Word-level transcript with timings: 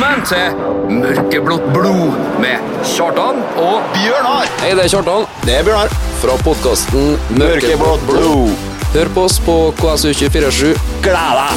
Velkommen 0.00 0.22
til 0.24 0.94
Mørkeblått 0.96 1.64
blod 1.74 2.14
med 2.40 2.62
Kjartan 2.88 3.42
og 3.60 3.82
Bjørnar! 3.92 4.46
Hei, 4.62 4.70
det 4.72 4.86
er 4.86 4.92
Kjartan 4.94 5.26
Det 5.44 5.58
er 5.58 5.66
Bjørnar. 5.66 5.92
fra 6.22 6.36
podkasten 6.40 7.18
Mørkeblått 7.36 8.06
blod. 8.08 8.54
Hør 8.94 9.10
på 9.12 9.26
oss 9.28 9.36
på 9.44 9.58
KSU247. 9.76 10.72
Gled 11.04 11.36
deg! 11.36 11.52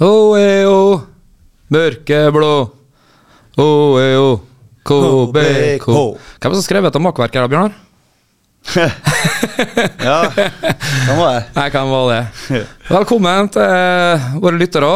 O-e-o, 0.00 1.00
mørkeblå. 1.72 2.52
O-e-o, 3.64 4.28
KBK. 4.84 5.88
Hvem 6.36 6.52
som 6.52 6.68
skrev 6.68 6.84
dette 6.84 7.00
makkverket 7.00 7.48
Bjørnar? 7.48 7.80
Ja, 10.00 10.18
kan 10.30 11.16
være 11.18 11.32
det. 11.34 11.44
Jeg 11.56 11.72
kan 11.72 11.90
være 11.90 12.20
det. 12.50 12.60
Velkommen 12.94 13.48
til 13.54 14.42
våre 14.42 14.60
lyttere 14.60 14.90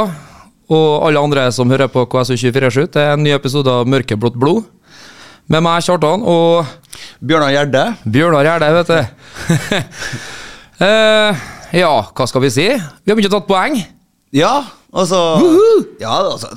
og 0.75 1.05
alle 1.07 1.21
andre 1.21 1.47
som 1.53 1.71
hører 1.73 1.91
på 1.93 2.07
KSU247 2.09 2.87
til 2.95 3.03
en 3.03 3.23
ny 3.25 3.35
episode 3.35 3.71
av 3.71 3.89
Mørkeblått 3.91 4.37
blod. 4.41 4.65
Med 5.53 5.61
meg, 5.61 5.83
Kjartan, 5.85 6.23
og 6.25 6.65
Bjørnar 7.21 7.53
Gjerde. 7.53 7.83
Bjørnar 8.09 8.47
Gjerde, 8.47 8.71
vet 8.79 8.89
du. 8.89 9.01
uh, 10.81 11.43
ja, 11.83 11.91
hva 12.17 12.29
skal 12.31 12.45
vi 12.47 12.53
si? 12.55 12.69
Vi 12.73 13.13
har 13.13 13.19
begynt 13.19 13.29
å 13.29 13.43
tatt 13.43 13.51
poeng. 13.51 13.77
Ja, 14.35 14.55
altså 14.95 15.21
Ja, 16.01 16.15
altså 16.33 16.49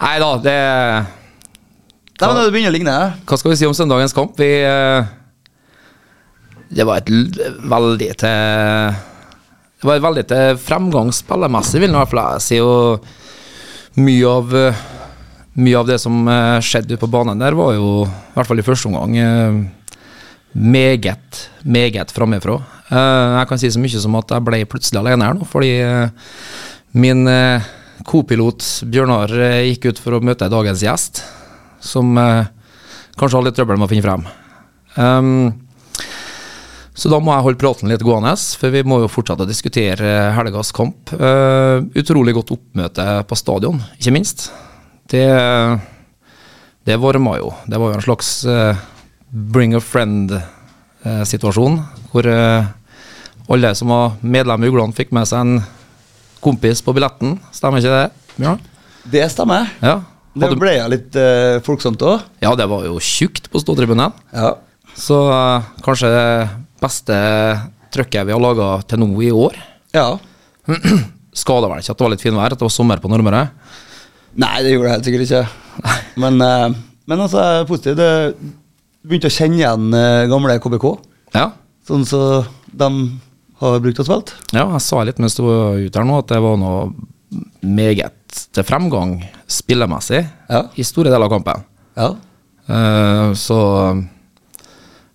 Nei 0.00 0.14
da, 0.22 0.30
det 0.40 0.54
Nei, 2.20 2.28
men 2.28 2.44
Det 2.44 2.52
begynner 2.52 2.72
å 2.72 2.76
ligne. 2.76 2.96
Hva 3.24 3.38
skal 3.40 3.54
vi 3.54 3.56
si 3.56 3.68
om 3.68 3.76
søndagens 3.76 4.12
kamp? 4.12 4.36
Vi 4.36 4.48
eh, 4.60 5.08
Det 6.68 6.84
var 6.84 7.00
et 7.00 7.08
veldig 7.64 8.10
til 8.20 8.98
Det 9.80 9.88
var 9.88 9.96
et 9.96 10.04
veldig 10.04 10.26
til 10.28 10.60
fremgang 10.60 11.08
vil 12.12 12.20
jeg 12.20 12.44
si. 12.44 12.60
Og 12.60 14.00
mye 14.04 14.34
av 14.36 14.52
Mye 15.60 15.80
av 15.80 15.88
det 15.88 15.98
som 15.98 16.28
eh, 16.28 16.60
skjedde 16.62 16.94
ute 16.94 17.00
på 17.00 17.10
banen 17.10 17.40
der, 17.40 17.56
var 17.58 17.72
jo, 17.74 18.04
i 18.06 18.34
hvert 18.36 18.48
fall 18.48 18.60
i 18.62 18.64
første 18.64 18.86
omgang, 18.86 19.16
eh, 19.18 19.56
meget, 20.54 21.40
meget 21.66 22.12
framifrå. 22.14 22.54
Jeg 22.90 23.48
kan 23.50 23.58
si 23.60 23.68
så 23.70 23.82
mye 23.82 24.00
som 24.02 24.14
at 24.18 24.30
jeg 24.30 24.46
ble 24.46 24.62
plutselig 24.70 24.98
alene 25.02 25.26
her 25.26 25.34
nå, 25.36 25.44
fordi 25.46 25.72
min 26.98 27.22
kopilot 28.06 28.64
Bjørnar 28.90 29.34
gikk 29.68 29.90
ut 29.90 30.00
for 30.02 30.16
å 30.16 30.22
møte 30.26 30.48
dagens 30.50 30.82
gjest 30.86 31.20
som 31.80 32.18
eh, 32.18 32.46
kanskje 33.18 33.38
har 33.38 33.46
litt 33.46 33.58
trøbbel 33.58 33.80
med 33.80 33.88
å 33.88 33.90
finne 33.90 34.06
frem. 34.06 34.24
Um, 34.96 35.52
så 37.00 37.08
da 37.08 37.20
må 37.22 37.32
jeg 37.32 37.44
holde 37.46 37.60
praten 37.60 37.88
litt 37.88 38.02
gående, 38.04 38.34
for 38.60 38.74
vi 38.74 38.82
må 38.84 38.98
jo 39.00 39.08
fortsette 39.08 39.46
å 39.46 39.48
diskutere 39.48 40.04
eh, 40.04 40.32
helgas 40.36 40.72
kamp. 40.76 41.12
Uh, 41.14 41.86
utrolig 41.96 42.34
godt 42.36 42.52
oppmøte 42.56 43.06
på 43.28 43.38
stadion, 43.38 43.80
ikke 43.96 44.14
minst. 44.14 44.50
Det, 45.10 45.26
det 46.86 47.00
varma 47.00 47.38
jo. 47.40 47.54
Det 47.66 47.80
var 47.80 47.92
jo 47.92 47.98
en 47.98 48.04
slags 48.04 48.34
uh, 48.46 48.76
bring 49.30 49.74
a 49.78 49.80
friend-situasjon, 49.82 51.80
hvor 52.12 52.28
uh, 52.28 52.68
alle 53.50 53.74
som 53.78 53.90
var 53.90 54.18
medlem 54.20 54.64
i 54.64 54.70
Ugland, 54.70 54.94
fikk 54.94 55.14
med 55.16 55.26
seg 55.30 55.42
en 55.42 55.62
kompis 56.44 56.84
på 56.84 56.94
billetten. 56.96 57.38
Stemmer 57.54 57.82
ikke 57.82 57.96
det, 57.96 58.34
Bjørn? 58.36 58.60
Det 59.10 59.24
stemmer. 59.32 59.72
Ja. 59.80 60.00
Det 60.38 60.50
ble 60.60 60.76
jo 60.76 60.88
litt 60.92 61.16
uh, 61.18 61.58
folksomt 61.66 62.02
òg. 62.06 62.22
Ja, 62.42 62.52
det 62.58 62.66
var 62.70 62.84
jo 62.86 63.00
tjukt 63.02 63.48
på 63.50 63.58
ståtribunen. 63.62 64.12
Ja. 64.30 64.52
Så 64.94 65.16
uh, 65.26 65.64
kanskje 65.82 66.10
det 66.12 66.26
beste 66.82 67.16
trøkket 67.90 68.28
vi 68.28 68.34
har 68.34 68.42
laga 68.42 68.68
til 68.86 69.02
nå 69.02 69.08
i 69.26 69.30
år. 69.34 69.56
ja. 69.96 70.12
Skada 71.40 71.68
vel 71.70 71.78
ikke 71.80 71.92
at 71.94 71.98
det 71.98 72.04
var 72.04 72.10
litt 72.12 72.22
finvær, 72.22 72.52
at 72.52 72.58
det 72.58 72.66
var 72.66 72.72
sommer 72.74 72.98
på 73.02 73.08
Nordmøre. 73.10 73.44
Nei, 74.42 74.56
det 74.62 74.72
gjorde 74.72 74.88
det 74.88 74.94
helt 74.96 75.06
sikkert 75.08 75.22
ikke. 75.26 75.92
Men, 76.22 76.38
uh, 76.42 76.74
men 77.10 77.22
altså, 77.24 77.44
positivt. 77.68 77.96
positiv. 77.96 77.98
Det 78.00 79.06
begynte 79.06 79.30
å 79.30 79.34
kjenne 79.34 79.58
igjen 79.58 79.98
gamle 80.30 80.58
KBK, 80.62 80.86
Ja. 81.38 81.46
sånn 81.86 82.02
som 82.06 82.44
de 82.70 82.90
har 83.62 83.78
brukt 83.82 84.02
og 84.02 84.06
spilt. 84.08 84.34
ja, 84.52 84.66
jeg 84.74 84.82
sa 84.84 85.02
litt 85.06 85.18
mens 85.22 85.34
du 85.38 85.42
var 85.46 85.78
ute 85.80 85.98
her 85.98 86.06
nå, 86.06 86.18
at 86.20 86.28
det 86.34 86.42
var 86.42 86.58
noe 86.60 86.90
meget 87.62 88.40
til 88.54 88.64
fremgang 88.66 89.20
spillemessig 89.50 90.24
Ja. 90.50 90.64
i 90.76 90.82
store 90.86 91.10
deler 91.10 91.26
av 91.28 91.30
kampen. 91.30 91.64
Ja. 91.96 92.08
Uh, 92.70 93.34
så 93.34 93.58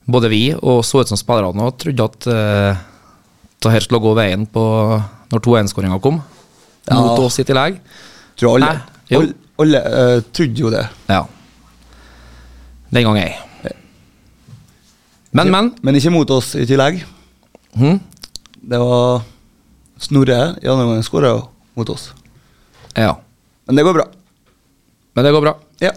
både 0.05 0.29
vi 0.29 0.53
og 0.55 0.83
så 0.85 1.01
ut 1.01 1.07
som 1.11 1.17
spillerne 1.19 1.63
òg 1.65 1.77
trodde 1.81 2.03
at 2.07 2.27
uh, 2.27 2.83
det 3.63 3.71
her 3.71 3.83
skulle 3.83 4.03
gå 4.03 4.13
veien 4.17 4.45
på 4.45 4.63
når 5.31 5.41
2-1-skåringa 5.41 5.99
kom, 6.03 6.21
Ja. 6.85 6.99
mot 7.01 7.19
oss 7.25 7.39
i 7.39 7.43
tillegg. 7.47 7.79
Tror 8.37 8.55
alle, 8.59 8.67
Nei, 8.75 9.17
alle, 9.17 9.33
alle 9.59 9.79
uh, 9.81 10.21
trodde 10.31 10.61
jo 10.61 10.69
det. 10.69 10.83
Ja. 11.09 11.23
Den 12.93 13.03
gang 13.07 13.17
ei. 13.17 13.33
Men, 15.35 15.49
men. 15.51 15.73
Men 15.83 15.95
ikke 15.97 16.13
mot 16.13 16.29
oss 16.31 16.53
i 16.55 16.63
tillegg. 16.69 17.01
Hm? 17.75 17.97
Det 18.61 18.79
var 18.79 19.23
Snorre 19.99 20.37
i 20.61 20.67
andre 20.67 20.85
omgang 20.85 21.03
skåra 21.07 21.33
mot 21.75 21.89
oss. 21.93 22.09
Ja. 22.95 23.13
Men 23.67 23.75
det 23.79 23.83
går 23.87 23.93
bra. 23.97 24.05
Men 25.15 25.25
det 25.27 25.31
går 25.35 25.41
bra. 25.45 25.55
Ja. 25.83 25.91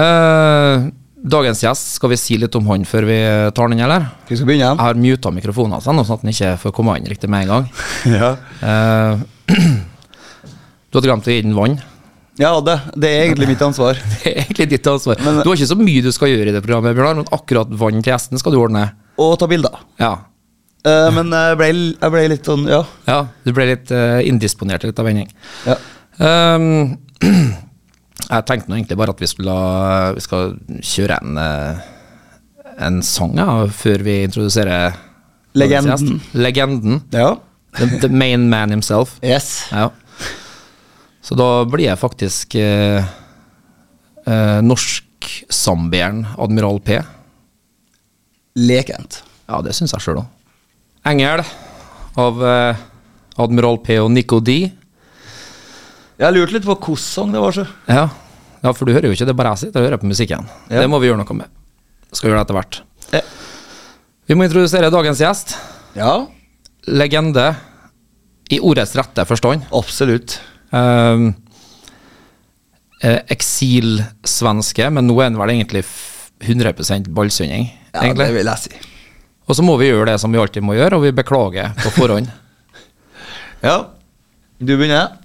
Eh, 0.00 0.86
dagens 1.20 1.60
gjest, 1.64 1.94
skal 1.98 2.12
vi 2.14 2.16
si 2.20 2.38
litt 2.40 2.54
om 2.56 2.66
han 2.70 2.84
før 2.88 3.04
vi 3.08 3.18
tar 3.56 3.68
den, 3.68 3.80
eller? 3.84 4.06
Vi 4.28 4.36
skal 4.38 4.48
begynne 4.48 4.70
Jeg 4.70 4.80
har 4.80 4.94
muta 5.00 5.32
mikrofonen 5.34 5.74
hans, 5.76 5.84
sånn 5.88 6.00
at 6.00 6.08
han 6.08 6.30
ikke 6.32 6.54
får 6.62 6.72
komme 6.76 6.94
inn 7.00 7.08
riktig 7.10 7.28
med 7.32 7.46
en 7.46 7.54
gang. 7.54 7.70
Ja, 8.20 8.30
Eh, 8.60 9.20
du 10.90 10.98
hadde 10.98 11.08
glemt 11.10 11.26
å 11.28 11.32
gi 11.34 11.42
den 11.44 11.54
vann. 11.56 11.78
ja 12.40 12.52
det, 12.64 12.78
det 12.96 13.10
er 13.10 13.24
egentlig 13.28 13.50
mitt 13.52 13.62
ansvar. 13.66 13.98
Det 14.22 14.30
er 14.32 14.40
egentlig 14.46 14.68
ditt 14.72 14.86
ansvar. 14.90 15.20
Men- 15.24 15.42
du 15.42 15.48
har 15.50 15.56
ikke 15.58 15.70
så 15.74 15.78
mye 15.78 16.02
du 16.06 16.10
skal 16.14 16.32
gjøre 16.32 16.48
i 16.50 16.56
det 16.56 16.62
programmet, 16.64 16.96
Bjørnar, 16.96 17.20
men 17.20 17.30
akkurat 17.36 17.68
vann 17.82 18.00
til 18.02 18.12
gjesten 18.14 18.40
skal 18.40 18.52
du 18.56 18.60
ordne. 18.62 18.86
Og 19.20 19.36
ta 19.38 19.46
bilder. 19.50 19.76
Ja. 20.00 20.14
Eh, 20.80 21.08
men 21.12 21.32
jeg 21.34 21.56
ble, 21.60 21.70
jeg 21.92 22.12
ble 22.14 22.22
litt 22.32 22.46
sånn 22.48 22.62
Ja. 22.70 22.84
ja 23.04 23.18
du 23.44 23.52
ble 23.52 23.66
litt 23.68 23.90
uh, 23.92 24.20
indisponert 24.24 24.86
litt 24.86 25.00
av 25.00 25.08
vending. 25.10 25.28
ja. 25.68 25.76
Um, 26.20 26.98
jeg 28.30 28.46
tenkte 28.48 28.68
nå 28.68 28.76
egentlig 28.76 28.96
bare 29.00 29.14
at 29.14 29.20
vi 29.22 29.28
skulle 29.30 29.54
Vi 30.16 30.24
skal 30.24 30.50
kjøre 30.84 31.16
en 31.22 31.38
eh, 31.40 31.78
En 32.88 32.98
sang 33.04 33.32
ja, 33.40 33.46
før 33.72 34.04
vi 34.04 34.18
introduserer 34.26 34.98
Legenden. 35.56 36.20
Legenden. 36.32 37.00
ja. 37.12 37.34
The, 37.78 37.86
the 38.02 38.08
main 38.08 38.48
man 38.50 38.70
himself. 38.70 39.16
Yes. 39.22 39.66
Ja. 39.70 39.90
Så 41.22 41.34
da 41.38 41.64
blir 41.70 41.88
jeg 41.88 41.98
faktisk 42.00 42.54
uh, 42.58 43.04
uh, 44.26 44.60
norsk-zambieren 44.64 46.24
Admiral 46.38 46.80
P. 46.82 47.00
Lekent. 48.58 49.20
Ja, 49.50 49.60
det 49.62 49.74
syns 49.76 49.94
jeg 49.94 50.06
sjøl 50.06 50.22
òg. 50.22 50.39
Engel 51.06 51.42
av 52.20 52.40
eh, 52.44 52.80
Admiral 53.40 53.78
P 53.84 53.96
og 54.02 54.10
Nico 54.12 54.40
D. 54.44 54.58
Jeg 56.20 56.34
lurte 56.36 56.52
litt 56.58 56.66
på 56.66 56.74
hvilken 56.76 57.00
sang 57.00 57.30
det 57.32 57.40
var, 57.40 57.54
så. 57.56 57.64
Ja. 57.88 58.02
ja, 58.60 58.72
for 58.76 58.84
du 58.84 58.92
hører 58.92 59.08
jo 59.08 59.16
ikke, 59.16 59.28
det 59.30 59.36
bare 59.38 59.54
jeg 59.54 59.62
sitter 59.66 59.80
og 59.80 59.88
hører 59.88 60.02
på 60.02 60.10
musikken. 60.10 60.44
Ja. 60.68 60.82
Det 60.82 60.90
må 60.92 61.00
vi 61.00 61.08
gjøre 61.08 61.22
noe 61.22 61.38
med. 61.38 61.48
Skal 62.12 62.28
gjøre 62.32 62.42
det 62.42 62.44
etter 62.48 62.58
hvert. 62.58 62.80
Ja. 63.14 63.22
Vi 64.28 64.36
må 64.38 64.44
introdusere 64.46 64.92
dagens 64.92 65.22
gjest. 65.24 65.56
ja. 65.98 66.12
Legende 66.90 67.42
i 68.50 68.56
ordets 68.64 68.94
rette 68.96 69.22
forstand. 69.28 69.66
Absolutt. 69.76 70.38
Um, 70.72 71.26
eh, 73.04 73.18
Eksilsvenske, 73.30 74.88
men 74.90 75.06
nå 75.06 75.18
er 75.20 75.28
han 75.28 75.36
vel 75.38 75.52
egentlig 75.54 75.82
f- 75.84 76.30
100 76.40 76.72
ballsynding. 77.14 77.68
Ja, 77.92 78.00
egentlig. 78.00 78.26
det 78.30 78.36
vil 78.38 78.48
jeg 78.50 78.62
si. 78.64 78.72
Og 79.50 79.56
så 79.58 79.64
må 79.66 79.74
vi 79.80 79.88
gjøre 79.88 80.12
det 80.12 80.20
som 80.22 80.30
vi 80.30 80.38
alltid 80.38 80.62
må 80.62 80.76
gjøre, 80.78 81.00
og 81.00 81.08
vi 81.08 81.16
beklager 81.16 81.74
på 81.82 81.96
forhånd. 81.98 82.30
Ja. 83.60 83.90
Du 84.56 84.70
begynner. 84.72 85.18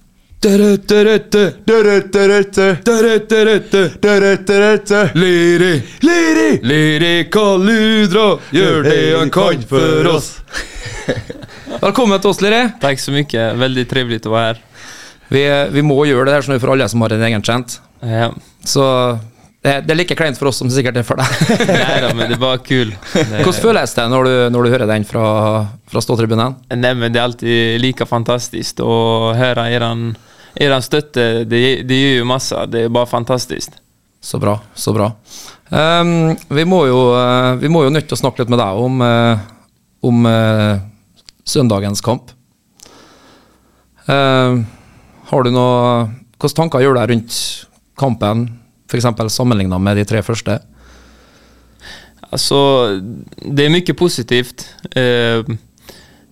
Liri, 5.16 5.77
Liri! 6.04 6.50
Liri 6.68 7.13
Kaludra, 7.31 8.25
gjør 8.51 8.83
det 8.89 8.98
han 9.16 9.31
kan 9.31 9.63
for 9.69 10.10
oss. 10.12 10.28
Velkommen 11.86 12.19
til 12.19 12.33
oss, 12.33 12.44
Liri. 12.44 12.60
Takk 12.83 13.00
så 13.00 13.16
mye. 13.16 13.48
Veldig 13.63 13.88
trivelig 13.94 14.19
å 14.28 14.36
være 14.36 14.51
her. 14.51 14.62
Vi, 15.31 15.45
vi 15.78 15.86
må 15.86 16.01
gjøre 16.10 16.28
det 16.28 16.42
her 16.42 16.60
for 16.60 16.75
alle 16.75 16.89
som 16.92 17.07
har 17.07 17.16
en 17.16 17.25
egen 17.30 17.45
chant. 17.45 17.80
Ja. 18.04 18.33
Så 18.68 18.83
det, 19.66 19.74
det 19.88 19.94
er 19.96 19.98
like 19.98 20.18
kleint 20.18 20.38
for 20.38 20.52
oss 20.52 20.60
som 20.62 20.70
det 20.70 20.76
sikkert 20.78 21.00
er 21.02 21.06
for 21.08 21.18
deg. 21.18 21.32
Nei 21.72 21.98
da, 22.04 22.12
men 22.14 22.30
det 22.30 22.38
var 22.42 22.62
kul. 22.66 22.94
Det, 22.94 23.26
Hvordan 23.42 23.58
føles 23.64 23.96
det 23.98 24.06
når 24.14 24.30
du, 24.30 24.36
når 24.54 24.68
du 24.68 24.74
hører 24.76 24.92
den 24.92 25.08
fra, 25.10 25.26
fra 25.90 26.04
ståtribunen? 26.06 26.60
Nei, 26.70 26.94
men 26.94 27.10
det 27.10 27.22
er 27.22 27.26
alltid 27.26 27.82
like 27.82 28.08
fantastisk 28.10 28.84
å 28.86 29.34
høre 29.38 29.66
deres 29.66 30.86
støtte. 30.86 30.86
stötte. 30.86 31.28
Det, 31.50 31.64
det 31.90 32.00
ger 32.00 32.22
jo 32.22 32.30
masse. 32.30 32.62
det 32.70 32.86
er 32.86 32.94
bare 32.94 33.10
fantastisk. 33.10 33.82
Så 34.26 34.40
bra, 34.42 34.60
så 34.74 34.94
bra. 34.94 35.12
Um, 35.70 36.36
vi, 36.50 36.64
må 36.66 36.86
jo, 36.86 37.02
uh, 37.18 37.58
vi 37.62 37.70
må 37.70 37.84
jo 37.86 37.94
nødt 37.94 38.08
til 38.10 38.18
å 38.18 38.22
snakke 38.22 38.44
litt 38.44 38.54
med 38.54 38.62
deg 38.62 38.86
om, 38.86 39.02
uh, 39.02 39.42
om 40.06 40.30
uh, 40.30 40.78
søndagens 41.46 42.02
kamp. 42.06 42.36
Eh, 44.06 44.60
har 45.26 45.46
du 45.46 45.50
noe 45.50 46.06
Hvilke 46.36 46.58
tanker 46.60 46.84
gjør 46.84 46.94
du 46.94 47.00
deg 47.00 47.10
rundt 47.10 47.36
kampen, 47.98 48.42
f.eks. 48.95 49.33
sammenligna 49.36 49.80
med 49.80 49.97
de 49.97 50.06
tre 50.07 50.24
første? 50.25 50.59
Altså, 52.31 52.59
det 53.39 53.65
er 53.65 53.74
mye 53.74 53.95
positivt. 53.97 54.68
Eh, 54.95 55.44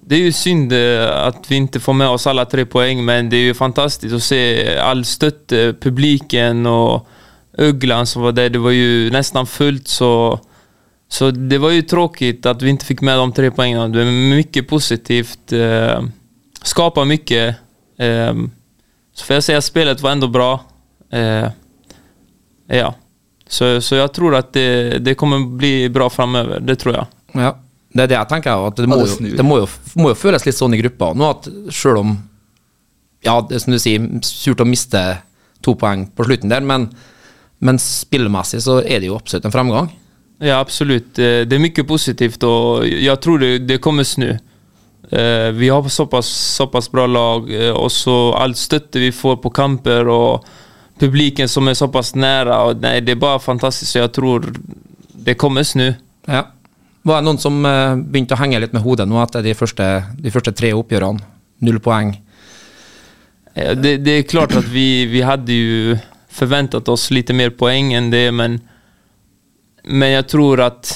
det 0.04 0.18
er 0.18 0.26
jo 0.26 0.36
synd 0.36 0.74
at 0.76 1.46
vi 1.48 1.62
ikke 1.64 1.80
får 1.80 1.96
med 1.96 2.12
oss 2.12 2.26
alle 2.28 2.44
tre 2.52 2.66
poeng, 2.68 3.00
men 3.06 3.30
det 3.32 3.40
er 3.40 3.52
jo 3.54 3.56
fantastisk 3.56 4.18
å 4.18 4.20
se 4.20 4.40
all 4.84 5.06
støtte, 5.08 5.70
publikum 5.80 6.66
og 6.68 7.06
Øgland 7.58 8.08
som 8.08 8.24
var 8.24 8.32
der. 8.32 8.50
Det 8.50 8.62
var 8.62 8.74
jo 8.74 9.10
nesten 9.14 9.46
fullt, 9.46 9.88
så, 9.88 10.40
så 11.10 11.32
det 11.32 11.62
var 11.62 11.76
jo 11.76 11.86
tråkig 11.86 12.40
at 12.50 12.64
vi 12.64 12.74
ikke 12.74 12.90
fikk 12.94 13.06
med 13.06 13.20
de 13.20 13.38
tre 13.38 13.52
poengene. 13.54 13.92
Det 13.94 14.02
er 14.02 14.12
mye 14.34 14.66
positivt. 14.70 15.54
Eh, 15.54 16.08
skaper 16.64 17.10
mye. 17.10 17.44
Eh, 18.00 18.44
så 19.14 19.28
får 19.28 19.38
jeg 19.38 19.48
si 19.48 19.58
at 19.58 19.68
spelet 19.68 20.02
var 20.02 20.18
enda 20.18 20.30
bra. 20.32 20.52
Eh, 21.14 21.50
ja. 22.74 22.92
Så, 23.48 23.68
så 23.86 24.00
jeg 24.00 24.12
tror 24.16 24.38
at 24.40 24.54
det, 24.56 25.00
det 25.06 25.18
kommer 25.20 25.44
bli 25.60 25.90
bra 25.94 26.08
framover. 26.10 26.62
Det 26.64 26.78
tror 26.82 26.96
jeg. 26.96 27.08
Ja, 27.38 27.52
det 27.94 28.06
er 28.06 28.12
det 28.14 28.16
jeg 28.18 28.30
tenker. 28.32 28.68
At 28.70 28.80
det, 28.80 28.88
må 28.90 28.98
Ja, 29.02 29.06
det 29.06 29.32
jo, 29.34 29.38
det 29.38 29.46
må 29.46 29.58
jo, 29.62 29.68
må 30.00 30.14
jo 30.14 30.18
føles 30.18 30.46
litt 30.48 30.58
sånn 30.58 30.74
i 30.74 30.80
gruppa 30.82 31.12
nå 31.14 31.28
at 31.30 31.50
selv 31.74 32.02
om 32.02 32.16
Ja, 33.24 33.38
det 33.48 33.56
er 33.56 33.62
som 33.64 33.76
du 33.76 33.80
sier, 33.80 34.08
surt 34.28 34.64
å 34.64 34.68
miste 34.68 35.02
to 35.64 35.76
poeng 35.80 36.08
på 36.12 36.26
slutten 36.28 36.52
der, 36.52 36.64
men, 36.68 36.90
men 37.64 37.78
spillmessig 37.80 38.60
så 38.66 38.82
er 38.84 39.00
det 39.00 39.08
jo 39.08 39.16
absolutt 39.16 39.46
en 39.48 39.54
fremgang. 39.54 39.92
Ja, 40.44 40.58
absolut. 40.60 41.14
Eh, 41.20 41.46
Det 41.48 41.56
er 41.56 41.62
mye 41.64 41.86
positivt 41.88 42.44
og 42.44 42.84
jeg 42.88 43.16
tror 43.24 43.40
det, 43.40 43.52
det 43.70 43.78
kommer 43.84 44.04
snu. 44.08 44.34
Eh, 45.12 45.52
Vi 45.56 45.70
har 45.72 45.88
såpass, 45.88 46.28
såpass 46.58 46.90
bra 46.92 47.06
lag 47.08 47.48
og 47.76 47.84
och 47.84 47.92
så 47.92 48.34
all 48.34 48.56
støtte 48.56 49.00
vi 49.00 49.12
får 49.12 49.38
på 49.38 49.50
kamper 49.50 50.08
och 50.08 50.44
publiken 51.00 51.50
som 51.50 51.68
är 51.68 51.74
så 51.74 51.88
pass 51.88 52.16
nära. 52.16 52.62
Och 52.64 52.78
nej, 52.82 53.02
det 53.02 53.12
är 53.12 53.16
bara 53.16 53.40
fantastiskt. 53.40 53.92
Så 53.92 53.98
jag 53.98 54.14
tror 54.14 54.54
det 55.14 55.34
kommer 55.34 55.64
snu. 55.64 55.94
Ja. 56.26 56.48
Var 57.02 57.16
det 57.16 57.26
noen 57.28 57.38
som 57.38 57.66
eh, 57.66 57.96
begynte 57.96 58.36
å 58.38 58.40
henge 58.40 58.60
litt 58.64 58.74
med 58.74 58.84
hodet 58.86 59.08
nå 59.10 59.18
etter 59.20 59.44
de 59.44 59.54
første, 59.58 59.88
de 60.16 60.32
første 60.32 60.54
tre 60.56 60.72
oppgjørene? 60.74 61.20
Null 61.64 61.80
poeng. 61.84 62.14
Ja, 63.54 63.74
Det, 63.76 63.98
det 64.06 64.18
er 64.18 64.28
klart 64.30 64.56
at 64.56 64.70
vi, 64.72 65.06
vi 65.12 65.22
hadde 65.22 65.54
jo 65.58 65.98
forventet 66.34 66.88
oss 66.90 67.10
litt 67.12 67.30
mer 67.36 67.52
poeng 67.54 67.92
enn 67.94 68.08
det, 68.10 68.32
men, 68.34 68.62
men 69.84 70.16
jeg 70.16 70.30
tror 70.32 70.64
at 70.64 70.94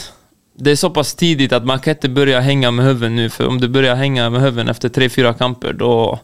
det 0.57 0.71
er 0.73 0.79
såpass 0.79 1.11
tidlig 1.13 1.51
at 1.53 1.67
man 1.69 1.83
kan 1.83 1.93
ikke 1.93 2.09
begynne 2.09 2.39
å 2.39 2.45
henge 2.45 2.71
med 2.73 2.87
hodet 2.87 3.11
nu, 3.13 3.27
For 3.29 3.45
om 3.45 3.59
du 3.61 3.67
begynner 3.67 3.93
å 3.93 3.99
henge 3.99 4.29
med 4.33 4.41
hodet 4.41 4.65
efter 4.71 4.89
tre-fire 4.89 5.35
kamper, 5.37 5.73
då 5.77 5.91
Ja. 6.07 6.21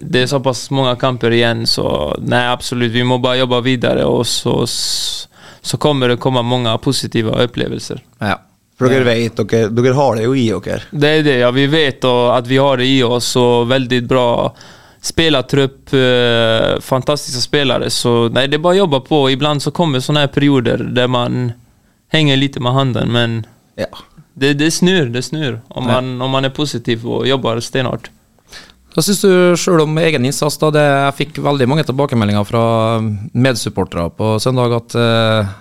Det 0.00 0.22
er 0.22 0.30
såpass 0.30 0.70
mange 0.70 0.94
kamper 1.00 1.34
igjen, 1.36 1.66
så 1.66 2.14
nej 2.18 2.48
absolut, 2.48 2.92
vi 2.92 3.04
må 3.04 3.18
bare 3.22 3.42
jobbe 3.42 3.60
videre, 3.66 4.06
og 4.08 4.26
så, 4.26 4.54
så 4.66 5.76
kommer 5.78 6.08
det 6.08 6.20
komme 6.22 6.42
mange 6.42 6.72
positiva 6.82 7.36
opplevelser. 7.44 8.02
Ja. 8.18 8.38
For 8.78 8.90
dere 8.90 9.04
vet, 9.04 9.36
dere, 9.36 9.68
dere 9.70 9.94
har 9.94 10.16
det 10.16 10.24
jo 10.24 10.34
i 10.34 10.48
dere. 10.64 10.82
Det 10.90 11.10
er 11.18 11.22
det, 11.22 11.38
ja. 11.44 11.50
Vi 11.54 11.66
vet 11.70 12.04
at 12.04 12.38
att 12.38 12.46
vi 12.46 12.56
har 12.56 12.76
det 12.76 12.86
i 12.86 13.02
oss 13.02 13.36
og 13.36 13.68
veldig 13.68 14.06
bra 14.08 14.54
spillertrupp. 15.02 15.92
eh, 15.92 16.80
fantastiska 16.80 17.40
spelare. 17.40 17.90
Så 17.90 18.28
nei, 18.28 18.46
det 18.46 18.56
er 18.58 18.62
bare 18.64 18.74
å 18.74 18.82
jobbe 18.82 19.00
på. 19.00 19.30
Ibland 19.30 19.62
så 19.62 19.70
kommer 19.70 20.00
sånne 20.00 20.26
perioder 20.28 20.82
der 20.94 21.06
man 21.06 21.52
henger 22.12 22.36
litt 22.36 22.58
med 22.60 22.72
handen, 22.72 23.12
men 23.12 23.46
Ja. 23.76 23.86
det, 24.34 24.54
det 24.54 24.70
snur, 24.70 25.06
det 25.12 25.22
snur. 25.22 25.60
Om 25.68 25.86
man, 25.86 26.22
om 26.22 26.30
man 26.30 26.44
er 26.44 26.50
positiv 26.50 27.06
og 27.06 27.26
jobber 27.26 27.60
stenhårt. 27.60 28.10
Hva 28.92 29.00
syns 29.04 29.22
du 29.24 29.30
sjøl 29.56 29.80
om 29.86 29.98
egen 30.02 30.24
innsats? 30.28 30.58
da? 30.60 30.68
Det, 30.74 30.82
jeg 30.84 31.14
fikk 31.22 31.38
veldig 31.44 31.68
mange 31.70 31.84
tilbakemeldinger 31.88 32.44
fra 32.44 32.64
medsupportere 33.32 34.10
på 34.18 34.34
søndag 34.42 34.74
at 34.76 34.96
uh, 35.00 35.52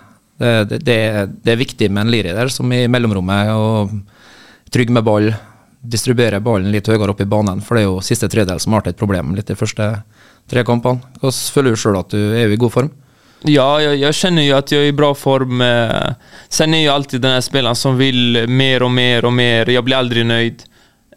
det, 0.42 0.52
det, 0.72 0.80
det, 0.90 0.98
er- 0.98 1.54
er 1.54 1.62
viktig 1.62 1.88
med 1.92 2.06
en 2.08 2.12
Liri 2.12 2.34
der, 2.36 2.52
som 2.52 2.72
i 2.76 2.84
mellomrommet 2.92 3.54
og 3.56 3.94
trygg 4.74 4.92
med 4.92 5.08
ball. 5.08 5.32
Distribuere 5.82 6.38
ballen 6.46 6.70
litt 6.70 6.86
høyere 6.92 7.10
opp 7.16 7.22
i 7.24 7.26
banen, 7.26 7.62
for 7.66 7.74
det 7.74 7.82
er 7.82 7.88
jo 7.88 8.02
siste 8.06 8.28
tredel 8.30 8.60
som 8.62 8.76
har 8.76 8.84
vært 8.84 8.92
et 8.94 9.00
problem 9.00 9.32
litt 9.34 9.48
de 9.50 9.56
første 9.58 9.88
tre 10.52 10.62
kampene. 10.68 11.02
Hvordan 11.22 11.40
føler 11.56 11.74
du 11.74 11.80
sjøl 11.82 11.98
at 11.98 12.12
du 12.14 12.20
er 12.38 12.52
i 12.54 12.60
god 12.62 12.74
form? 12.76 12.92
Ja, 13.50 13.66
jeg, 13.82 13.98
jeg, 14.04 14.14
kjenner 14.14 14.46
jo 14.46 14.58
at 14.60 14.70
jeg 14.70 14.84
er 14.86 14.92
i 14.92 14.94
bra 14.94 15.14
form. 15.18 15.62
eh, 15.66 16.12
Sen 16.50 16.74
är 16.74 16.86
jag 16.86 16.94
alltid 16.96 17.22
den 17.22 17.42
spilleren 17.42 17.76
som 17.76 17.98
vil 17.98 18.46
mer 18.48 18.84
og 18.86 18.92
mer 18.92 19.26
og 19.26 19.34
mer. 19.34 19.66
Jeg 19.74 19.84
blir 19.88 19.98
aldri 19.98 20.24
nöjd. 20.24 20.62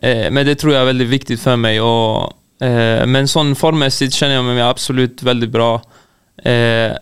Eh, 0.05 0.29
Men 0.31 0.47
det 0.47 0.59
tror 0.61 0.75
jeg 0.75 0.83
er 0.83 0.91
veldig 0.93 1.09
viktig 1.11 1.39
for 1.41 1.61
meg. 1.61 1.81
Og, 1.83 2.35
eh, 2.61 3.05
men 3.09 3.31
sånn 3.31 3.55
formmessig 3.59 4.11
kjenner 4.12 4.39
jeg 4.41 4.49
meg 4.51 4.62
absolutt 4.67 5.25
veldig 5.25 5.51
bra. 5.55 5.71
Eh, 6.45 6.93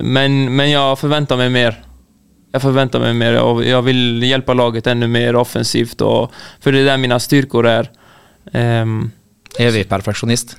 Men, 0.00 0.38
men 0.56 0.70
jeg 0.70 0.96
forventer 0.96 1.36
meg 1.36 1.50
mer. 1.52 1.74
Jeg 2.54 2.62
forventer 2.62 3.02
meg 3.02 3.16
mer 3.18 3.34
og 3.42 3.58
jeg 3.66 3.82
vil 3.84 4.22
hjelpe 4.24 4.54
laget 4.54 4.86
enda 4.86 5.08
mer 5.10 5.36
offensivt. 5.36 6.00
Og, 6.06 6.30
for 6.62 6.72
det 6.72 6.80
er 6.84 6.92
där 6.92 6.96
mine 7.02 7.18
styrkor 7.20 7.66
er. 7.66 7.90
er 8.54 9.70
vi 9.74 9.84
perfeksjonist? 9.84 10.56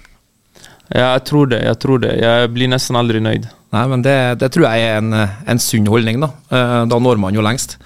Ja, 0.93 1.15
jeg 1.15 1.23
tror 1.25 1.47
det. 1.49 1.63
Jeg 1.65 1.79
tror 1.81 1.99
det. 2.03 2.13
Jeg 2.21 2.51
blir 2.53 2.69
nesten 2.69 2.95
aldri 2.99 3.19
nøyd. 3.23 3.47
Nei, 3.73 3.85
men 3.87 4.03
det, 4.05 4.39
det 4.39 4.51
tror 4.53 4.67
jeg 4.69 4.85
er 4.85 4.99
en, 4.99 5.13
en 5.49 5.59
sunn 5.59 5.87
holdning, 5.89 6.19
da. 6.21 6.29
Eh, 6.51 6.83
Da 6.91 6.99
når 6.99 7.17
man 7.17 7.33
jo 7.33 7.41
lengst. 7.41 7.77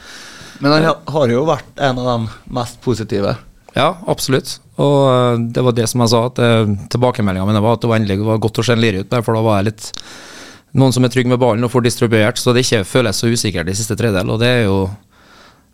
Men 0.60 0.74
han 0.76 0.90
har 1.08 1.31
jo 1.31 1.46
vært 1.48 1.80
en 1.80 2.02
av 2.02 2.10
de 2.10 2.54
mest 2.60 2.81
positive. 2.84 3.38
Ja, 3.75 3.92
absolutt. 4.10 4.57
Og 4.80 4.98
eh, 5.10 5.44
det 5.54 5.63
var 5.66 5.75
det 5.77 5.86
som 5.92 6.01
jeg 6.04 6.12
sa, 6.13 6.24
at 6.30 6.42
uh, 6.42 6.71
tilbakemeldinga 6.92 7.45
mi 7.45 7.62
var 7.62 7.77
at 7.77 7.83
det 7.83 7.92
var 7.92 8.00
endelig 8.00 8.24
var 8.25 8.42
godt 8.42 8.62
å 8.62 8.66
se 8.66 8.74
en 8.75 8.81
Liri 8.81 9.04
ut 9.04 9.12
der, 9.12 9.24
for 9.25 9.38
da 9.38 9.44
var 9.45 9.60
jeg 9.60 9.71
litt 9.71 9.92
noen 10.80 10.94
som 10.94 11.06
er 11.06 11.12
trygg 11.13 11.30
med 11.30 11.39
ballen 11.42 11.66
og 11.66 11.71
får 11.74 11.86
distribuert, 11.88 12.39
så 12.39 12.54
det 12.54 12.63
ikke 12.66 12.86
føles 12.88 13.19
så 13.19 13.30
usikkert 13.30 13.69
i 13.71 13.77
siste 13.77 13.98
tredel. 14.00 14.30
Og 14.30 14.42
det 14.42 14.50
er 14.60 14.66
jo 14.68 14.83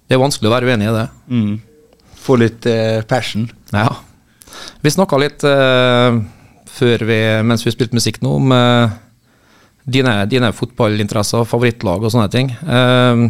det 0.06 0.16
er 0.16 0.22
vanskelig 0.22 0.50
å 0.50 0.54
være 0.54 0.70
uenig 0.70 0.88
i 0.88 0.94
det. 0.94 1.06
Mm. 1.34 1.54
Få 2.26 2.38
litt 2.38 2.66
eh, 2.70 3.02
passion. 3.10 3.48
Ja. 3.74 3.90
Vi 4.86 4.94
snakka 4.94 5.18
litt 5.22 5.46
eh, 5.50 6.20
før 6.76 7.06
vi, 7.10 7.18
mens 7.48 7.66
vi 7.66 7.74
spilte 7.74 7.98
musikk 7.98 8.22
nå, 8.24 8.36
om 8.38 8.54
eh, 8.54 8.94
dine, 9.98 10.14
dine 10.30 10.52
fotballinteresser, 10.54 11.48
favorittlag 11.50 12.06
og 12.06 12.14
sånne 12.14 12.30
ting. 12.34 12.54
Eh, 12.54 13.26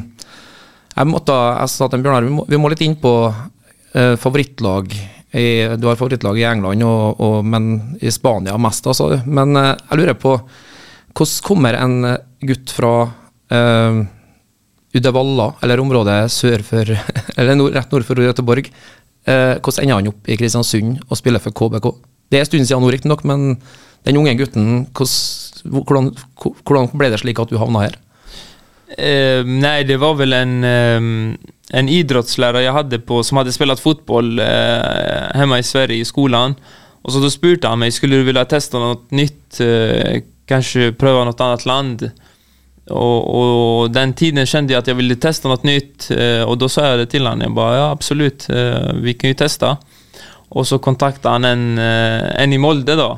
jeg, 0.95 1.09
måtte, 1.11 1.35
jeg 1.61 1.73
sa 1.73 1.89
til 1.91 2.03
Bjørnar, 2.03 2.27
vi 2.27 2.35
må, 2.35 2.47
vi 2.51 2.59
må 2.59 2.71
litt 2.71 2.83
inn 2.83 2.99
på 2.99 3.15
eh, 3.31 3.43
favorittlag. 4.19 4.91
I, 5.35 5.75
du 5.77 5.87
har 5.87 5.97
favorittlag 5.99 6.39
i 6.39 6.45
England, 6.47 6.83
og, 6.87 7.19
og, 7.19 7.37
men 7.43 7.97
i 7.99 8.11
Spania 8.13 8.55
mest, 8.61 8.87
altså. 8.87 9.17
Men 9.27 9.55
eh, 9.59 9.73
jeg 9.89 9.99
lurer 9.99 10.19
på, 10.19 10.35
hvordan 11.15 11.41
kommer 11.43 11.77
en 11.79 11.95
gutt 12.45 12.71
fra 12.75 12.91
eh, 13.51 14.03
Uddevalla, 14.95 15.49
eller 15.63 15.83
området 15.83 16.19
sør 16.31 16.63
for 16.63 16.93
Eller 17.37 17.57
nord, 17.59 17.75
rett 17.75 17.91
nord 17.91 18.07
for 18.07 18.23
Göteborg. 18.23 18.69
Eh, 19.25 19.57
hvordan 19.59 19.83
ender 19.83 19.99
han 19.99 20.11
opp 20.13 20.29
i 20.29 20.37
Kristiansund 20.39 21.01
og 21.09 21.19
spiller 21.19 21.43
for 21.43 21.55
KBK? 21.55 21.89
Det 22.31 22.39
er 22.39 22.45
en 22.45 22.49
stund 22.51 22.69
siden 22.69 22.85
nå, 22.85 22.93
riktignok, 22.93 23.25
men 23.27 23.57
den 24.07 24.21
unge 24.21 24.37
gutten, 24.39 24.85
hvordan, 24.95 26.13
hvordan, 26.63 26.91
ble 26.95 27.11
det 27.11 27.19
slik 27.21 27.41
at 27.41 27.51
du 27.51 27.59
havna 27.59 27.87
her? 27.87 27.99
Eh, 28.95 29.41
nei, 29.43 29.81
det 29.83 29.97
var 29.99 30.15
vel 30.19 30.37
en, 30.37 30.55
ehm, 30.63 31.13
en 31.73 31.89
idrettslærer 31.89 32.67
jeg 32.67 32.75
hadde 32.75 32.99
på, 33.07 33.21
som 33.25 33.39
hadde 33.39 33.53
spelat 33.55 33.81
fotboll 33.81 34.37
eh, 34.43 35.31
hemma 35.37 35.59
i 35.59 35.65
Sverige 35.65 36.03
i 36.03 36.07
skolen. 36.07 36.53
Og 37.05 37.13
så 37.13 37.21
da 37.21 37.31
spurte 37.33 37.69
han 37.69 37.81
meg 37.81 37.93
skulle 37.93 38.19
du 38.19 38.27
vilja 38.27 38.45
testa 38.49 38.81
noe 38.81 39.01
nytt? 39.15 39.59
Eh, 39.63 40.21
kanske 40.45 40.91
prøve 40.97 41.25
noe 41.25 41.37
annet 41.41 41.65
land? 41.65 42.07
Og, 42.85 43.19
og, 43.25 43.93
den 43.93 44.13
tiden 44.13 44.45
kjente 44.45 44.75
jeg 44.75 44.83
at 44.83 44.89
jeg 44.91 44.99
ville 44.99 45.17
testa 45.17 45.49
noe 45.49 45.61
nytt 45.65 46.11
eh, 46.13 46.43
og 46.45 46.59
da 46.61 46.69
sa 46.69 46.91
jeg 46.91 47.01
det 47.01 47.11
til 47.15 47.25
han. 47.25 47.41
Jeg 47.41 47.55
bara, 47.57 47.77
ja 47.79 47.87
absolut, 47.89 48.45
eh, 48.53 48.91
vi 49.01 49.15
kan 49.17 49.33
jo 49.33 49.39
testa. 49.41 49.75
Og 50.55 50.67
så 50.69 50.77
kontakta 50.77 51.33
han 51.33 51.47
en, 51.49 51.65
eh, 51.81 52.27
en 52.43 52.53
i 52.53 52.61
Molde 52.61 52.93
då, 52.95 53.09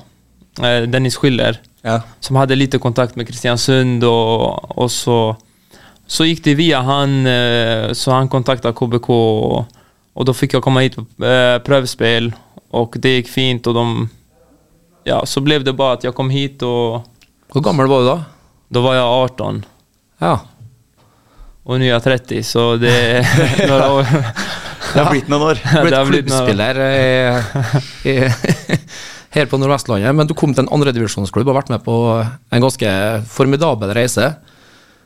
eh, 0.63 0.88
Dennis 0.88 1.20
Schiller 1.20 1.60
Ja. 1.84 2.01
som 2.20 2.36
hadde 2.36 2.56
lite 2.56 2.80
kontakt 2.80 3.16
med 3.16 3.27
Kristiansund 3.27 4.04
og, 4.04 4.72
og 4.77 4.89
så, 4.92 5.38
så 6.08 6.28
gikk 6.28 6.44
det 6.46 6.56
via 6.60 6.82
han, 6.88 7.20
eh, 7.28 7.92
så 7.98 8.16
han 8.16 8.32
kontakta 8.32 8.74
KBK 8.76 9.10
og 10.18 10.26
da 10.26 10.34
fikk 10.34 10.56
jeg 10.56 10.64
komme 10.66 10.82
komma 10.82 10.86
hit 10.86 10.96
på 10.98 11.34
prøvespill, 11.68 12.32
og 12.74 12.96
det 13.04 13.18
gikk 13.20 13.30
fint 13.30 13.68
og 13.70 13.78
de, 13.78 14.08
ja 15.12 15.22
så 15.30 15.44
ble 15.46 15.60
det 15.64 15.76
bare 15.78 16.00
at 16.00 16.08
jeg 16.08 16.16
kom 16.18 16.32
hit 16.34 16.64
og 16.66 17.06
Hvor 17.54 17.64
gammel 17.64 17.88
var 17.92 18.02
du 18.02 18.10
da? 18.10 18.18
Da 18.74 18.84
var 18.84 18.98
jeg 18.98 19.06
18 19.32 19.60
Ja. 20.24 20.34
Og 21.68 21.78
nå 21.78 21.86
er 21.86 21.94
jeg 21.94 22.04
30 22.08 22.48
så 22.48 22.64
det 22.80 22.96
år. 23.68 24.08
Det 24.08 25.04
har 25.04 25.10
blitt 25.12 25.30
noen 25.32 25.46
år. 25.50 25.62
Du 25.62 25.84
ble 25.84 26.02
blitt 26.10 26.30
klubbspiller 26.30 26.80
i, 26.88 28.12
i, 28.12 28.16
her 29.36 29.50
på 29.52 29.60
Nordvestlandet, 29.60 30.16
men 30.16 30.30
du 30.30 30.36
kom 30.38 30.56
til 30.56 30.64
en 30.64 30.72
andredivisjonsklubb 30.78 31.48
og 31.48 31.54
har 31.54 31.60
vært 31.62 31.74
med 31.76 31.84
på 31.86 31.98
en 32.24 32.64
ganske 32.64 32.94
formidabel 33.32 33.92
reise. 33.98 34.32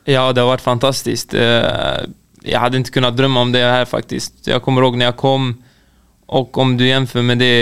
Ja, 0.08 0.24
det 0.32 0.42
har 0.42 0.50
vært 0.50 0.64
fantastisk. 0.64 1.34
Jeg 1.36 2.58
hadde 2.58 2.80
ikke 2.82 2.96
kunnet 2.98 3.18
drømme 3.18 3.44
om 3.46 3.52
det 3.54 3.62
her, 3.62 3.84
faktisk. 3.86 4.34
Jeg 4.48 4.62
kommer 4.64 4.82
ihåg 4.82 4.96
når 4.98 5.12
jeg 5.12 5.20
kom 5.20 5.52
og 6.32 6.58
om 6.62 6.76
du 6.80 6.86
gjenfører 6.86 7.26
med 7.28 7.42
det 7.42 7.54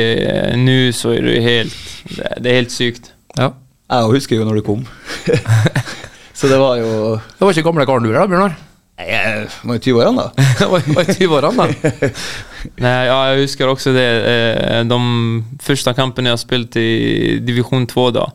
nå, 0.61 0.77
så 0.95 1.15
er 1.17 1.27
det 1.27 1.39
helt, 1.43 1.79
det, 2.15 2.47
er 2.47 2.59
helt 2.61 2.75
sykt. 2.75 3.13
Ja. 3.39 3.51
Jeg 3.91 4.11
husker 4.13 4.39
jo 4.39 4.47
når 4.47 4.61
du 4.61 4.67
kom. 4.67 4.85
så 6.39 6.47
det 6.51 6.59
var 6.61 6.77
jo 6.79 6.91
Det 7.19 7.43
var 7.43 7.51
ikke 7.51 7.67
gamle 7.67 7.87
karen 7.89 8.07
du 8.07 8.13
er 8.13 8.21
da, 8.21 8.29
Bjørnar? 8.31 8.55
Nei, 9.01 9.09
Jeg 9.09 9.49
var 9.65 9.79
jo 9.79 9.83
20 9.89 10.03
årene, 10.05 10.27
da. 10.29 10.47
Det 10.61 10.69
var 10.71 10.87
var 10.95 11.09
i 11.09 11.17
20-årene, 11.17 11.67
da. 11.67 12.11
Nej, 12.85 13.01
ja, 13.09 13.19
jeg 13.33 13.43
husker 13.47 13.73
også 13.73 13.95
det. 13.97 14.07
eh, 14.31 14.83
De 14.87 15.01
første 15.65 15.95
kampene 15.97 16.31
jeg 16.31 16.43
spilte 16.45 16.85
i 16.85 17.39
division 17.43 17.89
2 17.91 18.07
då. 18.21 18.27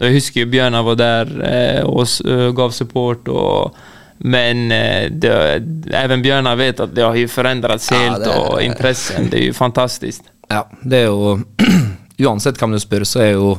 Då 0.00 0.06
husker 0.06 0.40
ju 0.40 0.70
var 0.82 0.96
der 0.96 1.26
eh, 1.44 1.82
och 1.84 2.02
s- 2.02 2.20
eh, 2.20 2.50
gav 2.52 2.70
support. 2.70 3.28
og 3.28 3.74
men 4.22 4.72
eh, 4.72 5.10
det, 5.10 5.62
även 5.92 6.22
Bjørnar 6.22 6.56
vet 6.56 6.80
at 6.80 6.94
det 6.94 7.02
har 7.02 7.14
jo 7.16 7.28
forandret 7.28 7.80
seg 7.80 7.96
helt 7.98 8.26
ja, 8.26 8.34
og 8.36 8.62
interessen. 8.62 9.30
Det 9.30 9.38
er 9.40 9.46
jo 9.46 9.54
fantastisk. 9.56 10.26
Ja, 10.48 10.66
det 10.82 10.98
er 10.98 11.06
jo 11.08 11.38
Uansett 12.20 12.58
hvem 12.60 12.74
du 12.76 12.80
spør, 12.82 13.04
så 13.08 13.22
er 13.24 13.30
jo 13.32 13.54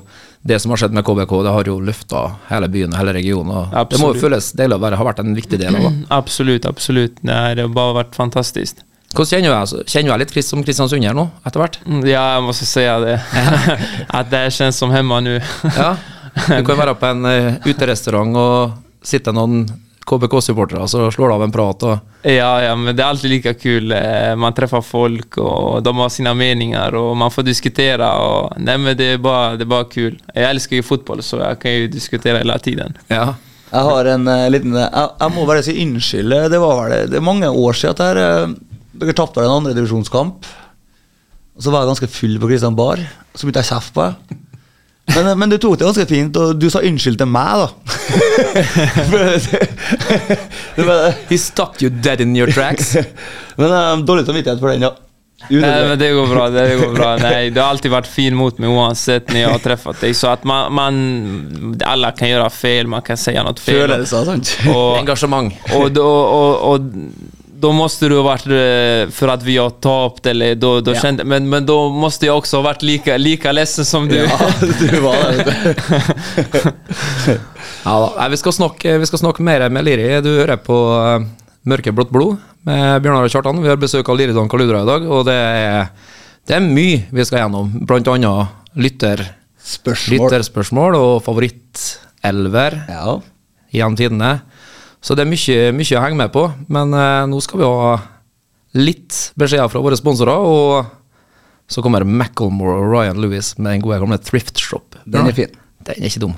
det 0.45 0.59
som 0.61 0.69
har 0.69 0.77
skjedd 0.77 0.93
med 0.93 1.05
KBK, 1.05 1.31
det 1.45 1.53
har 1.55 1.65
jo 1.65 1.79
løfta 1.81 2.19
hele 2.51 2.67
byen 2.69 2.93
og 2.93 2.99
hele 3.01 3.13
regionen. 3.17 3.55
Og 3.73 3.89
det 3.89 3.97
må 4.01 4.11
jo 4.13 4.21
føles 4.21 4.51
deilig 4.53 4.77
å 4.77 4.83
være, 4.83 4.99
ha 5.01 5.07
vært 5.07 5.23
en 5.23 5.33
viktig 5.37 5.57
del 5.61 5.77
av 5.79 5.87
det. 5.87 5.91
Absolutt, 6.19 6.65
absolutt. 6.69 7.17
Nei, 7.25 7.55
det 7.57 7.65
har 7.65 7.73
bare 7.73 7.97
vært 8.03 8.13
fantastisk. 8.17 8.83
Hvordan 9.15 9.31
kjenner 9.33 9.49
du 9.49 9.51
deg? 9.51 9.59
Altså, 9.65 9.81
Kjenner 9.89 10.07
du 10.07 10.13
deg 10.13 10.21
litt 10.23 10.33
som 10.37 10.49
som 10.53 10.63
kristiansunder 10.65 11.17
nå, 11.17 11.25
etter 11.45 11.63
hvert? 11.63 11.81
Ja, 12.05 12.05
Ja, 12.13 12.39
må 12.39 12.51
måste 12.51 12.69
si 12.69 12.85
det. 12.85 13.17
at 14.19 14.29
det 14.29 14.45
kjennes 14.45 14.57
känns 14.61 14.77
som 14.77 14.93
hemma 14.93 15.19
nå. 15.25 15.39
Ja. 15.73 15.95
Du 16.57 16.65
kan 16.65 16.79
være 16.79 16.95
på 16.99 17.11
en 17.11 17.25
uh, 17.27 17.67
uterestaurant 17.67 18.37
og 18.39 19.05
sitte 19.05 19.33
noen 19.35 19.65
KBK-supportere, 20.07 20.87
så 20.87 21.11
slår 21.13 21.29
du 21.29 21.33
av 21.35 21.43
en 21.45 21.53
prat 21.53 21.83
og 21.85 22.25
Ja, 22.27 22.49
ja, 22.63 22.73
men 22.75 22.95
det 22.95 23.03
er 23.03 23.11
alltid 23.13 23.31
like 23.31 23.53
kul. 23.61 23.93
Eh, 23.95 24.33
Man 24.37 24.53
treffer 24.57 24.81
folk 24.85 25.37
og 25.41 25.83
de 25.85 25.93
har 25.97 26.09
sine 26.13 26.33
meninger, 26.37 26.97
og 26.97 27.15
man 27.17 27.33
får 27.33 27.45
diskutere. 27.47 28.05
Og... 28.05 28.57
Nei, 28.61 28.77
men 28.81 28.97
det 28.97 29.13
er, 29.13 29.21
bare, 29.21 29.55
det 29.57 29.65
är 29.65 29.71
bara 29.71 29.85
kul. 29.89 30.19
Jeg 30.33 30.49
elsker 30.49 30.75
ju 30.75 30.83
fotboll 30.83 31.23
så 31.23 31.39
jeg 31.41 31.59
kan 31.61 31.77
jo 31.77 31.87
diskutere 31.93 32.41
hele 32.41 32.57
tiden. 32.59 32.97
Ja. 33.07 33.33
Jeg 33.71 33.87
har 33.87 34.09
en 34.11 34.27
uh, 34.27 34.49
liten 34.51 34.73
jeg, 34.75 35.09
jeg 35.21 35.31
må 35.31 35.45
bare 35.47 35.63
si 35.63 35.77
unnskyld. 35.85 36.37
Det 36.51 36.59
var 36.59 36.81
vel 36.81 37.09
det 37.11 37.17
er 37.21 37.25
mange 37.25 37.49
år 37.49 37.77
siden 37.77 37.95
at 37.95 38.03
her, 38.03 38.21
uh, 38.49 38.81
dere 39.01 39.15
tapte 39.17 39.45
en 39.45 39.57
andredivisjonskamp. 39.61 40.49
Og 41.55 41.63
så 41.63 41.71
var 41.71 41.85
jeg 41.85 41.93
ganske 41.93 42.11
full 42.11 42.39
på 42.41 42.49
Kristian 42.51 42.75
Bar, 42.75 42.99
og 42.99 43.37
så 43.37 43.45
begynte 43.47 43.63
jeg 43.63 43.69
å 43.69 43.75
kjefte 43.75 43.95
på 43.95 44.07
deg. 44.09 44.41
Men, 45.15 45.39
men 45.39 45.51
du 45.51 45.57
tok 45.61 45.77
det 45.79 45.87
ganske 45.87 46.05
fint, 46.09 46.37
og 46.39 46.55
du 46.59 46.69
sa 46.71 46.81
unnskyld 46.87 47.17
til 47.19 47.29
meg, 47.29 47.51
da. 47.61 47.67
He 51.29 51.37
stopped 51.39 51.81
you 51.83 51.89
dead 51.91 52.21
in 52.23 52.35
your 52.37 52.51
tracks. 52.51 52.95
men 53.59 53.71
eh, 53.71 54.03
dårlig 54.07 54.25
samvittighet 54.27 54.59
for 54.61 54.71
den, 54.73 54.87
ja. 54.87 54.93
Nei, 55.49 55.87
men 55.87 55.99
det 55.99 56.11
går 56.13 56.27
bra. 56.29 56.49
Det 56.53 56.65
går 56.77 56.91
bra. 56.93 57.15
Nei, 57.17 57.49
du 57.49 57.59
har 57.61 57.71
alltid 57.73 57.91
vært 57.91 58.09
fin 58.09 58.35
mot 58.37 58.59
meg 58.61 58.69
uansett 58.77 59.31
når 59.31 59.39
jeg 59.39 59.49
har 59.49 59.63
truffet 59.63 60.03
deg. 60.05 60.13
Så 60.17 60.29
at 60.29 60.45
man, 60.47 60.69
man, 60.77 60.99
Alle 61.87 62.11
kan 62.17 62.29
gjøre 62.29 62.49
fel, 62.53 62.89
man 62.91 63.01
kan 63.05 63.17
si 63.19 63.33
noe 63.33 63.57
fel. 63.57 63.81
Følelser, 63.81 64.27
sant. 64.27 64.53
Og, 64.69 64.99
Engasjement. 65.01 65.49
Og, 65.73 65.97
og, 65.97 66.21
og, 66.37 66.51
och 66.71 66.79
då 67.61 67.71
måste 67.71 68.07
du 68.09 68.15
ha 68.15 68.23
varit, 68.23 68.45
eh, 68.45 69.11
för 69.13 69.27
att 69.27 69.43
vi 69.43 69.57
har 69.57 69.69
tapt, 69.69 70.25
eller 70.25 70.55
då, 70.55 70.81
då 70.81 70.93
Ja. 70.93 71.01
kände, 71.01 71.23
men, 71.23 71.49
men 71.49 71.65
då 71.65 71.89
måste 71.89 72.25
jag 72.25 72.37
också 72.37 72.57
ha 72.57 72.61
varit 72.63 72.81
lika, 72.81 73.17
lika 73.17 73.51
ledsen 73.51 73.85
som 73.85 74.07
du. 74.07 74.15
Ja, 74.15 74.39
du 74.79 74.99
var 74.99 75.15
det. 75.45 75.55
Ja 77.83 78.13
da. 78.17 78.27
Vi, 78.29 78.37
skal 78.37 78.53
snakke, 78.53 78.97
vi 78.97 79.05
skal 79.09 79.19
snakke 79.19 79.41
mer 79.43 79.69
med 79.73 79.85
Liri. 79.85 80.05
Du 80.21 80.29
hører 80.37 80.57
på 80.61 80.75
uh, 81.01 81.23
Mørkeblått 81.65 82.11
blod 82.13 82.37
med 82.67 83.01
Bjørnar 83.01 83.25
og 83.25 83.33
Kjartan. 83.33 83.61
Vi 83.63 83.69
har 83.71 83.79
besøk 83.81 84.09
av 84.09 84.17
Liri 84.19 84.35
Don 84.37 84.49
Kaludra 84.51 84.83
i 84.83 84.89
dag, 84.89 85.07
og 85.09 85.25
det 85.25 85.33
er, 85.37 85.87
det 86.47 86.57
er 86.57 86.65
mye 86.65 87.03
vi 87.09 87.25
skal 87.25 87.43
gjennom. 87.45 87.71
Blant 87.89 88.09
annet 88.13 88.77
lytter, 88.77 89.23
Spørsmål. 89.61 90.27
lytterspørsmål 90.27 90.97
og 90.99 91.15
favorittelver 91.25 92.79
Ja. 92.89 93.17
gjennom 93.73 93.97
tidene. 93.99 94.31
Så 95.01 95.17
det 95.17 95.25
er 95.25 95.31
mye, 95.31 95.71
mye 95.73 95.97
å 95.97 96.03
henge 96.03 96.19
med 96.19 96.33
på. 96.33 96.45
Men 96.69 96.93
eh, 96.93 97.23
nå 97.29 97.41
skal 97.41 97.61
vi 97.61 97.69
ha 97.69 97.95
litt 98.77 99.17
beskjeder 99.39 99.71
fra 99.71 99.81
våre 99.83 99.97
sponsorer, 99.99 100.45
og 100.45 101.71
så 101.71 101.83
kommer 101.83 102.05
Macclemore 102.07 102.77
og 102.77 102.91
Ryan 102.91 103.19
Lewis 103.23 103.55
med 103.57 103.73
den 103.73 103.83
gode 103.83 103.99
gamle 104.03 104.19
Thrift 104.21 104.61
Shop. 104.61 104.97
Den 105.05 105.27
er 105.27 105.35
fin. 105.35 105.57
Den 105.87 105.97
er 105.97 106.11
ikke 106.11 106.23
dum. 106.27 106.37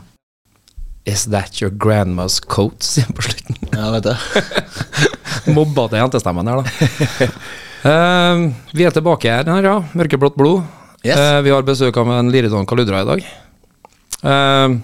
Is 1.10 1.26
that 1.28 1.60
your 1.60 1.74
grandma's 1.74 2.40
coat? 2.40 2.80
sier 2.86 3.06
han 3.10 3.18
på 3.18 3.26
slutten. 3.28 3.60
Ja, 3.74 3.90
vet 3.98 4.08
du. 4.08 4.14
Mobba 5.58 5.90
til 5.92 6.00
jentestemmen 6.00 6.48
her, 6.48 6.64
da. 6.64 7.28
uh, 7.84 8.46
vi 8.78 8.88
er 8.88 8.96
tilbake 8.96 9.28
her 9.28 9.68
ja. 9.68 9.76
Mørkeblått 9.92 10.40
blod. 10.40 10.64
Yes. 11.04 11.20
Uh, 11.20 11.42
vi 11.44 11.52
har 11.52 11.68
besøk 11.68 12.00
av 12.00 12.14
en 12.16 12.32
Liridon 12.32 12.70
Kaludra 12.70 13.04
i 13.04 13.10
dag. 13.10 13.28
Uh, 14.24 14.80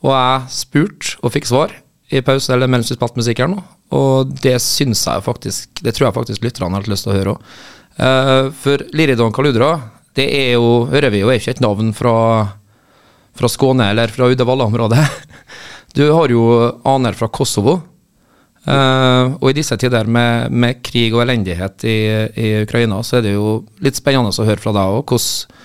og 0.00 0.14
jeg 0.16 0.52
spurte 0.56 1.18
og 1.20 1.34
fikk 1.34 1.50
svar 1.50 1.76
i 2.12 2.22
pause 2.24 2.52
eller 2.52 2.70
mens 2.70 2.90
vi 2.90 2.96
spilte 2.98 3.20
musikk 3.20 3.42
her 3.42 3.50
nå, 3.50 3.60
og 3.96 4.32
det 4.44 4.58
syns 4.60 5.06
jeg 5.08 5.24
faktisk 5.24 5.80
Det 5.84 5.94
tror 5.96 6.08
jeg 6.08 6.16
faktisk 6.16 6.44
lytterne 6.44 6.76
har 6.76 6.88
lyst 6.90 7.06
til 7.06 7.12
å 7.12 7.16
høre 7.16 7.34
òg. 7.36 7.52
for 8.62 8.84
Liridon 8.96 9.32
Kaludra, 9.32 9.74
det 10.16 10.28
er 10.32 10.52
jo, 10.54 10.86
hører 10.92 11.12
vi 11.12 11.20
jo, 11.20 11.30
er 11.32 11.40
ikke 11.40 11.56
et 11.56 11.64
navn 11.64 11.92
fra 11.96 12.14
fra 13.32 13.48
Skåne 13.48 13.90
eller 13.90 14.12
fra 14.12 14.28
Uddevalla-området. 14.32 15.06
Du 15.92 16.06
har 16.08 16.32
jo 16.32 16.40
aner 16.88 17.12
fra 17.12 17.26
Kosovo. 17.28 17.74
Uh, 18.64 19.34
og 19.42 19.50
i 19.50 19.56
disse 19.58 19.76
tider 19.76 20.06
med, 20.08 20.48
med 20.48 20.78
krig 20.80 21.12
og 21.12 21.20
elendighet 21.26 21.84
i, 21.84 21.96
i 22.32 22.46
Ukraina, 22.62 23.02
så 23.04 23.18
er 23.18 23.26
det 23.26 23.34
jo 23.34 23.58
litt 23.84 23.98
spennende 23.98 24.32
å 24.32 24.46
høre 24.48 24.62
fra 24.62 24.72
deg 24.72 24.94
òg. 24.96 25.12
Hvordan, 25.12 25.58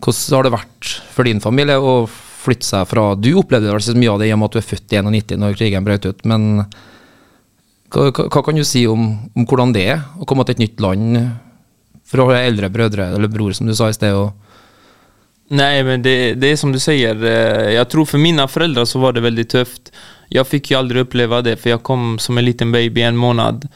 hvordan 0.00 0.38
har 0.38 0.46
det 0.46 0.54
vært 0.54 0.94
for 1.12 1.28
din 1.28 1.44
familie 1.44 1.76
å 1.76 2.06
flytte 2.46 2.66
seg 2.66 2.86
fra 2.90 3.08
Du 3.18 3.32
opplevde 3.40 3.72
vel 3.72 3.82
så 3.84 3.96
mye 3.98 4.12
av 4.14 4.22
det 4.22 4.30
i 4.30 4.34
og 4.34 4.40
med 4.40 4.50
at 4.50 4.56
du 4.56 4.60
er 4.62 4.68
født 4.70 4.94
i 4.94 5.02
91 5.02 5.42
når 5.42 5.58
krigen 5.58 5.86
brøt 5.86 6.08
ut, 6.08 6.24
men 6.28 6.64
hva, 7.92 8.10
hva, 8.10 8.42
kan 8.42 8.56
du 8.56 8.64
si 8.66 8.86
om, 8.90 9.12
om 9.34 9.46
hvordan 9.46 9.74
det 9.76 9.84
er 9.94 10.02
å 10.18 10.26
komme 10.28 10.46
til 10.46 10.56
et 10.56 10.64
nytt 10.64 10.82
land 10.82 11.20
fra 12.06 12.26
eldre 12.38 12.70
brødre, 12.70 13.12
eller 13.16 13.30
bror, 13.30 13.54
som 13.56 13.68
du 13.68 13.74
sa 13.76 13.90
i 13.90 13.96
sted? 13.96 14.14
og 14.14 14.34
Nei, 15.48 15.82
men 15.86 16.02
det, 16.02 16.34
det 16.34 16.50
är 16.50 16.56
som 16.56 16.72
du 16.72 16.78
sier. 16.82 17.14
Jeg 17.70 17.88
tror 17.88 18.04
for 18.04 18.18
mine 18.18 18.48
föräldrar 18.48 18.84
så 18.84 18.98
var 18.98 19.12
det 19.14 19.22
veldig 19.22 19.48
tøft. 19.48 19.92
Jeg 20.28 20.46
fikk 20.46 20.70
ju 20.70 20.78
aldrig 20.78 21.04
uppleva 21.06 21.38
det, 21.42 21.54
for 21.60 21.70
jeg 21.70 21.84
kom 21.86 22.16
som 22.18 22.38
en 22.38 22.44
liten 22.44 22.72
baby 22.74 23.04
en 23.06 23.16
månad. 23.16 23.68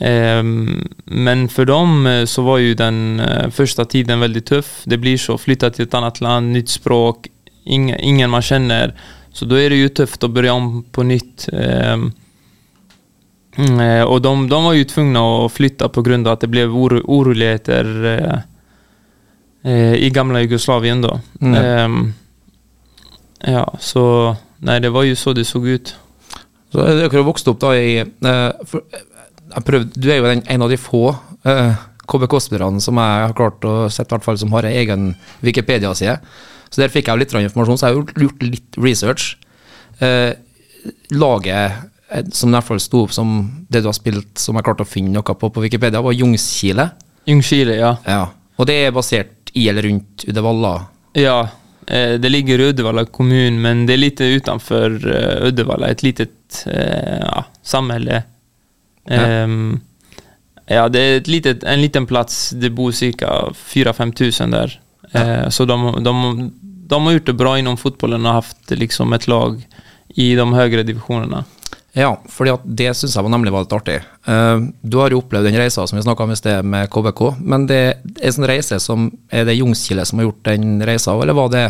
Ehm, 0.00 0.88
Men 1.04 1.48
for 1.48 1.64
dem 1.64 2.06
eh, 2.06 2.24
så 2.24 2.42
var 2.42 2.58
ju 2.58 2.74
den 2.74 3.22
første 3.22 3.52
första 3.52 3.84
tiden 3.84 4.20
veldig 4.20 4.44
tøff. 4.44 4.82
Det 4.84 4.98
blir 4.98 5.16
så, 5.16 5.38
flytta 5.38 5.70
til 5.70 5.86
et 5.86 5.94
annet 5.94 6.20
land, 6.20 6.52
nytt 6.52 6.68
språk, 6.68 7.28
ingen, 7.64 8.00
ingen 8.00 8.30
man 8.30 8.42
känner. 8.42 8.94
Så 9.32 9.44
då 9.44 9.54
är 9.54 9.70
det 9.70 9.76
ju 9.76 9.88
tufft 9.88 10.24
att 10.24 10.30
börja 10.30 10.52
om 10.52 10.84
på 10.92 11.02
nytt. 11.02 11.48
Ehm, 11.52 12.12
mm, 13.56 13.80
eh, 13.80 14.02
Och 14.02 14.22
de, 14.22 14.48
de 14.48 14.64
var 14.64 14.72
ju 14.72 14.84
tvungna 14.84 15.20
att 15.46 15.52
flytta 15.52 15.88
på 15.88 16.02
grund 16.02 16.26
av 16.26 16.32
att 16.32 16.40
det 16.40 16.46
blev 16.46 16.76
oro, 16.76 17.02
oroligheter 17.04 18.04
eh, 18.04 19.72
eh, 19.72 19.94
i 19.94 20.10
gamla 20.10 20.40
Jugoslavien 20.40 21.02
då. 21.02 21.20
Mm. 21.40 21.54
Ehm, 21.54 22.12
ja, 23.46 23.74
så 23.80 24.36
Nei, 24.64 24.78
det 24.80 24.88
var 24.88 25.04
jo 25.04 25.16
så 25.16 25.32
det 25.36 25.44
så 25.44 25.60
ut. 25.66 25.90
Så 26.72 26.82
dere 26.82 27.10
har 27.12 27.26
vokst 27.26 27.48
opp 27.50 27.60
da 27.60 27.74
i 27.76 27.98
eh, 28.00 28.78
prøvde, 29.66 29.92
Du 29.94 30.08
er 30.08 30.22
jo 30.22 30.30
den, 30.30 30.42
en 30.48 30.64
av 30.64 30.72
de 30.72 30.78
få 30.80 31.10
eh, 31.44 31.76
KBK-spillerne 32.08 32.80
som 32.80 32.98
jeg 33.00 33.26
har 33.26 33.36
klart 33.36 33.66
å 33.68 33.74
sette, 33.92 34.08
i 34.08 34.14
hvert 34.16 34.26
fall 34.26 34.40
som 34.40 34.52
har 34.56 34.66
en 34.66 34.78
egen 34.80 35.04
Wikipedia-side. 35.44 36.16
Så 36.74 36.82
der 36.82 36.90
fikk 36.90 37.06
jeg 37.06 37.20
litt 37.20 37.34
informasjon, 37.38 37.78
så 37.78 37.86
jeg 37.86 37.94
har 37.94 38.24
gjort, 38.26 38.42
litt 38.42 38.78
research. 38.82 39.36
Eh, 40.02 40.32
laget 41.14 41.84
som 42.34 42.50
i 42.50 42.56
hvert 42.56 42.66
fall 42.66 42.80
sto 42.82 43.04
opp 43.06 43.12
som 43.14 43.34
det 43.70 43.82
du 43.82 43.88
har 43.88 43.96
spilt, 43.96 44.34
som 44.38 44.58
jeg 44.58 44.66
klarte 44.66 44.84
å 44.84 44.88
finne 44.88 45.14
noe 45.14 45.36
på 45.38 45.50
på 45.50 45.62
Wikipedia, 45.62 46.02
var 46.02 46.14
Jungskile. 46.14 46.90
Jungskile, 47.30 47.78
ja. 47.78 47.94
Ja. 48.06 48.24
Og 48.58 48.68
det 48.68 48.76
er 48.84 48.94
basert 48.94 49.54
i 49.54 49.68
eller 49.70 49.86
rundt 49.86 50.26
Uddevalla. 50.28 50.74
Ja, 51.18 51.38
eh, 51.86 52.18
det 52.18 52.30
ligger 52.30 52.60
i 52.60 52.68
Uddevalla 52.72 53.06
kommun, 53.06 53.60
men 53.62 53.86
det 53.86 53.96
er 53.96 54.02
litt 54.02 54.20
utenfor 54.20 54.98
eh, 55.14 55.48
Uddevalla, 55.48 55.90
Et 55.94 56.02
litet 56.02 56.64
eh, 56.66 57.18
ja, 57.22 57.44
samhälle. 57.62 58.22
Ja. 59.08 59.22
Ehm, 59.22 59.80
ja, 60.66 60.88
det 60.88 61.00
er 61.00 61.18
ett 61.18 61.28
litet, 61.28 61.64
en 61.64 61.82
liten 61.82 62.06
plass. 62.06 62.50
det 62.50 62.70
bor 62.70 62.92
ca. 62.92 63.52
4-5 63.52 64.14
tusen 64.14 64.50
där. 64.50 64.80
Eh, 65.14 65.48
så 65.54 65.66
de, 65.68 65.78
de, 66.04 66.14
de 66.90 67.00
har 67.06 67.16
gjort 67.18 67.30
det 67.30 67.38
bra 67.38 67.56
innom 67.58 67.78
fotbollen 67.80 68.26
og 68.26 68.40
haft 68.42 68.74
liksom 68.74 69.14
et 69.14 69.28
lag 69.30 69.60
i 70.14 70.32
de 70.38 70.46
høyere 70.54 70.86
divisjonene. 70.86 71.44
Ja, 71.94 72.10
fordi 72.26 72.56
det 72.64 72.88
syns 72.98 73.14
jeg 73.14 73.22
var 73.22 73.30
nemlig 73.30 73.52
var 73.54 73.62
litt 73.62 73.74
artig. 73.76 74.00
Uh, 74.26 74.66
du 74.82 74.98
har 74.98 75.14
jo 75.14 75.20
opplevd 75.22 75.46
den 75.46 75.58
reisa 75.60 75.84
som 75.86 75.98
vi 75.98 76.02
snakka 76.02 76.26
om 76.26 76.32
i 76.34 76.38
sted 76.38 76.66
med 76.66 76.90
KBK, 76.90 77.22
men 77.38 77.68
det 77.70 77.78
er 77.84 78.00
en 78.18 78.34
sånn 78.34 78.48
reise 78.50 78.80
som 78.82 79.12
Er 79.30 79.46
det 79.46 79.54
Jungskile 79.54 80.02
som 80.08 80.18
har 80.18 80.26
gjort 80.26 80.48
den 80.48 80.82
reisa, 80.82 81.14
eller 81.14 81.38
var 81.38 81.52
det 81.54 81.68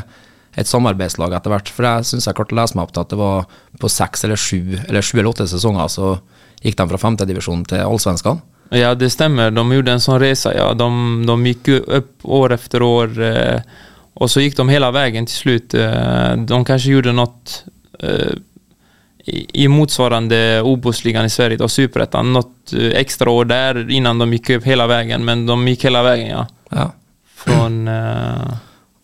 et 0.57 0.71
samarbeidslag 0.71 1.35
etter 1.37 1.53
hvert? 1.53 1.69
For 1.69 1.85
jeg 1.91 2.09
syns 2.09 2.29
jeg 2.29 2.39
klarte 2.39 2.57
å 2.57 2.61
lese 2.63 2.79
meg 2.79 2.87
opp 2.87 2.95
til 2.97 3.05
at 3.05 3.13
det 3.13 3.21
var 3.21 3.45
på 3.83 3.93
seks 3.93 4.25
eller 4.25 4.41
sju 4.41 4.79
eller 4.87 5.05
sju 5.05 5.19
eller 5.19 5.33
åtte 5.35 5.49
sesonger 5.51 5.93
så 5.93 6.17
gikk 6.65 6.81
de 6.81 6.89
fra 6.95 7.03
femtedivisjon 7.05 7.69
til 7.69 7.85
allsvenskan. 7.85 8.41
Ja, 8.69 8.95
det 8.95 9.11
stämmer. 9.11 9.51
De 9.51 9.73
gjorde 9.73 9.93
en 9.93 10.01
sån 10.01 10.21
resa. 10.21 10.55
Ja. 10.55 10.75
De, 10.75 11.25
de 11.27 11.47
gick 11.47 11.69
upp 11.69 12.19
år 12.23 12.53
efter 12.53 12.83
år 12.83 13.23
eh, 13.23 13.61
och 14.15 14.31
så 14.31 14.41
gick 14.41 14.57
de 14.57 14.69
hela 14.69 14.91
vägen 14.91 15.27
till 15.27 15.35
slut. 15.35 15.75
Eh, 15.75 16.37
de 16.37 16.65
kanske 16.65 16.91
gjorde 16.91 17.13
något 17.13 17.65
eh, 17.99 18.33
i, 19.25 19.65
i 19.65 19.69
motsvarande 19.69 20.63
OBOS-ligan 20.63 21.25
i 21.25 21.31
Sverige, 21.31 21.57
då, 21.57 21.69
Superettan, 21.69 22.33
något 22.33 22.73
eh, 22.73 22.87
extra 22.87 23.31
år 23.31 23.45
där 23.45 23.91
innan 23.91 24.19
de 24.19 24.33
gick 24.33 24.51
upp 24.51 24.65
hela 24.65 24.87
vägen. 24.87 25.25
Men 25.25 25.47
de 25.47 25.69
gick 25.69 25.85
hela 25.85 26.03
vägen, 26.03 26.29
ja. 26.29 26.47
Ja. 26.71 26.93
Från... 27.35 27.89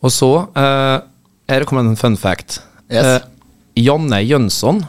Og 0.01 0.13
så 0.13 0.31
eh, 0.57 1.03
er 1.51 1.61
det 1.61 1.69
kommet 1.69 1.91
en 1.91 1.99
fun 2.01 2.17
fact. 2.17 2.63
Yes. 2.89 3.05
Eh, 3.05 3.27
Janne 3.85 4.23
Jønsson 4.25 4.81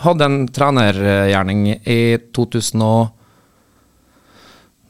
hadde 0.00 0.26
en 0.26 0.38
trenergjerning 0.48 1.68
i 1.76 2.16
2000 2.34 2.82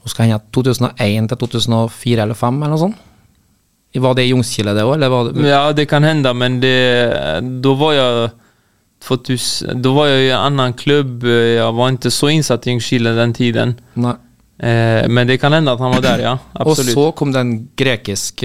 nå 0.05 0.13
skal 0.13 0.27
hende 0.27 0.37
henge, 0.37 0.53
2001 0.53 1.29
til 1.33 1.41
2004 1.41 2.25
eller 2.27 2.37
2005 2.37 2.63
eller 2.63 2.75
noe 2.75 2.83
sånt. 2.85 3.11
Var 4.05 4.17
det 4.19 4.25
i 4.27 4.33
Jungskile 4.33 4.73
det 4.75 4.83
òg, 4.83 4.97
eller 4.97 5.13
var 5.13 5.29
det 5.31 5.45
ja, 5.47 5.61
det 5.73 5.87
kan 5.87 6.03
hende, 6.03 6.33
men 6.35 6.59
det, 6.61 6.75
Da 7.63 7.75
var 7.79 7.93
jeg 7.95 8.33
2000, 9.07 9.83
då 9.85 9.93
var 9.95 10.09
jeg 10.11 10.27
i 10.27 10.31
en 10.33 10.47
annen 10.49 10.75
klubb. 10.75 11.25
jeg 11.25 11.75
var 11.77 11.93
ikke 11.93 12.11
så 12.11 12.31
innsatt 12.33 12.67
i 12.67 12.75
Jungskile 12.75 13.15
den 13.15 13.35
tiden. 13.37 13.77
Nei. 13.95 14.17
Eh, 14.59 15.07
men 15.11 15.27
det 15.27 15.41
kan 15.43 15.53
hende 15.53 15.73
at 15.73 15.81
han 15.83 15.95
var 15.95 16.03
der, 16.03 16.25
ja. 16.25 16.35
Og 16.67 16.77
så 16.77 17.11
kom 17.17 17.33
den 17.35 17.71
grekiske 17.77 18.45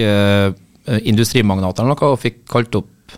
eh, 0.90 1.00
industrimagnat 1.06 1.82
noe, 1.84 1.96
og 2.10 2.18
fikk 2.20 2.44
kalt 2.50 2.74
opp 2.78 3.16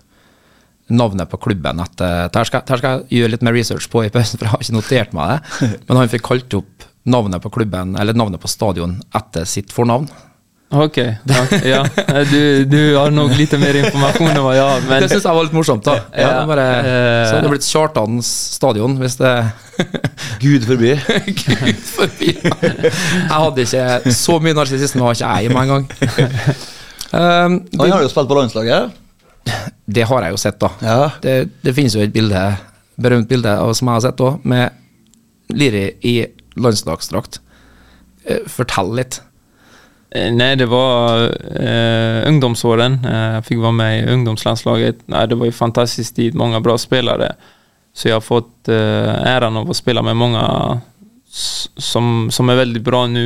navnet 0.93 1.31
på 1.31 1.39
klubben 1.41 1.81
etter 1.81 2.29
Her 2.35 2.49
skal, 2.49 2.65
her 2.69 2.81
skal 2.81 3.05
jeg 3.09 3.23
gjøre 3.23 3.33
litt 3.33 3.45
mer 3.47 3.55
research 3.57 3.89
på 3.89 4.05
i 4.05 4.11
pausen, 4.13 4.37
for 4.39 4.47
jeg 4.47 4.53
har 4.53 4.65
ikke 4.65 4.77
notert 4.77 5.15
meg 5.17 5.31
det. 5.33 5.61
Men 5.89 6.01
han 6.03 6.13
fikk 6.13 6.27
kalt 6.27 6.59
opp 6.59 6.89
navnet 7.05 7.43
på 7.43 7.51
klubben, 7.51 7.97
eller 7.99 8.15
navnet 8.15 8.41
på 8.43 8.49
stadion, 8.51 8.99
etter 9.15 9.45
sitt 9.49 9.73
fornavn. 9.75 10.07
Ok. 10.73 10.97
ja, 10.97 11.41
ja. 11.69 11.81
Du, 12.31 12.65
du 12.65 12.79
har 12.97 13.11
nok 13.13 13.35
litt 13.37 13.53
mer 13.61 13.77
informasjon 13.77 14.31
enn 14.31 14.39
jag 14.57 14.69
har. 14.71 14.85
Men 14.89 15.03
det 15.05 15.11
syns 15.13 15.27
jeg 15.29 15.37
var 15.37 15.45
litt 15.45 15.53
morsomt, 15.57 15.85
da. 15.85 15.99
Ja, 16.17 16.23
Ja, 16.23 16.31
det 16.39 16.47
bare, 16.49 16.65
eh, 16.79 17.25
så 17.27 17.35
hadde 17.35 17.43
det 17.45 17.51
blitt 17.53 17.67
Kjartans 17.69 18.31
stadion, 18.57 18.95
hvis 19.03 19.19
det 19.21 19.33
Gud 20.45 20.65
forby. 20.71 20.95
Gud 21.43 21.83
forbi. 21.91 22.33
Jeg 22.41 23.29
hadde 23.29 23.67
ikke 23.67 24.15
så 24.17 24.39
mye 24.41 24.57
narsissisme, 24.57 25.05
var 25.05 25.19
ikke 25.19 25.35
jeg 25.37 25.51
i 25.51 25.53
meg 25.53 25.69
engang. 25.69 25.87
Um, 27.13 27.59
Han 27.77 27.93
har 27.93 28.07
jo 28.07 28.09
spilt 28.09 28.31
på 28.31 28.39
landslaget. 28.41 28.95
det 29.93 30.07
har 30.09 30.25
jeg 30.25 30.33
jo 30.33 30.41
sett, 30.41 30.57
da. 30.63 30.71
Ja. 30.81 31.01
Det, 31.21 31.37
det 31.61 31.75
finnes 31.77 31.93
jo 31.99 32.01
et 32.01 32.15
bilde, 32.15 32.47
berømt 32.97 33.29
bilde 33.29 33.59
som 33.77 33.91
jeg 33.93 33.99
har 33.99 34.07
sett 34.07 34.25
òg, 34.25 34.41
med 34.49 34.73
Liri 35.53 35.91
i 36.09 36.15
landslagsdrakt. 36.57 37.41
Eh, 38.25 38.45
Fortell 38.51 38.95
litt. 38.99 39.21
Nei, 40.13 40.51
det 40.61 40.67
var 40.69 41.23
eh, 41.57 42.21
ungdomsåren. 42.29 42.99
Jeg 43.01 43.45
fikk 43.47 43.63
være 43.63 43.77
med 43.79 43.95
i 43.97 44.13
ungdomslandslaget. 44.13 45.07
Nei, 45.09 45.25
det 45.31 45.39
var 45.41 45.49
en 45.49 45.57
fantastisk 45.57 46.19
tid, 46.19 46.37
mange 46.37 46.61
bra 46.65 46.77
spillere. 46.81 47.31
Så 47.97 48.11
jeg 48.11 48.19
har 48.19 48.25
fått 48.25 48.69
eh, 48.73 49.13
æren 49.33 49.57
av 49.61 49.73
å 49.73 49.77
spille 49.77 50.05
med 50.05 50.19
mange 50.21 50.43
som, 51.33 52.29
som 52.33 52.53
er 52.53 52.61
veldig 52.61 52.83
bra 52.85 53.07
nå. 53.09 53.25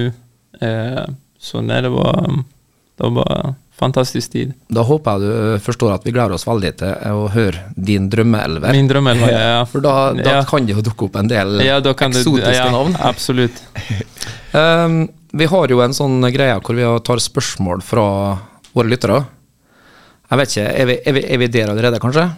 Eh, 0.62 1.02
så 1.42 1.62
nei, 1.62 1.80
det 1.82 1.90
var, 1.94 2.22
det 2.96 3.04
var 3.04 3.14
bare 3.18 3.54
fantastisk 3.76 4.32
tid. 4.32 4.54
Da 4.72 4.80
håper 4.88 5.20
jeg 5.20 5.28
du 5.28 5.64
forstår 5.64 5.98
at 5.98 6.06
vi 6.06 6.14
gleder 6.16 6.32
oss 6.36 6.46
veldig 6.48 6.72
til 6.80 7.12
å 7.12 7.26
høre 7.32 7.66
din 7.76 8.08
drømmeelver. 8.12 8.72
Min 8.72 8.88
drømmeelver, 8.88 9.32
ja. 9.32 9.42
ja. 9.58 9.60
For 9.70 9.84
da, 9.84 9.96
da 10.16 10.38
ja. 10.38 10.46
kan 10.48 10.64
det 10.64 10.78
jo 10.78 10.84
dukke 10.86 11.10
opp 11.10 11.20
en 11.20 11.28
del 11.30 11.60
ja, 11.64 11.78
då 11.84 11.92
kan 11.98 12.14
du, 12.14 12.22
eksotiske 12.22 12.56
ja, 12.56 12.70
navn. 12.72 12.96
Absolutt. 13.10 13.60
Um, 14.56 15.02
vi 15.40 15.48
har 15.52 15.72
jo 15.72 15.82
en 15.84 15.96
sånn 15.96 16.24
greie 16.32 16.56
hvor 16.64 16.78
vi 16.78 16.88
tar 17.04 17.20
spørsmål 17.22 17.84
fra 17.84 18.06
våre 18.72 18.92
lyttere. 18.92 19.22
Jeg 20.26 20.40
vet 20.40 20.54
ikke, 20.54 20.68
er 20.72 20.88
vi, 20.88 21.00
er 21.04 21.16
vi, 21.16 21.26
er 21.36 21.42
vi 21.42 21.52
der 21.52 21.72
allerede, 21.74 22.00
kanskje? 22.02 22.30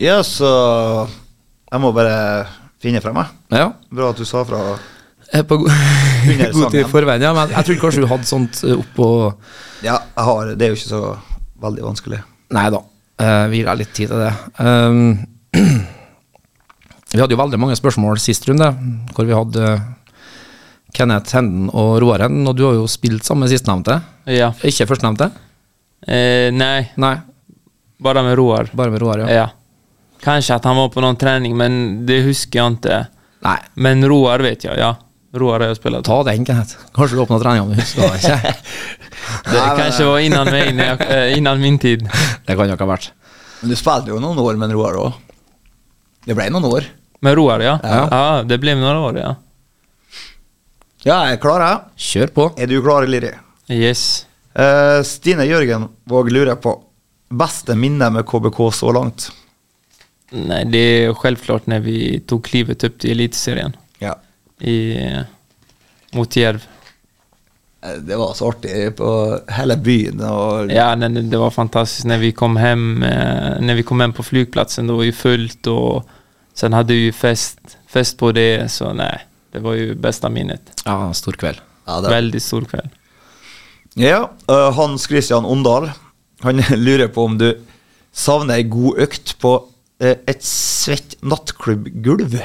Ja, 0.00 0.20
så 0.24 0.48
Jeg 1.70 1.80
må 1.82 1.92
bare 1.94 2.48
finne 2.82 3.00
frem, 3.04 3.22
jeg. 3.22 3.60
Ja. 3.60 3.70
Bra 3.92 4.10
at 4.10 4.18
du 4.18 4.26
sa 4.26 4.42
fra. 4.48 4.74
Er 5.32 5.44
På 5.46 5.60
go 5.62 5.68
god 6.56 6.70
tid 6.74 6.86
forveien, 6.90 7.22
ja. 7.22 7.32
Men 7.36 7.52
jeg 7.54 7.66
trodde 7.68 7.80
kanskje 7.84 8.04
du 8.04 8.08
hadde 8.10 8.28
sånt 8.28 8.62
eh, 8.66 8.76
oppå 8.78 9.06
Ja, 9.84 10.00
jeg 10.16 10.24
har 10.26 10.54
Det 10.58 10.66
er 10.66 10.72
jo 10.74 10.78
ikke 10.80 10.90
så 10.92 11.02
veldig 11.60 11.84
vanskelig. 11.90 12.22
Nei 12.56 12.70
da, 12.72 12.80
Uh, 13.20 13.44
vi 13.52 13.58
gir 13.60 13.66
deg 13.68 13.80
litt 13.82 13.90
tid 13.92 14.08
til 14.08 14.20
det. 14.22 14.30
Um, 14.64 15.26
vi 17.12 17.20
hadde 17.20 17.34
jo 17.34 17.40
veldig 17.40 17.58
mange 17.60 17.76
spørsmål 17.76 18.16
sist 18.22 18.46
runde, 18.48 18.70
hvor 19.12 19.28
vi 19.28 19.36
hadde 19.36 19.74
Kenneth 20.96 21.36
Henden 21.36 21.68
og 21.68 21.98
Roar 22.00 22.24
Henden, 22.24 22.48
og 22.48 22.56
du 22.56 22.64
har 22.64 22.78
jo 22.78 22.86
spilt 22.88 23.26
sammen 23.28 23.44
med 23.44 23.52
sistnevnte. 23.52 23.98
Ja. 24.30 24.54
Ikke 24.64 24.88
førstnevnte? 24.88 25.28
Eh, 26.08 26.48
nei. 26.54 26.88
Nei, 26.96 27.14
Bare 28.00 28.24
med 28.24 28.38
Roar. 28.40 28.70
bare 28.72 28.90
med 28.94 29.02
Roar, 29.02 29.26
ja. 29.26 29.42
Ja. 29.42 29.46
Kanskje 30.24 30.56
at 30.56 30.64
han 30.64 30.80
var 30.80 30.88
på 30.88 31.04
noen 31.04 31.20
trening, 31.20 31.52
men 31.56 32.06
det 32.08 32.22
husker 32.24 32.62
jeg 32.62 32.78
ikke. 32.78 33.02
Nei, 33.44 33.58
Men 33.76 34.04
Roar 34.08 34.40
vet 34.44 34.64
jeg, 34.64 34.80
ja. 34.80 34.94
Roar 35.32 35.60
jag 35.60 35.76
spelat. 35.76 36.04
ta 36.04 36.22
den, 36.24 36.44
Kenneth. 36.46 36.76
Kanskje 36.94 37.16
du 37.16 37.22
åpna 37.22 37.38
treninga, 37.38 37.64
men 37.64 37.76
du 37.76 37.82
husker 37.82 38.02
det 38.02 38.16
ikke? 38.18 38.54
Det 39.50 39.60
kanskje 39.78 40.04
var 40.04 40.18
innan 40.18 40.46
jag, 40.78 41.00
eh, 41.10 41.38
innan 41.38 41.60
min 41.60 41.78
tid. 41.78 42.08
Det 42.46 42.56
kan 42.56 42.68
jo 42.68 42.74
ikke 42.74 42.86
ha 42.86 42.90
vært. 42.90 43.12
Men 43.60 43.70
du 43.70 43.76
spilte 43.78 44.10
jo 44.10 44.18
noen 44.22 44.38
år 44.42 44.58
med 44.58 44.72
Roar 44.74 44.98
òg. 44.98 45.20
Det 46.26 46.34
ble 46.34 46.48
noen 46.50 46.66
år. 46.66 46.88
Med 47.22 47.36
Roar, 47.36 47.62
ja. 47.62 47.76
Ja. 47.84 48.00
Ja, 48.10 48.42
det 48.42 48.58
ble 48.60 48.74
noen 48.74 48.96
år, 48.96 49.20
ja. 49.20 49.34
Ja, 51.04 51.20
jeg 51.28 51.38
er 51.38 51.40
klar, 51.40 51.62
jeg. 51.64 52.06
Kjør 52.10 52.32
på. 52.36 52.46
Er 52.60 52.68
du 52.68 52.80
klar, 52.84 53.06
Liri? 53.08 53.30
Yes. 53.70 54.26
Uh, 54.50 55.00
Stine 55.06 55.46
Jørgen 55.46 55.86
Våg 56.10 56.32
lurer 56.34 56.58
på 56.58 56.74
beste 57.30 57.76
minne 57.78 58.08
med 58.10 58.26
KBK 58.26 58.58
så 58.74 58.90
langt. 58.92 59.28
Nei, 60.34 60.64
det 60.70 60.80
er 60.80 61.14
selvklart 61.18 61.68
når 61.70 61.84
vi 61.86 62.00
tog 62.26 62.42
klivet 62.46 62.82
opp 62.86 62.98
til 63.02 63.14
Eliteserien. 63.14 63.76
Ja. 64.02 64.16
I, 64.60 64.96
eh, 65.06 65.20
mot 66.12 66.36
Järv. 66.36 66.66
Eh, 67.82 67.92
Det 68.00 68.16
var 68.16 68.34
så 68.34 68.48
artig 68.48 68.96
på 68.96 69.40
hele 69.48 69.76
byen. 69.76 70.20
Og 70.20 70.70
Ja, 70.72 70.96
det 70.96 71.36
var 71.38 71.50
fantastiskt 71.50 72.04
när 72.06 72.18
vi 72.18 72.32
kom 72.32 72.56
hem. 72.56 73.02
Eh, 73.02 73.60
när 73.60 73.74
vi 73.74 73.82
kom 73.82 74.00
hem 74.00 74.12
på 74.12 74.22
flygplatsen, 74.22 74.86
det 74.86 74.92
var 74.92 75.02
ju 75.02 75.12
fullt 75.12 75.66
och 75.66 76.08
sen 76.54 76.72
hade 76.72 76.92
vi 76.94 77.00
ju 77.00 77.12
fest, 77.12 77.58
fest 77.86 78.18
på 78.18 78.32
det. 78.32 78.68
Så 78.72 78.92
nej, 78.92 79.26
det 79.52 79.58
var 79.58 79.72
ju 79.74 79.94
bästa 79.94 80.28
minnet. 80.28 80.82
Ja, 80.84 81.12
stor 81.14 81.32
kveld. 81.32 81.58
Ja, 81.86 82.00
det, 82.00 82.08
Väldigt 82.08 82.42
stor 82.42 82.64
kväll. 82.64 82.88
ja 83.94 84.30
eh, 84.48 84.72
Hans 84.72 85.06
Christian 85.08 85.44
Ondal 85.44 85.90
Han 86.40 86.56
lurer 86.70 87.08
på 87.08 87.24
om 87.24 87.38
du 87.38 87.60
savner 88.12 88.54
ei 88.54 88.62
god 88.62 88.98
økt 88.98 89.38
på 89.38 89.64
et 90.00 90.44
svett 90.46 91.18
nattklubbgulv. 91.22 92.38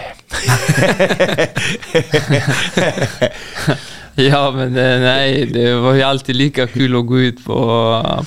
Ja, 4.15 4.48
men 4.56 4.72
nei, 4.72 5.44
det 5.52 5.74
var 5.84 5.98
jo 5.98 6.04
alltid 6.08 6.38
like 6.39 6.65
kul 6.72 6.96
å 6.96 7.02
gå 7.04 7.18
ut 7.20 7.41
på, 7.44 7.58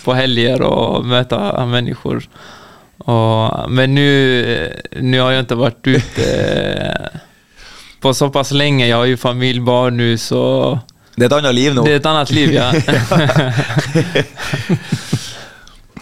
på 0.04 0.16
helger 0.18 0.60
og 0.66 1.06
møte 1.08 1.38
mennesker. 1.64 2.26
Og, 3.08 3.70
men 3.72 3.94
nu, 3.96 4.04
eh, 4.04 5.14
har 5.16 5.32
jeg 5.32 5.46
ikke 5.46 5.56
vært 5.62 5.88
ute 5.88 6.26
eh, 6.28 7.08
på 8.04 8.12
såpass 8.12 8.52
lenge. 8.52 8.84
Jeg 8.84 8.96
har 8.98 9.08
jo 9.08 9.16
familie, 9.20 9.64
barn 9.64 9.96
nå, 9.96 10.10
så 10.20 10.42
Det 11.16 11.24
er 11.24 11.30
et 11.30 11.38
annet 11.38 11.56
liv 11.56 11.72
nå. 11.78 11.86
det 11.86 11.92
er 11.96 12.02
et 12.02 12.10
annet 12.12 12.30
liv. 12.36 12.52
Ja. 12.52 12.68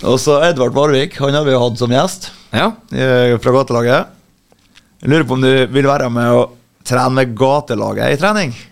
Og 0.11 0.19
så 0.21 0.41
Edvard 0.49 0.75
Varvik, 0.75 1.15
han 1.23 1.35
har 1.39 1.47
vi 1.47 1.55
jo 1.55 1.63
hatt 1.63 1.79
som 1.79 1.95
gjest 1.95 2.33
Ja. 2.51 2.73
eh, 2.93 3.39
fra 3.43 3.53
gatelaget. 3.53 4.13
Jeg 5.03 5.11
lurer 5.13 5.27
på 5.29 5.37
om 5.37 5.43
du 5.45 5.51
vil 5.73 5.89
være 5.89 6.11
med 6.11 6.37
å 6.37 6.45
trene 6.87 7.15
med 7.19 7.35
gatelaget 7.39 8.17
i 8.17 8.23
trening? 8.23 8.57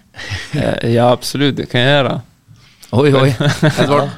Eh, 0.55 0.93
ja, 0.95 1.09
absolutt. 1.11 1.57
det 1.59 1.65
kan 1.67 1.81
jeg 1.83 1.91
gjøre. 1.91 2.13
Oi, 2.95 3.11
oi. 3.19 3.31
Edvard, 3.83 4.11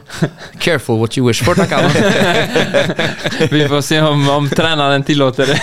careful 0.60 0.98
what 1.00 1.16
you 1.16 1.24
wish 1.24 1.40
for, 1.40 1.56
tenker 1.56 1.80
jeg. 1.80 3.48
Vi 3.54 3.62
får 3.70 3.80
se 3.80 4.00
om, 4.04 4.26
om 4.28 4.48
treneren 4.52 5.04
tillater 5.08 5.48
det. 5.48 5.56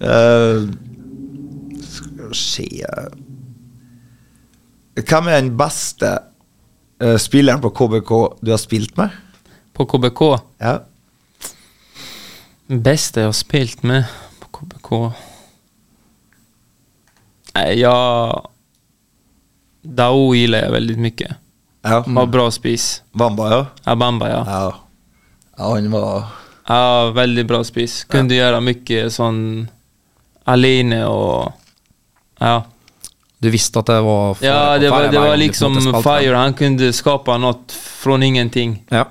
uh, 0.00 0.64
skal 1.84 2.30
vi 2.30 2.40
se 2.40 2.68
Hvem 5.04 5.28
er 5.28 5.42
den 5.42 5.52
beste 5.60 6.14
uh, 7.04 7.18
spilleren 7.20 7.60
på 7.60 7.74
KBK 7.76 8.14
du 8.40 8.54
har 8.54 8.62
spilt 8.62 8.96
med? 8.96 9.12
På 9.76 9.84
KBK. 9.84 10.24
Ja. 10.64 10.78
Bästa 12.70 13.20
jeg 13.20 13.26
har 13.26 13.32
spilt 13.32 13.82
med 13.82 14.04
på 14.40 14.48
KBK? 14.58 14.90
Ja. 17.74 18.44
Dao 19.82 20.34
gillar 20.34 20.58
jag 20.58 20.70
väldigt 20.70 20.98
mycket. 20.98 21.36
ja. 21.82 22.04
Har 22.06 22.26
bra 22.26 22.50
spis. 22.50 23.02
Bamba, 23.12 23.50
ja. 23.50 23.66
Abamba, 23.84 24.28
ja. 24.28 24.44
ja. 24.46 24.74
Ja, 25.56 25.74
han 25.74 25.90
var 25.90 26.24
Ja, 26.66 27.10
väldigt 27.10 27.46
bra 27.46 27.64
spis. 27.64 28.04
Kunde 28.04 28.34
göra 28.34 28.60
mycket 28.60 29.12
sånn 29.12 29.68
alene 30.44 31.04
og 31.06 31.52
Ja. 32.38 32.62
Du 33.38 33.50
visste 33.50 33.78
at 33.80 33.86
det 33.86 34.00
var 34.00 34.36
Ja, 34.40 34.78
det 34.78 34.90
var, 34.90 35.08
det 35.08 35.18
var 35.18 35.36
liksom 35.36 35.74
Fire. 36.02 36.36
Han 36.36 36.54
kunne 36.54 36.92
skape 36.92 37.38
noe 37.38 37.54
fra 37.72 38.16
ingenting. 38.24 38.84
Ja. 38.88 39.04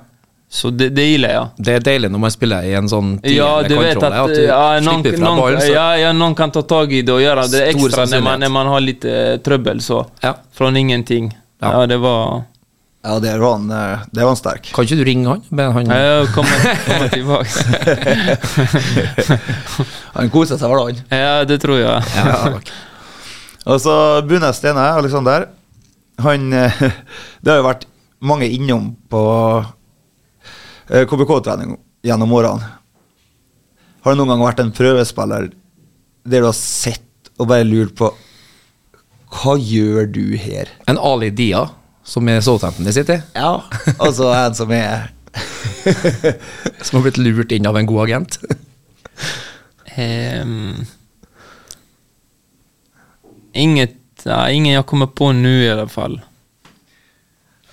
Så 0.52 0.70
det, 0.74 0.90
det 0.90 1.04
gillar 1.06 1.30
ja. 1.30 1.50
Det 1.58 1.74
er 1.78 1.84
deilig 1.86 2.10
når 2.10 2.20
man 2.24 2.32
spiller 2.34 2.64
i 2.66 2.72
en 2.74 2.88
sånn 2.90 3.20
Ja, 3.30 3.62
du 3.62 3.76
vet 3.78 4.00
at, 4.02 4.14
at 4.18 4.32
du 4.34 4.40
ja, 4.48 4.80
noen, 4.82 5.04
slipper 5.04 5.18
fra 5.20 5.26
någon, 5.28 5.42
ballen. 5.44 5.62
Ja, 5.70 5.84
ja, 6.02 6.14
noen 6.18 6.34
kan 6.38 6.50
ta 6.56 6.64
tag 6.66 6.94
i 6.94 7.04
det 7.06 7.14
og 7.14 7.22
gjøre 7.22 7.44
det 7.54 7.62
ekstra 7.70 8.06
når 8.10 8.24
man, 8.26 8.40
når 8.42 8.50
man 8.56 8.68
har 8.74 8.82
litt 8.82 9.06
uh, 9.06 9.36
trøbbel, 9.46 9.78
så. 9.86 10.00
Ja. 10.26 10.34
Fra 10.58 10.72
ingenting. 10.74 11.30
Ja. 11.62 11.70
Ja, 11.76 11.84
det 11.92 12.00
var... 12.02 12.42
Ja, 13.06 13.20
det 13.20 13.38
var 13.40 13.52
han, 13.56 13.70
eh, 13.72 14.00
det 14.12 14.24
var 14.26 14.34
han 14.34 14.40
sterk. 14.40 14.66
Kan 14.76 14.84
ikke 14.84 14.96
du 15.00 15.04
ringe 15.08 15.30
han? 15.30 15.40
Be 15.56 15.64
han 15.72 15.88
Ja, 15.88 16.26
kommer, 16.36 16.58
kommer 16.84 17.08
tillbaks. 17.14 17.54
Han 20.18 20.28
koser 20.34 20.58
seg 20.60 20.68
vel, 20.68 20.82
han. 20.84 20.98
ja, 21.16 21.46
det 21.48 21.62
tror 21.64 21.80
jeg. 21.80 22.04
Ja. 22.18 22.60
Og 23.70 23.80
så 23.86 23.94
Bune 24.28 24.52
Stene, 24.58 24.84
Alexander. 25.00 25.48
Han 26.26 26.52
eh, 26.52 26.76
Det 27.42 27.48
har 27.54 27.58
jo 27.62 27.70
vært 27.70 27.88
mange 28.20 28.50
innom 28.52 28.92
på 29.12 29.22
eh, 29.62 29.70
KBK-trening 30.90 31.76
gjennom 32.06 32.32
årene. 32.34 32.66
Har 34.02 34.14
det 34.16 34.20
noen 34.22 34.32
gang 34.32 34.42
vært 34.46 34.62
en 34.64 34.72
prøvespiller 34.74 35.50
der 36.30 36.44
du 36.44 36.48
har 36.48 36.56
sett 36.58 37.30
og 37.40 37.48
bare 37.50 37.66
lurt 37.68 37.94
på 38.00 38.10
Hva 39.30 39.54
gjør 39.62 40.08
du 40.12 40.24
her? 40.40 40.70
En 40.90 40.98
Ali 40.98 41.30
Dia, 41.36 41.66
som 42.04 42.28
er 42.32 42.42
Southampton 42.42 42.88
i 42.90 42.94
City, 42.96 43.20
Ja. 43.36 43.60
Altså 44.00 44.32
en 44.34 44.56
som 44.58 44.72
er 44.74 45.12
som 46.84 46.98
har 46.98 47.04
blitt 47.06 47.20
lurt 47.22 47.52
inn 47.54 47.68
av 47.70 47.78
en 47.78 47.88
god 47.88 48.08
agent. 48.08 48.40
um, 50.00 50.86
inget, 53.54 53.96
ja, 54.26 54.42
ingen 54.50 54.74
jeg 54.74 54.88
kommer 54.90 55.12
på 55.14 55.30
nå, 55.38 55.54
i 55.68 55.70
hvert 55.70 55.94
fall. 55.94 56.18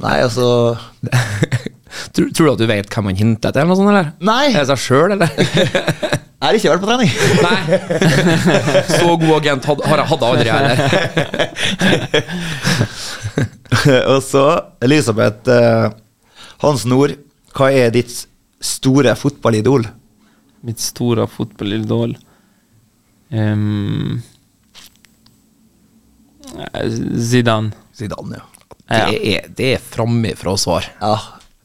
Nei, 0.05 0.18
altså 0.20 0.76
tror, 2.12 2.29
tror 2.35 2.47
du 2.47 2.53
at 2.53 2.59
du 2.62 2.66
vet 2.71 2.90
hva 2.92 3.03
man 3.07 3.16
hinter 3.19 3.51
til, 3.53 3.61
eller 3.62 3.71
noe 3.73 3.79
sånt, 3.81 3.90
eller? 3.92 4.07
Nei! 4.29 4.47
Er 4.53 4.61
det 4.62 4.69
seg 4.71 4.81
sjøl, 4.87 5.11
eller? 5.16 5.31
Jeg 6.37 6.45
har 6.45 6.57
ikke 6.59 6.71
vært 6.71 6.83
på 6.83 6.90
trening. 6.90 7.11
Nei. 7.42 7.61
Så 9.01 9.07
god 9.19 9.33
agent 9.38 9.64
had, 9.66 9.79
har 9.88 9.99
jeg- 10.03 10.11
hatt 10.11 10.25
aldri 10.29 10.49
heller. 10.53 10.77
og 14.12 14.21
så 14.23 14.42
Elisabeth 14.85 15.49
Hans 15.49 15.97
Hansen 16.62 16.92
Nord. 16.92 17.16
Hva 17.57 17.71
er 17.73 17.88
ditt 17.95 18.12
store 18.62 19.14
fotballidol? 19.19 19.88
Mitt 20.66 20.81
store 20.85 21.25
fotballidol 21.31 22.14
Ehm, 23.35 24.21
eh, 26.53 26.90
Zidane. 27.19 27.73
Zidane, 27.97 28.37
ja. 28.38 28.45
Ja. 28.87 29.07
Det 29.11 29.19
er, 29.33 29.49
det 29.59 29.71
er 29.75 29.83
framifrå 29.83 30.53
svar. 30.62 30.87
Ja, 31.01 31.16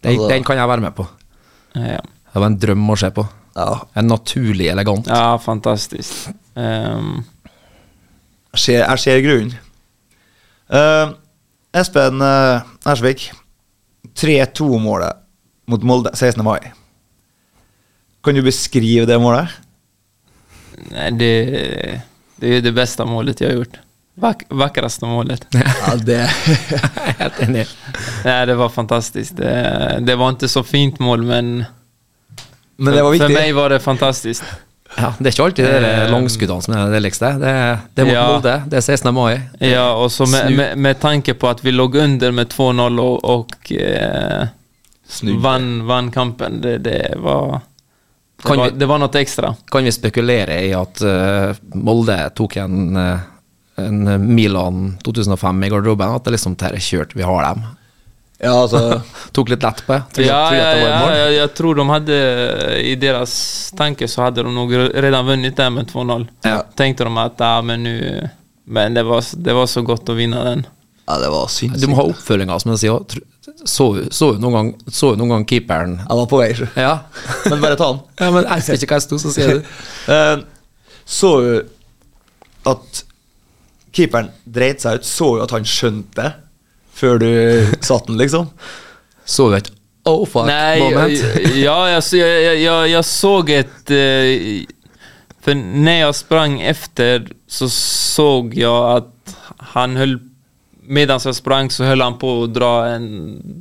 Den, 0.02 0.16
altså, 0.16 0.30
den 0.32 0.44
kan 0.48 0.58
jeg 0.58 0.70
være 0.72 0.82
med 0.82 0.96
på. 0.98 1.06
Ja. 1.76 2.00
Det 2.02 2.42
var 2.42 2.48
en 2.48 2.60
drøm 2.60 2.90
å 2.90 2.98
se 3.00 3.12
på. 3.14 3.26
ja. 3.56 3.72
En 3.96 4.08
naturlig 4.08 4.70
elegant. 4.72 5.08
ja, 5.08 5.38
fantastisk. 5.38 6.32
Um. 6.56 7.24
Jeg 8.52 8.60
ser, 8.60 8.80
jeg 8.84 9.00
ser 9.00 9.22
grunnen. 9.24 9.54
Uh, 10.72 11.14
Espen 11.76 12.24
uh, 12.24 12.64
Ersvik. 12.88 13.30
3-2-målet 14.18 15.22
mot 15.72 15.84
Molde 15.88 16.12
16. 16.14 16.44
mai. 16.44 16.72
Kan 18.24 18.36
du 18.36 18.44
beskrive 18.44 19.08
det 19.08 19.18
målet? 19.22 19.54
Nei, 20.92 21.08
det, 21.16 21.32
det 22.42 22.56
jo 22.56 22.66
det 22.66 22.74
beste 22.76 23.06
målet 23.08 23.42
jeg 23.42 23.54
har 23.54 23.62
gjort. 23.62 23.80
Vack, 24.15 24.43
vakreste 24.50 25.06
målet. 25.08 25.45
Ja, 25.56 25.95
det 25.95 26.17
helt 27.19 27.39
enig. 27.41 27.67
Ja, 28.26 28.45
det 28.45 28.56
var 28.60 28.69
fantastisk. 28.69 29.36
Det, 29.38 30.00
det 30.06 30.15
var 30.19 30.34
ikke 30.36 30.50
så 30.52 30.63
fint 30.67 31.00
mål, 31.00 31.24
men 31.24 31.63
Men 32.78 32.93
det 32.93 33.04
var 33.04 33.12
för, 33.13 33.17
för 33.19 33.28
viktig. 33.28 33.56
var 33.56 33.69
det 33.69 33.80
fantastisk. 33.80 34.43
Ja, 34.97 35.13
det 35.19 35.30
er 35.30 35.32
ikke 35.32 35.43
alltid 35.45 35.65
det 35.65 35.91
Eh, 36.04 36.10
langskuddene 36.12 36.62
som 36.65 36.74
er 36.76 36.82
det 36.89 36.97
deiligste. 36.97 37.30
Det, 37.39 37.52
det 37.95 38.02
er 38.04 38.06
mot 38.10 38.13
Ja. 38.13 38.26
Molde. 38.28 38.56
Det 38.67 38.78
er 38.78 38.82
16. 38.82 39.13
mai. 39.15 39.39
Ja, 39.63 39.86
og 39.95 40.12
så 40.12 40.26
med, 40.28 40.52
med, 40.58 40.78
med 40.78 41.00
tanke 41.00 41.34
på 41.34 41.47
at 41.47 41.63
vi 41.63 41.71
lå 41.71 41.86
under 42.04 42.32
med 42.36 42.52
2-0 42.52 43.00
og, 43.00 43.24
og 43.24 43.71
eh, 43.71 44.47
vann, 45.39 45.86
vann 45.88 46.12
kampen, 46.12 46.60
det, 46.62 46.78
det 46.84 47.13
var... 47.24 47.62
Det 48.43 48.50
var, 48.58 48.65
vi- 48.65 48.78
det 48.80 48.86
var 48.89 49.00
noe 49.00 49.19
ekstra. 49.21 49.56
Kan 49.71 49.84
vi 49.88 49.91
spekulere 49.93 50.56
i 50.65 50.71
at 50.74 51.02
uh, 51.06 51.52
Molde 51.78 52.15
tok 52.36 52.56
en, 52.58 52.97
eh, 52.97 53.19
en 53.76 54.34
Milan 54.36 54.98
2005 55.04 55.64
i 55.64 55.70
garderoben? 55.70 56.16
At 56.16 56.26
det 56.26 56.36
liksom 56.38 56.58
det 56.60 56.74
er 56.74 56.84
kjørt, 56.84 57.16
vi 57.16 57.24
har 57.28 57.44
dem. 57.46 57.64
Ja, 58.42 58.56
altså 58.58 59.02
Tok 59.36 59.52
litt 59.54 59.64
lett 59.64 59.84
på 59.86 59.94
det. 59.94 60.02
Tror 60.16 60.28
Ja, 60.28 60.42
tror 60.50 60.58
ja, 60.60 60.70
det 60.74 60.82
ja, 60.82 61.00
mål. 61.00 61.16
jag, 61.18 61.34
jag 61.34 61.54
tror 61.54 61.76
de 61.76 61.90
hadde 61.90 62.20
i 62.82 62.96
deres 62.96 63.34
tanke 63.78 64.08
så 64.08 64.26
hadde 64.26 64.44
de 64.44 64.54
nok 64.56 64.72
redan 64.94 65.26
vunnet 65.26 65.58
där 65.58 65.70
med 65.70 65.92
2-0. 65.92 66.28
Ja. 66.42 66.62
Tenkte 66.76 67.04
de 67.04 67.18
at 67.18 67.34
ja 67.38 67.62
men 67.62 67.84
nu... 67.84 68.30
Men 68.64 68.94
det 68.94 69.04
var, 69.04 69.24
det 69.34 69.54
var 69.54 69.66
så 69.68 69.82
godt 69.82 70.10
å 70.10 70.14
vinne 70.16 70.44
den. 70.46 70.62
Ja, 71.10 71.18
det 71.20 71.30
var 71.34 71.50
Du 71.82 71.88
må 71.92 71.98
ha 71.98 72.06
oppfølginga, 72.08 72.60
som 72.62 72.72
jeg 72.72 72.80
sier. 72.86 73.22
Så, 73.66 73.88
så, 74.14 74.30
jo 74.32 74.40
noen 74.40 74.54
gang, 74.54 74.70
så 74.88 75.12
noen 75.18 75.34
gang 75.34 75.46
keeperen 75.50 75.96
Jeg 75.98 76.18
var 76.20 76.28
på 76.30 76.40
vei, 76.40 76.52
så. 76.56 76.68
Ja. 76.78 76.94
Men 77.52 77.62
bare 77.62 77.76
ta 77.76 77.90
den. 77.92 78.02
ja, 78.22 78.30
men 78.32 78.46
jeg 78.46 78.68
vet 78.70 78.86
ikke 78.86 78.96
hva 78.96 79.00
jeg 79.02 79.08
sto, 79.08 79.20
så 79.22 79.34
sier 79.36 79.58
du. 79.58 79.72
Eh, 80.16 80.38
så 81.06 81.32
jo 81.44 81.56
at 82.72 83.02
keeperen 83.96 84.32
dreit 84.46 84.84
seg 84.84 85.02
ut, 85.02 85.08
så 85.08 85.36
jo 85.38 85.46
at 85.46 85.54
han 85.56 85.68
skjønte 85.68 86.18
det 86.22 86.32
før 87.02 87.22
du 87.22 87.30
satt 87.90 88.10
den, 88.10 88.20
liksom. 88.22 88.50
Så 89.26 89.50
du 89.52 89.58
et 89.58 89.72
oh 90.10 90.26
fuck 90.26 90.50
Nei, 90.50 90.80
moment? 90.82 91.14
ja, 91.56 91.78
jeg, 91.94 92.04
jeg, 92.18 92.62
jeg, 92.64 92.90
jeg, 92.92 93.06
så 93.06 93.36
et 93.54 93.94
uh, 93.94 94.88
For 95.46 95.58
når 95.58 96.00
jeg 96.00 96.18
sprang 96.18 96.58
efter 96.62 97.30
så 97.50 97.70
så 97.72 98.28
jeg 98.54 98.98
at 98.98 99.38
han 99.76 99.98
holdt 100.00 100.28
Medan 100.92 101.22
jeg 101.24 101.38
sprang 101.38 101.70
så 101.72 101.86
holdt 101.86 102.04
han 102.04 102.18
på 102.20 102.30
å 102.42 102.48
dra 102.52 102.72
en 102.98 103.06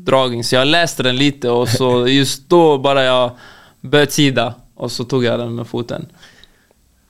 dragning. 0.02 0.40
Så 0.42 0.56
jeg 0.56 0.70
leste 0.72 1.04
den 1.06 1.18
lite 1.20 1.52
og 1.52 1.68
så 1.70 1.90
just 2.18 2.48
da 2.50 2.62
bare 2.82 3.04
jeg 3.06 3.92
bød 3.92 4.14
sida 4.16 4.46
og 4.80 4.90
så 4.90 5.04
tog 5.06 5.22
jeg 5.28 5.38
den 5.38 5.52
med 5.60 5.68
foten. 5.68 6.08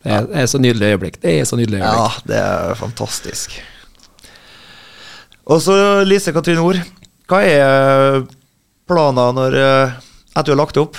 Det 0.03 0.13
er, 0.13 0.27
det 0.31 0.37
er 0.43 0.47
så 0.49 0.59
nydelig 0.59 0.87
øyeblikk. 0.95 1.21
Det 1.23 1.33
er 1.41 1.45
så 1.45 1.57
nydelig 1.61 1.81
øyeblikk. 1.83 1.99
Ja, 2.01 2.09
det 2.31 2.37
er 2.41 2.75
fantastisk. 2.79 3.59
Og 5.51 5.61
så 5.63 5.75
Lise 6.07 6.33
Katrine 6.33 6.61
Ord. 6.65 6.79
Hva 7.29 7.41
er 7.45 8.23
planen 8.89 9.35
når 9.37 9.57
eh, 9.61 9.93
at 10.37 10.47
du 10.47 10.53
har 10.55 10.61
lagt 10.63 10.79
opp? 10.81 10.97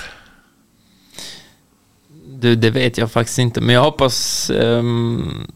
Du, 2.42 2.54
det 2.54 2.70
vet 2.74 2.98
jag 2.98 3.10
faktiskt 3.10 3.38
inte, 3.38 3.60
men 3.60 3.74
jag 3.74 3.82
hoppas... 3.82 4.50
Um, 4.54 5.46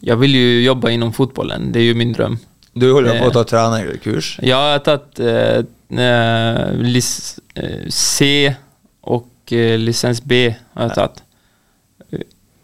jag 0.00 0.16
vill 0.16 0.34
ju 0.34 0.62
jobba 0.64 0.90
inom 0.90 1.12
fotbollen, 1.12 1.72
det 1.72 1.78
är 1.78 1.82
ju 1.82 1.94
min 1.94 2.12
dröm. 2.12 2.38
Du 2.72 2.92
holder 2.92 3.18
på 3.18 3.24
å 3.24 3.28
Eh. 3.28 3.32
ta 3.32 3.44
trenerkurs. 3.44 4.38
Jag 4.42 4.56
har 4.56 4.78
tagit 4.78 5.20
uh, 5.20 5.98
eh, 6.00 6.72
lic- 6.72 7.38
eh, 7.54 7.88
C 7.88 8.54
och 9.00 9.28
uh, 9.52 9.78
licens 9.78 10.22
B. 10.24 10.54
Har 10.74 10.82
jag 10.82 10.94
tagit. 10.94 11.22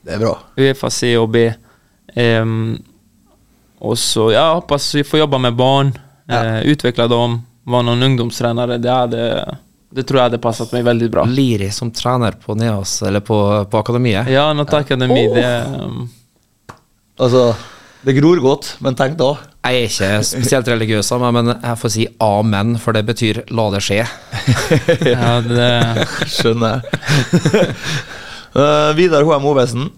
Det 0.07 0.15
er 0.15 0.19
bra. 0.23 0.39
Uefa 0.57 0.91
C 0.91 1.17
och 1.19 1.29
B. 1.29 1.53
Um, 2.17 2.83
och 3.79 3.99
så 3.99 4.33
jag 4.33 4.55
hoppas 4.55 4.95
vi 4.95 5.05
får 5.05 5.19
jobba 5.19 5.39
med 5.39 5.55
barn, 5.55 5.99
Ja. 6.29 6.45
uh, 6.45 6.63
utveckla 6.63 7.09
dem, 7.09 7.47
vara 7.65 7.83
någon 7.83 8.03
ungdomstränare. 8.03 8.79
Det, 8.79 8.91
hade, 8.91 9.57
det 9.91 10.03
tror 10.03 10.19
jag 10.19 10.23
hade 10.25 10.39
passat 10.39 10.73
mig 10.73 10.83
väldigt 10.83 11.11
bra. 11.11 11.25
Liri 11.25 11.71
som 11.71 11.91
trener 11.91 12.33
på 12.33 12.55
Neos, 12.55 13.03
eller 13.03 13.21
på, 13.21 13.65
på 13.71 13.79
akademiet. 13.79 14.29
Ja, 14.31 14.53
något 14.53 14.73
akademi. 14.73 15.29
Oh. 15.29 15.35
Det, 15.35 15.65
um, 15.83 16.09
Altså, 17.19 17.55
det 18.03 18.13
gror 18.13 18.37
godt, 18.45 18.77
men 18.79 18.95
tenk 18.95 19.17
da. 19.19 19.31
Jeg 19.67 19.77
er 19.77 19.87
ikke 19.89 20.09
spesielt 20.29 20.69
religiøs 20.69 21.09
men 21.25 21.49
jeg 21.63 21.79
får 21.81 21.89
si 21.91 22.07
amen, 22.23 22.77
for 22.79 22.93
det 22.93 23.07
betyr 23.09 23.41
la 23.51 23.71
det 23.73 23.81
skje. 23.83 24.03
ja, 25.17 25.41
det, 25.41 26.07
Skjønner. 26.31 26.85
Uh, 28.57 28.91
Vidar 28.97 29.27
HM 29.29 29.47
Ovesen. 29.49 29.91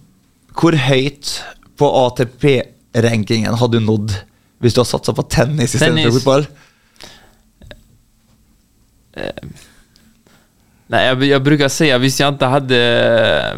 Hvor 0.58 0.74
høyt 0.74 1.36
på 1.78 1.88
ATP-rankingen 2.06 3.54
hadde 3.60 3.78
du 3.78 3.86
nådd 3.86 4.16
hvis 4.58 4.74
du 4.74 4.80
har 4.82 4.88
satsa 4.90 5.12
på 5.14 5.22
tennis 5.30 5.76
istedenfor 5.76 6.16
fotball? 6.18 6.46
jeg, 10.88 11.42
bruker 11.44 11.66
å 11.66 11.72
si 11.72 11.90
at 11.90 12.00
hvis 12.02 12.18
jeg 12.20 12.34
ikke 12.36 12.48
hadde 12.52 12.78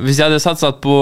Hvis 0.05 0.19
jeg 0.19 0.27
hadde 0.29 0.41
satsa 0.43 0.71
på... 0.83 0.95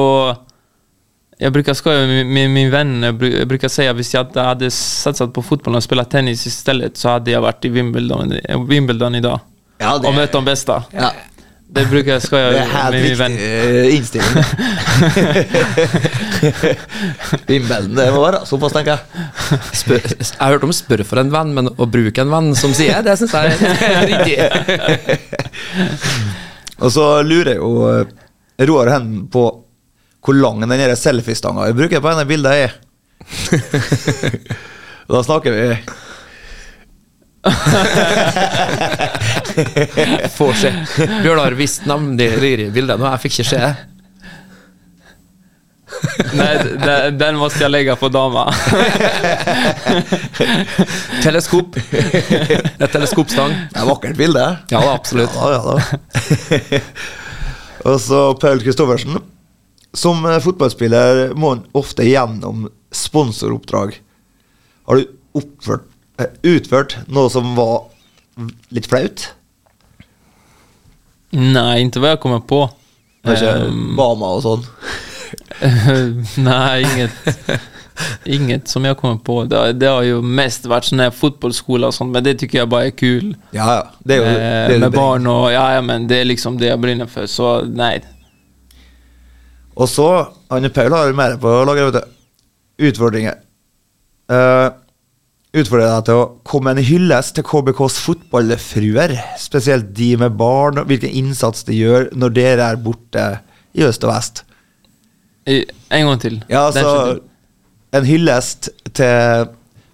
jeg 1.39 1.55
bruker 1.55 1.77
skoja 1.79 2.07
med, 2.11 2.51
min 2.55 2.73
venn 2.73 2.97
Jeg 3.07 3.19
bruker 3.49 3.71
å 3.71 3.73
si 3.73 3.87
at 3.89 3.97
hvis 3.99 4.13
jeg 4.15 4.29
ikke 4.29 4.47
hadde 4.51 4.71
satsat 4.75 5.33
på 5.35 5.45
fotball 5.47 5.79
og 5.79 5.85
spilt 5.87 6.11
tennis 6.13 6.47
i 6.47 6.53
stedet, 6.53 6.95
så 6.99 7.17
hadde 7.17 7.33
jeg 7.35 7.45
vært 7.45 7.69
i 7.69 7.73
Wimbledon, 7.75 8.35
Wimbledon 8.69 9.19
i 9.19 9.25
dag. 9.25 9.47
Ja, 9.79 9.97
det- 9.99 10.11
Og 10.11 10.15
møtt 10.17 10.35
de 10.35 10.43
beste. 10.47 10.79
Ja. 10.93 11.13
Det 11.69 11.83
bruker 11.91 12.15
jeg 12.15 12.23
skal 12.25 12.39
jeg 12.41 12.53
gjøre 12.57 12.91
med 12.91 12.97
min 12.97 13.03
riktig 13.05 13.21
venn. 13.21 13.37
eh, 13.45 13.93
innstilling. 13.93 14.37
Vindbelten, 17.51 17.93
det 17.99 18.07
må 18.15 18.21
være 18.23 18.41
såpass, 18.49 18.73
tenker 18.73 18.93
jeg. 18.95 19.03
Spør, 19.77 20.01
jeg 20.09 20.39
har 20.41 20.53
hørt 20.55 20.65
om 20.65 20.73
spør 20.73 21.03
for 21.09 21.17
en 21.21 21.33
venn, 21.35 21.51
men 21.59 21.67
å 21.69 21.85
bruke 21.91 22.21
en 22.25 22.33
venn 22.33 22.49
som 22.57 22.73
sier 22.77 23.03
det, 23.05 23.15
syns 23.21 23.35
jeg 23.37 23.45
er 23.53 23.57
riktig. 24.09 24.37
Og 26.85 26.91
så 26.95 27.05
lurer 27.27 27.57
jo 27.59 27.71
eh, 27.91 28.07
Roar 28.69 28.89
hen 28.97 29.09
på 29.33 29.43
hvor 30.25 30.35
lang 30.37 30.57
den 30.65 30.97
selfiestanga 30.99 31.67
jeg 31.69 31.77
bruker 31.79 32.03
på 32.05 32.11
ene 32.15 32.29
bildet 32.29 32.53
er. 32.67 32.73
Da 35.09 35.23
snakker 35.25 35.51
vi 35.55 35.63
Får 40.38 40.53
se. 40.59 40.72
Bjørnar 41.22 41.55
visste 41.59 41.88
navnet 41.88 42.20
i 42.22 42.70
bildet, 42.74 42.98
nå 42.98 43.07
jeg 43.12 43.22
fikk 43.27 43.38
ikke 43.38 43.51
se 43.53 43.61
det. 43.62 43.74
Nei, 46.37 46.51
den, 46.83 47.16
den 47.18 47.38
måtte 47.40 47.62
jeg 47.62 47.70
legge 47.72 47.94
på 47.98 48.11
dama. 48.12 48.44
Teleskop. 51.24 51.79
Et 51.79 52.92
teleskopstang. 52.92 53.55
Det 53.72 53.81
er 53.81 53.88
vakkert 53.88 54.18
bilde. 54.18 54.44
Ja 54.72 54.83
da, 54.85 54.92
absolutt. 54.92 55.35
Ja, 55.35 55.46
ja, 55.57 55.61
da. 55.64 56.83
Og 57.88 57.96
så 58.05 58.20
Paul 58.42 58.61
Kristoffersen. 58.62 59.18
Som 59.96 60.27
fotballspiller 60.44 61.33
må 61.38 61.55
han 61.55 61.64
ofte 61.79 62.05
gjennom 62.07 62.68
sponsoroppdrag. 62.94 63.96
Har 64.88 65.01
du 65.01 65.09
oppført, 65.40 65.87
utført 66.43 66.97
noe 67.07 67.31
som 67.33 67.55
var 67.59 67.87
litt 68.75 68.89
flaut? 68.91 69.29
Nei, 71.37 71.83
ikke 71.85 72.01
hva 72.03 72.15
jeg 72.15 72.23
kommer 72.23 72.45
på. 72.49 72.63
Kanskje 73.27 73.51
Ehm, 73.67 73.97
Bama 73.99 74.31
og 74.39 74.45
sånn? 74.47 74.63
nei, 76.49 76.85
inget, 76.87 77.11
inget 78.25 78.71
som 78.73 78.87
jeg 78.89 78.97
kommer 78.97 79.19
på. 79.25 79.43
Det, 79.51 79.61
det 79.81 79.91
har 79.91 80.07
jo 80.07 80.23
mest 80.23 80.69
vært 80.71 80.89
sånne 80.89 81.11
fotballskoler 81.13 81.89
og 81.89 81.93
och 81.93 81.95
sånt, 81.99 82.13
men 82.15 82.25
det 82.25 82.39
syns 82.41 82.55
jeg 82.55 82.71
bare 82.71 82.87
er 82.93 82.97
kul. 82.97 83.35
Ja, 83.53 83.67
ja. 83.75 83.83
Det 84.05 84.17
er 84.17 84.23
jo 84.23 84.25
det 84.25 84.37
er 84.39 84.71
Eh, 84.71 84.75
jo 84.75 84.79
med 84.79 84.93
det. 84.93 84.97
barn 84.97 85.27
og 85.27 85.53
ja, 85.53 85.67
ja, 85.75 85.81
men 85.81 86.09
det 86.09 86.21
er 86.23 86.31
liksom 86.31 86.59
det 86.59 86.71
jeg 86.71 86.81
brinner 86.81 87.07
for, 87.07 87.27
så 87.27 87.65
nei. 87.67 87.99
Og 89.77 89.89
så 89.89 90.09
Anne 90.51 90.71
Paul 90.71 90.93
har 90.93 91.07
jo 91.11 91.15
mer 91.15 91.37
på 91.37 91.49
å 91.49 91.75
vet 91.75 91.95
du. 91.95 92.01
Utfordringer. 92.89 93.35
Uh, 94.31 94.71
utfordrer 95.62 95.90
deg 95.90 96.05
til 96.09 96.18
å 96.21 96.27
komme 96.49 96.71
med 96.73 96.81
en 96.83 96.88
hyllest 96.88 97.35
til 97.37 97.44
KBKs 97.47 97.99
fotballfruer. 98.05 99.14
Spesielt 99.40 99.92
de 99.97 100.12
med 100.21 100.37
barn, 100.40 100.79
og 100.81 100.88
hvilken 100.90 101.12
innsats 101.21 101.64
de 101.68 101.77
gjør 101.79 102.09
når 102.18 102.35
dere 102.37 102.68
er 102.73 102.81
borte 102.83 103.25
i 103.79 103.85
øst 103.87 104.05
og 104.07 104.12
vest. 104.14 104.42
I- 105.49 105.64
En 105.90 106.07
gang 106.07 106.21
til. 106.21 106.42
Ja, 106.51 106.66
altså. 106.68 107.21
En 107.92 108.05
hyllest 108.05 108.68
til 108.92 109.49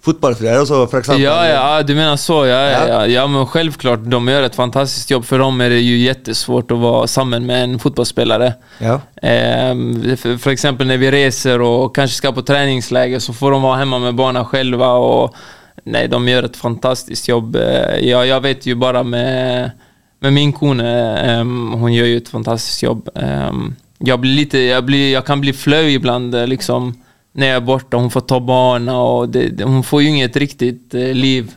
fotballfruer, 0.05 0.61
også, 0.61 0.83
for 0.91 1.01
eksempel 1.01 1.23
Ja, 1.25 1.37
ja, 1.49 1.83
du 1.87 1.95
mener 1.97 2.17
så. 2.21 2.43
Ja, 2.49 2.61
ja, 2.69 2.71
Ja. 2.75 2.87
ja. 2.93 3.01
ja, 3.15 3.27
men 3.27 3.47
självklart. 3.47 4.05
De 4.11 4.21
gjør 4.29 4.47
et 4.47 4.57
fantastisk 4.59 5.11
jobb. 5.15 5.25
For 5.29 5.41
dem 5.41 5.61
er 5.65 5.75
det 5.75 5.81
jo 5.83 5.97
jättesvårt 5.97 6.73
å 6.75 6.79
være 6.83 7.09
sammen 7.11 7.47
med 7.49 7.63
en 7.65 7.79
fotballspiller. 7.83 8.47
Ja. 8.85 8.99
Eh, 9.23 9.73
F.eks. 10.17 10.65
når 10.77 11.01
vi 11.01 11.13
reser 11.15 11.65
og 11.65 11.95
kanskje 11.97 12.21
skal 12.21 12.35
på 12.37 12.45
treningsleir, 12.47 13.19
så 13.21 13.33
får 13.37 13.57
de 13.57 13.63
være 13.65 13.85
hjemme 13.85 14.03
med 14.07 14.19
barna 14.21 14.45
selv. 14.51 14.81
Og, 14.85 15.39
nei, 15.85 16.07
de 16.13 16.21
gjør 16.33 16.51
et 16.51 16.57
fantastisk 16.61 17.29
jobb. 17.33 17.57
Ja, 17.57 17.97
jag, 18.01 18.27
jag 18.33 18.45
vet 18.45 18.67
jo 18.69 18.77
bare 18.81 19.05
med, 19.05 19.73
med 20.21 20.33
min 20.33 20.53
kone, 20.53 20.91
eh, 21.25 21.45
Hun 21.45 21.93
gjør 21.93 22.13
jo 22.13 22.21
et 22.21 22.29
fantastisk 22.33 22.85
jobb. 22.87 23.09
Eh, 23.17 23.65
jeg, 24.05 24.21
blir 24.21 24.37
lite, 24.43 24.61
jeg, 24.69 24.85
blir, 24.85 25.09
jeg 25.15 25.25
kan 25.25 25.41
bli 25.41 25.53
flau 25.57 25.85
ibland 25.89 26.35
eh, 26.35 26.47
liksom, 26.51 26.93
när 27.35 27.47
jag 27.47 27.57
är 27.57 27.61
borta. 27.61 27.97
Hon 27.97 28.11
får 28.11 28.21
ta 28.21 28.41
barna 28.41 28.99
och 28.99 29.29
det, 29.29 29.65
hon 29.65 29.85
får 29.85 30.03
ju 30.03 30.09
inget 30.09 30.37
riktigt 30.37 30.95
eh, 30.95 31.01
liv. 31.01 31.53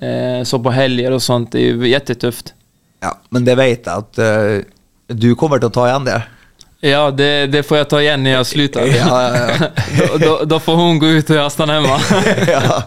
Eh, 0.00 0.44
så 0.44 0.58
på 0.58 0.70
helger 0.70 1.10
och 1.10 1.22
sånt, 1.22 1.52
det 1.52 1.58
är 1.58 1.62
ju 1.62 1.88
jättetufft. 1.88 2.54
ja. 3.00 3.18
Men 3.28 3.44
det 3.44 3.54
vet 3.54 3.86
jeg 3.86 3.96
at 3.96 4.18
eh, 4.18 4.60
du 5.06 5.34
kommer 5.34 5.58
til 5.58 5.70
å 5.70 5.74
ta 5.74 5.86
igjen 5.88 6.04
det. 6.04 6.20
Ja, 6.80 7.10
det, 7.10 7.46
det 7.52 7.62
får 7.62 7.76
jag 7.78 7.88
ta 7.88 8.00
igen 8.00 8.22
när 8.22 8.30
jag 8.30 8.46
slutar. 8.46 8.86
Ja, 8.86 9.22
ja, 9.22 9.36
ja. 9.36 9.68
då, 10.12 10.18
då, 10.26 10.44
då 10.44 10.60
får 10.60 10.76
hon 10.76 10.98
gå 10.98 11.06
ut 11.06 11.30
och 11.30 11.36
jag 11.36 11.52
stannar 11.52 11.74
hemma. 11.74 12.00
ja. 12.52 12.82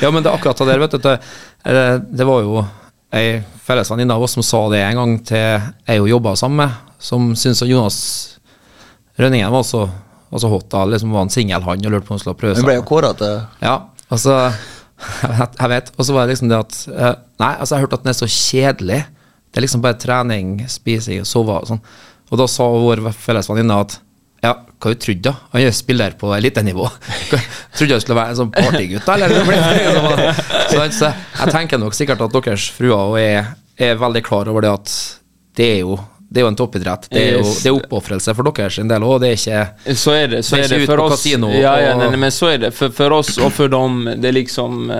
Ja, 0.00 0.10
men 0.10 0.22
det 0.22 0.30
er 0.30 0.34
akkurat 0.34 0.58
det 0.58 0.64
der, 0.64 0.78
vet 0.78 0.90
du. 0.90 0.98
Det, 0.98 2.02
det 2.10 2.24
var 2.26 2.42
jo 2.42 2.64
ei 3.12 3.42
felles 3.62 3.90
venninne 3.90 4.14
av 4.14 4.22
oss 4.24 4.32
som 4.38 4.42
sa 4.42 4.62
det 4.72 4.80
en 4.82 4.96
gang 4.96 5.18
til 5.28 5.38
jeg 5.38 5.98
jo 6.00 6.08
jobba 6.14 6.32
sammen 6.38 6.64
med, 6.64 6.94
som 6.98 7.32
syntes 7.36 7.62
at 7.62 7.68
Jonas 7.68 7.98
Rønningen 9.20 9.52
var 9.52 9.66
så, 9.68 9.84
var 10.32 10.42
så 10.42 10.50
hot. 10.52 10.68
da, 10.72 10.84
liksom 10.88 11.12
var 11.14 11.26
en 11.26 11.32
singel 11.32 11.64
han 11.66 11.86
og 11.86 11.92
lurte 11.92 12.06
på 12.08 12.14
om 12.14 12.18
han 12.18 12.22
skulle 12.22 12.38
prøve 12.40 12.56
Hun 12.58 12.66
ble 12.68 12.76
jo 12.78 12.84
seg. 12.84 12.88
kåra 12.88 13.10
til 13.18 13.34
Ja, 13.64 13.74
altså 14.08 14.36
Jeg 15.60 15.68
vet. 15.72 15.90
Og 15.98 16.06
så 16.06 16.14
var 16.14 16.26
det 16.26 16.36
liksom 16.36 16.48
det 16.52 16.60
at 16.62 16.78
eh, 16.92 17.14
Nei, 17.42 17.52
altså 17.58 17.74
jeg 17.74 17.80
har 17.80 17.84
hørt 17.86 17.96
at 17.98 18.04
den 18.04 18.12
er 18.12 18.18
så 18.20 18.28
kjedelig. 18.30 19.00
Det 19.52 19.60
er 19.60 19.64
liksom 19.66 19.82
bare 19.84 19.98
trening, 20.00 20.52
spising 20.70 21.20
og 21.24 21.28
sove 21.28 21.56
og 21.58 21.68
sånn. 21.68 21.82
Og 22.32 22.38
da 22.40 22.46
sa 22.48 22.64
vår 22.70 23.02
felles 23.12 23.50
venninne 23.50 23.80
at 23.84 23.98
ja, 24.42 24.56
hva 24.82 24.90
du 24.90 24.98
trodde 24.98 25.22
da? 25.28 25.32
Han 25.52 25.62
er 25.62 25.74
spiller 25.76 26.14
på 26.18 26.30
elitenivå. 26.34 26.88
Trodde 27.76 27.94
han 27.94 28.00
skulle 28.02 28.16
være 28.18 28.32
en 28.32 28.38
sånn 28.40 28.48
partygutt. 28.54 29.10
Eller? 29.14 29.34
Så, 30.72 30.80
så 30.96 31.10
jeg 31.12 31.52
tenker 31.52 31.78
nok 31.78 31.94
sikkert 31.94 32.24
at 32.24 32.32
deres 32.34 32.64
fruer 32.74 33.18
er, 33.20 33.52
er 33.78 34.00
veldig 34.00 34.22
klar 34.26 34.50
over 34.50 34.64
det 34.64 34.72
at 34.72 34.94
det 35.60 35.68
er 35.76 35.78
jo, 35.84 35.98
det 36.32 36.40
er 36.40 36.46
jo 36.46 36.50
en 36.52 36.56
toppidrett. 36.56 37.08
Det 37.12 37.22
er 37.22 37.34
jo 37.36 37.44
det 37.44 37.68
er 37.68 37.76
oppofrelse 37.76 38.32
for 38.36 38.48
deres 38.48 38.78
en 38.80 38.88
del 38.88 39.04
òg. 39.04 39.18
Det 39.20 39.32
er 39.32 39.40
ikke 39.40 39.96
Så 40.00 40.14
er 40.16 40.30
det. 40.32 40.44
Så 40.44 40.56
Det 40.56 40.64
er, 40.64 40.74
er 40.74 40.86
det 40.86 40.96
på 40.96 41.04
oss. 41.04 41.26
ja, 41.26 41.74
ja, 41.80 41.96
nei, 41.98 42.08
nej, 42.08 42.20
men 42.24 42.32
så 42.32 42.54
er 42.54 42.58
det. 42.58 42.74
for, 42.74 42.90
for, 42.90 43.12
oss 43.12 43.36
og 43.38 43.52
for 43.52 43.68
dem, 43.68 44.06
det 44.16 44.32
er 44.32 44.38
liksom... 44.40 44.90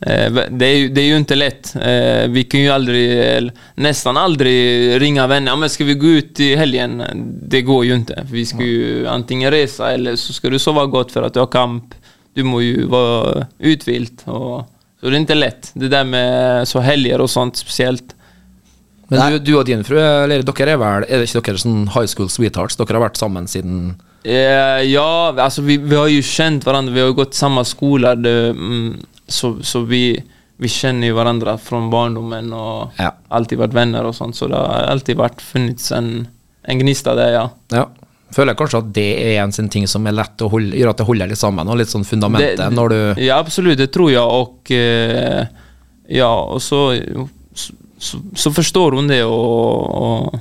Eh, 0.00 0.30
det, 0.50 0.66
är 0.66 0.76
ju, 0.76 0.88
det 0.88 1.00
är 1.00 1.06
ju 1.06 1.16
inte 1.16 1.34
lätt. 1.34 1.76
Eh, 1.76 2.28
vi 2.28 2.44
kan 2.44 2.60
ju 2.60 2.70
aldrig, 2.70 3.18
eller 3.20 3.52
nästan 3.74 4.16
aldrig 4.16 5.00
ringa 5.00 5.26
vänner. 5.26 5.52
Ja, 5.52 5.56
men 5.56 5.70
ska 5.70 5.84
vi 5.84 5.94
gå 5.94 6.06
ut 6.06 6.40
i 6.40 6.56
helgen? 6.56 7.02
Det 7.42 7.62
går 7.62 7.84
ju 7.84 7.94
inte. 7.94 8.26
Vi 8.30 8.46
ska 8.46 8.62
ju 8.62 9.06
antingen 9.08 9.50
resa 9.50 9.92
eller 9.92 10.16
så 10.16 10.32
ska 10.32 10.50
du 10.50 10.58
sova 10.58 10.86
gott 10.86 11.12
för 11.12 11.22
att 11.22 11.34
du 11.34 11.40
har 11.40 11.46
kamp. 11.46 11.94
Du 12.34 12.42
må 12.42 12.60
ju 12.60 12.86
vara 12.86 13.46
utvilt. 13.58 14.22
Och, 14.24 14.68
så 15.00 15.10
det 15.10 15.16
är 15.16 15.20
inte 15.20 15.34
lätt. 15.34 15.70
Det 15.74 15.88
där 15.88 16.04
med 16.04 16.68
så 16.68 16.80
helger 16.80 17.20
och 17.20 17.30
sånt 17.30 17.56
speciellt. 17.56 18.15
Men 19.08 19.20
Nei. 19.20 19.30
du, 19.38 19.38
du 19.38 19.52
og 19.58 19.66
din 19.68 19.84
fru, 19.86 19.98
eller 20.00 20.42
dere 20.42 20.72
er 20.74 20.78
vel 20.82 21.04
Er 21.06 21.20
det 21.22 21.28
ikke 21.30 21.42
dere 21.46 21.60
sånn 21.62 21.84
high 21.94 22.08
school 22.10 22.26
sweethearts? 22.32 22.74
Dere 22.80 22.96
har 22.98 23.04
vært 23.08 23.20
sammen 23.20 23.46
siden 23.50 23.94
Eh, 24.26 24.80
ja, 24.90 25.30
altså 25.38 25.62
vi, 25.62 25.76
vi 25.78 25.94
har 25.94 26.08
jo 26.10 26.22
kjent 26.26 26.64
hverandre. 26.66 26.90
vi 26.92 26.98
har 26.98 27.06
jo 27.12 27.14
gått 27.14 27.36
samme 27.38 27.62
skole. 27.62 28.10
det, 28.18 28.32
mm, 28.56 28.96
så, 29.30 29.52
så 29.62 29.84
vi, 29.86 30.16
vi 30.58 30.66
kjenner 30.72 31.06
jo 31.12 31.14
hverandre 31.14 31.54
fra 31.62 31.78
barndommen 31.92 32.48
og 32.52 32.90
Ja. 32.98 33.12
alltid 33.30 33.60
vært 33.60 33.76
venner 33.76 34.02
og 34.08 34.16
sånt, 34.18 34.34
så 34.34 34.48
det 34.50 34.58
har 34.58 34.88
alltid 34.90 35.16
vært 35.20 35.38
funnits 35.40 35.92
en, 35.94 36.26
en 36.66 36.82
av 37.06 37.16
det, 37.20 37.28
ja. 37.36 37.44
Ja. 37.70 37.84
Føler 38.34 38.50
jeg 38.56 38.58
kanskje 38.58 38.78
at 38.82 38.90
det 38.96 39.06
er 39.22 39.44
en 39.44 39.52
sin 39.54 39.68
ting 39.70 39.86
som 39.86 40.04
er 40.10 40.16
lett 40.18 40.42
å 40.42 40.50
holde, 40.50 40.74
gjør 40.74 40.90
at 40.90 40.96
det 40.98 41.06
holder 41.06 41.28
litt 41.30 41.38
sammen, 41.38 41.68
og 41.70 41.78
litt 41.78 41.88
sånn 41.94 42.04
fundamentet 42.04 42.58
Det- 42.58 42.72
når 42.74 42.88
du 42.90 43.22
Ja, 43.22 43.38
absolutt, 43.38 43.78
det 43.78 43.92
tror 43.94 44.10
jeg, 44.10 44.18
og 44.26 44.72
eh, 44.74 45.46
ja, 46.18 46.32
og 46.34 46.58
så, 46.58 46.96
så, 47.98 48.20
så, 48.36 48.52
forstår 48.52 48.98
hun 48.98 49.08
det 49.08 49.22
og, 49.24 49.86
og 49.96 50.38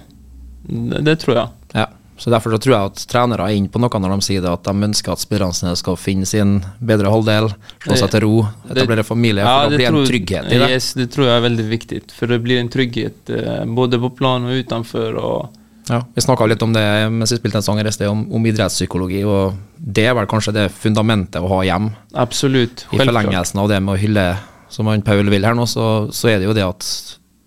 det, 0.68 1.06
det 1.08 1.20
tror 1.22 1.40
jeg. 1.40 1.54
Ja. 1.76 1.88
Så 2.18 2.30
Derfor 2.32 2.56
så 2.56 2.58
tror 2.64 2.74
jeg 2.76 2.92
at 2.92 3.02
trenere 3.12 3.48
er 3.50 3.58
inne 3.58 3.72
på 3.72 3.80
noe 3.82 4.00
når 4.00 4.14
de 4.14 4.26
sier 4.26 4.44
det, 4.44 4.52
at 4.52 4.64
de 4.64 4.88
ønsker 4.88 5.12
at 5.12 5.24
spillerne 5.24 5.74
skal 5.76 5.98
finne 6.00 6.28
sin 6.28 6.58
bedre 6.80 7.12
halvdel, 7.12 7.50
slå 7.84 7.98
seg 8.00 8.14
til 8.14 8.24
ro, 8.24 8.38
etablere 8.72 9.04
familie, 9.04 9.44
for 9.44 9.74
det 9.74 9.82
blir 9.82 9.92
en 9.92 10.08
trygghet 10.08 10.48
i 10.48 10.62
det. 10.62 10.70
Yes, 10.78 10.94
det 10.96 11.10
tror 11.12 11.28
jeg 11.28 11.36
er 11.36 11.46
veldig 11.50 11.68
viktig. 11.74 12.02
For 12.16 12.32
det 12.32 12.40
blir 12.46 12.62
en 12.62 12.72
trygghet 12.72 13.36
eh, 13.36 13.62
både 13.68 14.00
på 14.00 14.14
plan 14.16 14.48
og 14.48 14.64
utenfor. 14.64 15.20
og 15.20 15.92
Ja, 15.92 16.00
vi 16.16 16.24
snakka 16.24 16.48
litt 16.48 16.64
om 16.64 16.72
det 16.74 16.86
mens 17.12 17.36
vi 17.36 17.42
spilte 17.42 17.60
en 17.60 17.68
sang 17.68 17.84
i 17.84 17.92
sted, 17.92 18.08
om, 18.08 18.24
om 18.32 18.48
idrettspsykologi, 18.48 19.26
og 19.28 19.60
det 19.76 20.08
er 20.08 20.16
vel 20.16 20.32
kanskje 20.32 20.56
det 20.56 20.70
fundamentet 20.72 21.44
å 21.44 21.52
ha 21.52 21.62
hjem. 21.68 21.92
Absolutt. 22.16 22.88
I 22.96 23.04
forlengelsen 23.04 23.60
av 23.60 23.70
det 23.74 23.84
med 23.84 23.98
å 23.98 24.00
hylle, 24.00 24.30
som 24.72 24.88
han 24.88 25.04
Paul 25.04 25.28
vil 25.36 25.46
her 25.46 25.60
nå, 25.60 25.68
så, 25.68 26.08
så 26.16 26.32
er 26.32 26.40
det 26.40 26.48
jo 26.48 26.56
det 26.56 26.64
at 26.64 26.88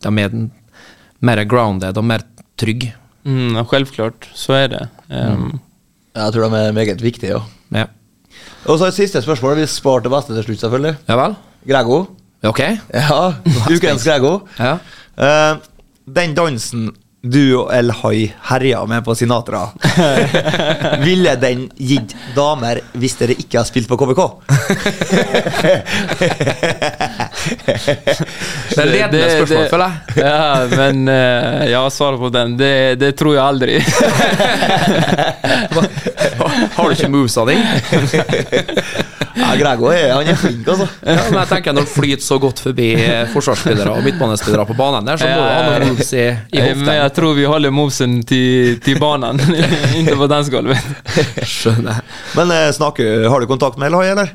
de 0.03 0.19
er 0.23 0.31
mer 1.21 1.45
grounded 1.45 1.97
og 1.99 2.05
mer 2.05 2.19
trygge. 2.59 2.93
Mm, 3.25 3.57
ja, 3.57 3.65
självklart, 3.65 4.29
så 4.35 4.53
er 4.53 4.67
det. 4.69 4.89
Ehm, 5.11 5.61
Jeg 6.15 6.33
tror 6.33 6.49
de 6.51 6.57
er 6.57 6.73
meget 6.73 7.03
viktige, 7.03 7.31
ja. 7.31 7.41
Ja, 7.73 7.85
Og 8.67 8.79
så 8.79 8.85
et 8.87 8.95
siste 8.95 9.23
spørsmål. 9.23 9.57
Vi 9.57 9.67
sparte 9.67 10.03
det 10.09 10.13
beste 10.13 10.35
til 10.35 10.45
slutt, 10.45 10.61
selvfølgelig. 10.61 10.97
ja 11.09 11.15
vel? 11.17 11.35
Grego. 11.69 12.05
Ok. 12.43 12.59
Ja, 12.95 13.33
ukens 13.71 14.05
Grego. 14.05 14.39
Ja. 14.59 14.73
Uh, 15.19 15.57
den 16.15 16.35
dansen 16.35 16.91
du 17.23 17.59
og 17.59 17.75
El 17.75 17.91
Hai 17.93 18.33
herja 18.49 18.85
med 18.87 19.03
på 19.05 19.15
Sinatra, 19.15 19.67
ville 21.07 21.35
den 21.43 21.69
gitt 21.77 22.15
damer 22.37 22.79
hvis 22.95 23.15
dere 23.19 23.35
ikke 23.35 23.59
har 23.59 23.65
spilt 23.67 23.89
på 23.91 23.97
KVK? 23.99 24.19
Det 28.75 28.83
er 28.83 28.89
ledende 28.91 29.29
spørsmål, 29.31 29.63
det- 29.63 29.71
føler 29.73 29.87
jeg. 29.89 29.95
Ja, 30.29 30.67
men 30.77 31.07
Jeg 31.09 31.71
ja, 31.73 31.83
svaret 31.95 32.19
på 32.21 32.29
den, 32.35 32.57
det, 32.59 32.73
det 33.01 33.13
tror 33.19 33.35
jeg 33.37 33.45
aldri. 33.45 33.79
Har 36.77 36.89
du 36.89 36.95
ikke 36.95 37.09
movesa 37.13 37.45
di? 37.49 37.57
Ja, 39.39 39.53
Grego 39.59 39.87
er, 39.93 40.09
han 40.17 40.27
er 40.33 40.39
flink, 40.39 40.67
altså. 40.69 40.87
Ja, 41.07 41.15
men 41.29 41.37
jeg 41.39 41.49
tenker 41.53 41.75
Når 41.77 41.85
han 41.87 41.91
flyter 41.93 42.25
så 42.25 42.39
godt 42.43 42.59
forbi 42.65 42.89
eh, 42.99 43.29
forsvarsspillere 43.31 43.93
og 43.95 44.03
midtbanespillere 44.07 44.65
på 44.67 44.75
banen 44.79 45.07
der, 45.07 45.21
så 45.21 45.29
må 45.31 45.37
du 45.39 45.43
ha 45.47 45.61
noen 45.69 45.93
moves 45.93 46.11
i, 46.17 46.25
i 46.27 46.63
hoften. 46.65 46.83
Men 46.89 46.99
jeg 46.99 47.13
tror 47.21 47.37
vi 47.39 47.47
holder 47.53 47.75
movesen 47.75 48.19
til, 48.27 48.79
til 48.85 48.99
banen, 49.03 49.39
inntil 49.95 50.19
på 50.19 50.27
dansegulvet. 50.31 50.91
Skjønner. 51.47 52.03
Men 52.39 52.55
eh, 52.57 52.69
snakker, 52.75 53.29
har 53.31 53.39
du 53.45 53.51
kontakt 53.51 53.79
med 53.79 53.93
Elhai, 53.93 54.09
eller? 54.17 54.35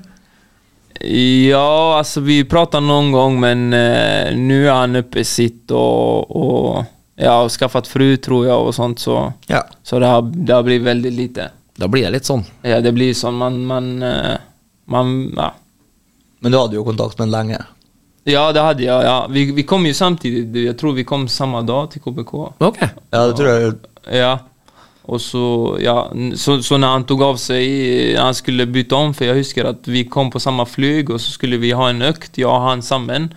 Ja, 1.50 1.98
alltså 1.98 2.20
vi 2.20 2.44
pratar 2.46 2.82
någon 2.82 3.12
gång 3.12 3.40
men 3.40 3.74
eh, 3.74 4.36
nu 4.36 4.68
är 4.68 4.74
han 4.74 4.96
uppe 4.96 5.20
i 5.20 5.24
sitt 5.24 5.72
och, 5.72 6.36
och 6.36 6.84
ja, 7.16 7.42
och 7.44 7.52
skaffat 7.52 7.88
fru 7.88 8.18
tror 8.18 8.48
jag 8.48 8.62
och 8.68 8.76
sånt 8.76 9.00
så, 9.00 9.34
Ja. 9.48 9.64
så 9.84 10.00
det, 10.00 10.06
har, 10.06 10.22
det 10.22 10.54
har 10.54 10.64
blivit 10.64 10.88
väldigt 10.88 11.14
lite. 11.14 11.52
Da 11.76 11.88
blir 11.88 12.04
det 12.04 12.10
litt 12.12 12.26
sånn. 12.26 12.44
Ja, 12.62 12.80
det 12.82 12.92
blir 12.92 13.14
sånn. 13.14 13.36
man, 13.36 13.66
man, 13.66 14.04
eh, 14.04 14.38
man 14.86 15.34
ja. 15.38 15.54
Men 16.40 16.52
du 16.52 16.58
hadde 16.58 16.76
jo 16.76 16.84
kontakt 16.86 17.18
med 17.20 17.28
den 17.28 17.32
lenge. 17.32 17.60
ja, 18.24 18.52
det 18.52 18.62
hadde 18.62 18.84
jeg. 18.84 19.04
Ja. 19.04 19.28
Vi, 19.30 19.52
vi 19.52 19.64
kom 19.64 19.86
jo 19.86 19.94
samtidig. 19.94 20.66
Jeg 20.66 20.78
tror 20.80 20.94
vi 20.94 21.04
kom 21.04 21.28
samme 21.28 21.62
dag 21.68 21.90
til 21.92 22.02
KBK. 22.02 22.34
Ok. 22.60 22.78
Ja, 23.12 23.26
det 23.28 23.36
tror 23.38 23.50
jeg. 23.50 23.74
Ja. 24.12 24.38
Och 25.04 25.22
så, 25.22 25.78
ja, 25.82 26.14
så, 26.36 26.64
så 26.64 26.78
når 26.78 26.88
han 26.88 27.06
tog 27.08 27.22
av 27.26 27.40
seg 27.42 28.16
han 28.16 28.36
skulle 28.36 28.70
bytte 28.72 28.96
om, 28.96 29.12
for 29.12 29.28
jeg 29.28 29.42
husker 29.42 29.68
at 29.74 29.88
vi 29.92 30.06
kom 30.08 30.32
på 30.32 30.40
samme 30.40 30.64
flyg 30.70 31.12
og 31.12 31.20
så 31.20 31.34
skulle 31.34 31.60
vi 31.60 31.74
ha 31.76 31.90
en 31.92 32.06
økt, 32.08 32.40
jeg 32.40 32.48
og 32.48 32.64
han 32.64 32.84
sammen, 32.86 33.28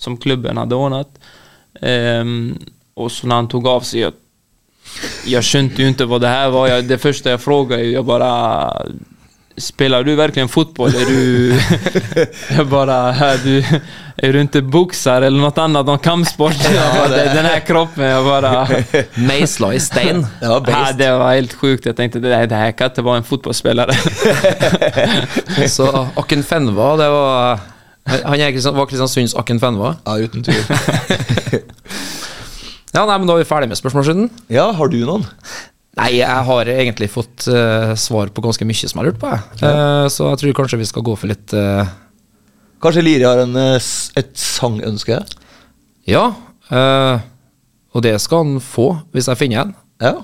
som 0.00 0.16
klubben 0.16 0.56
hadde 0.56 0.78
ordnet. 0.78 1.20
Um, 1.80 2.56
og 2.96 3.12
så 3.12 3.28
når 3.28 3.42
han 3.42 3.48
tog 3.52 3.68
av 3.70 3.84
seg 3.86 4.00
Jeg, 4.02 4.16
jeg 5.30 5.46
skjønte 5.46 5.84
jo 5.84 5.92
ikke 5.92 6.06
hva 6.10 6.18
det 6.18 6.32
her 6.32 6.48
var. 6.50 6.66
Jeg, 6.70 6.86
det 6.88 6.98
første 6.98 7.30
jeg 7.30 7.40
spurte, 7.40 7.78
jeg 7.84 8.04
bara 8.08 8.30
Spelar 9.58 10.02
du 10.04 10.14
virkelig 10.16 10.50
fotboll? 10.50 10.94
Er 10.94 11.04
du... 11.04 11.60
bare 12.56 12.64
bara, 12.64 12.96
är 13.14 13.38
du, 13.44 13.56
er 14.16 14.32
rundt 14.32 14.54
inte 14.54 14.62
boxare 14.62 15.26
eller 15.26 15.40
noe 15.42 15.52
annet? 15.60 15.86
Noen 15.86 15.98
kampsport? 15.98 16.56
Jag 16.74 16.94
bara, 16.94 17.08
den 17.34 17.44
här 17.46 17.60
kroppen, 17.66 18.04
er 18.04 18.22
bare 18.24 18.84
Meisla 19.26 19.72
i 19.74 19.80
stein. 19.80 20.22
Det 20.40 20.48
var 20.48 20.70
Ja, 20.70 20.92
det 20.96 21.10
var 21.18 21.34
helt 21.34 21.52
sjukt. 21.52 21.86
Jeg 21.86 21.96
tenkte 21.96 22.18
det 22.22 22.36
här, 22.36 22.46
det 22.46 22.56
här 22.56 22.72
kan 22.72 22.88
inte 22.90 23.02
vara 23.02 23.16
en 23.16 23.24
fotballspiller. 23.24 23.90
Så 25.68 26.08
Akken 26.16 26.42
Fenva, 26.42 26.96
det 26.96 27.08
var 27.10 27.58
Han 28.24 28.40
er 28.40 28.50
Kristian- 28.50 28.74
var 28.76 28.86
Kristiansunds 28.86 29.34
Akken 29.34 29.60
Fenva. 29.60 29.96
Ja, 30.04 30.16
uten 30.18 30.42
tvil. 30.44 30.64
Ja, 32.94 33.04
nei, 33.06 33.18
men 33.18 33.26
Da 33.28 33.34
er 33.36 33.44
vi 33.44 33.46
ferdig 33.46 33.68
med 33.70 33.78
spørsmålsrunden. 33.78 34.30
Ja, 34.50 34.70
har 34.74 34.88
du 34.90 34.96
noen? 35.04 35.26
Nei, 36.00 36.14
jeg 36.16 36.44
har 36.48 36.68
egentlig 36.72 37.10
fått 37.12 37.44
uh, 37.52 37.92
svar 37.98 38.30
på 38.32 38.44
ganske 38.44 38.64
mye 38.64 38.88
som 38.88 38.96
jeg 38.96 39.02
har 39.02 39.08
lurt 39.10 39.20
på. 39.20 39.32
Jeg. 39.60 39.68
Uh, 39.68 40.06
så 40.08 40.30
jeg 40.30 40.40
tror 40.40 40.54
kanskje 40.62 40.78
vi 40.80 40.88
skal 40.88 41.04
gå 41.04 41.16
for 41.18 41.28
litt 41.28 41.52
uh, 41.52 41.90
Kanskje 42.80 43.02
Liri 43.04 43.26
har 43.28 43.42
en, 43.42 43.58
et 43.60 44.30
sangønske? 44.40 45.18
Ja. 46.08 46.22
og 46.72 48.04
det 48.06 48.14
skal 48.24 48.40
han 48.40 48.54
få, 48.64 48.86
hvis 49.12 49.28
jeg 49.28 49.36
finner 49.36 49.66
en. 49.66 49.74
Ja. 50.00 50.14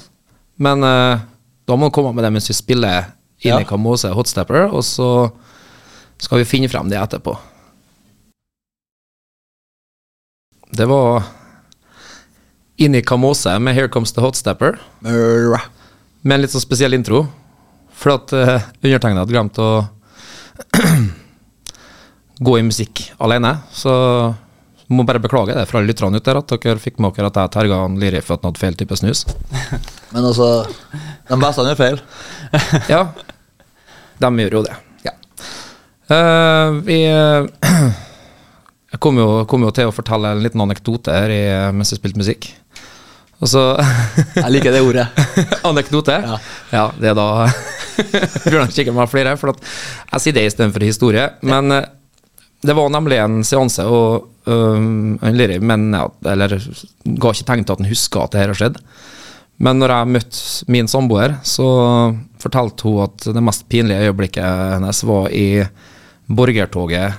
Men 0.57 0.81
da 0.81 1.77
må 1.77 1.91
han 1.91 1.93
komme 1.93 2.15
med 2.17 2.25
det 2.25 2.31
mens 2.33 2.49
vi 2.49 2.57
spiller 2.57 3.11
inn 3.45 3.51
Ja. 3.51 3.61
i 3.61 3.69
Kamose 3.69 4.09
Hotstepper, 4.17 4.71
og 4.73 4.81
så 4.89 5.29
skal 6.17 6.41
vi 6.41 6.49
finne 6.49 6.73
frem 6.73 6.89
det 6.89 6.97
etterpå. 6.97 7.37
Det 10.81 10.89
var 10.89 11.29
Inni 12.77 13.03
Kamose 13.03 13.59
med 13.59 13.75
Here 13.75 13.89
Comes 13.89 14.13
the 14.13 14.21
Hotstepper. 14.21 14.79
Med 15.01 16.35
en 16.35 16.43
litt 16.43 16.53
sånn 16.53 16.65
spesiell 16.65 16.97
intro. 16.97 17.23
For 17.97 18.19
at 18.19 18.33
uh, 18.37 18.59
undertegnede 18.83 19.23
hadde 19.23 19.33
glemt 19.33 19.61
å 19.63 19.69
gå 22.47 22.59
i 22.59 22.65
musikk 22.67 23.07
alene. 23.17 23.55
Så 23.73 23.93
må 24.93 25.07
bare 25.09 25.23
beklage 25.25 25.57
det 25.57 25.65
fra 25.71 25.81
alle 25.81 25.91
lytterne 25.91 26.21
ute 26.21 26.35
at 26.37 26.53
dere 26.53 26.83
fikk 26.83 27.01
med 27.01 27.17
dere 27.17 27.31
at 27.33 27.39
jeg 27.41 27.55
terga 27.57 27.79
Liri 27.97 28.21
for 28.23 28.37
at 28.37 28.45
han 28.45 28.53
hadde 28.53 28.61
feil 28.61 28.77
type 28.77 28.99
snus. 29.01 29.25
Men 30.13 30.29
altså, 30.29 30.51
de 31.31 31.41
beste 31.47 31.65
gjør 31.71 31.81
feil. 31.81 32.03
Ja, 32.93 33.07
de 34.21 34.33
gjør 34.45 34.59
jo 34.59 34.65
det. 34.69 34.77
Ja. 35.09 35.17
Uh, 36.13 36.77
vi 36.85 37.01
uh, 37.09 37.49
Jeg 38.93 39.01
kom 39.03 39.19
jo, 39.19 39.29
kom 39.51 39.65
jo 39.67 39.73
til 39.75 39.89
å 39.91 39.93
fortelle 39.93 40.31
en 40.33 40.45
liten 40.45 40.63
anekdote 40.63 41.13
her 41.13 41.33
i, 41.33 41.43
mens 41.75 41.91
jeg 41.93 41.99
spilte 41.99 42.21
musikk. 42.21 42.47
Og 43.43 43.51
så 43.51 43.63
Jeg 44.39 44.53
liker 44.55 44.73
det 44.73 44.85
ordet. 44.85 45.07
Anekdote? 45.71 46.17
Ja. 46.73 46.87
det 46.97 47.13
er 47.13 47.19
da 47.19 47.29
Bjørnar 48.47 48.73
kikker 48.73 48.97
meg 48.97 49.11
flere, 49.13 49.37
for 49.41 49.55
at 49.55 49.61
jeg 50.13 50.25
sier 50.25 50.37
det 50.37 50.47
istedenfor 50.51 50.85
historie. 50.85 51.27
Men 51.47 51.73
eh, 51.73 51.89
det 52.67 52.77
var 52.77 52.91
nemlig 52.93 53.19
en 53.21 53.43
seanse, 53.47 53.85
og 53.85 54.27
um, 54.49 55.17
han 55.23 55.43
men, 55.65 55.87
ja, 55.95 56.07
eller, 56.33 56.57
ga 57.05 57.33
ikke 57.33 57.49
tegn 57.49 57.65
til 57.65 57.77
at 57.77 57.83
han 57.83 57.91
huska 57.91 58.25
at 58.25 58.35
det 58.35 58.43
her 58.43 58.53
har 58.53 58.61
skjedd. 58.61 58.81
Men 59.65 59.81
når 59.81 59.95
jeg 59.95 60.13
møtte 60.13 60.71
min 60.73 60.89
samboer, 60.91 61.39
så 61.47 61.67
fortalte 62.43 62.89
hun 62.89 63.05
at 63.07 63.29
det 63.33 63.45
mest 63.45 63.65
pinlige 63.73 64.11
øyeblikket 64.11 64.45
hennes 64.77 65.01
var 65.09 65.31
i 65.33 65.65
borgertoget 66.27 67.17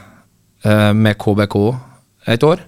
eh, 0.67 0.93
med 0.93 1.17
KBK 1.17 1.57
et 2.27 2.43
år, 2.45 2.61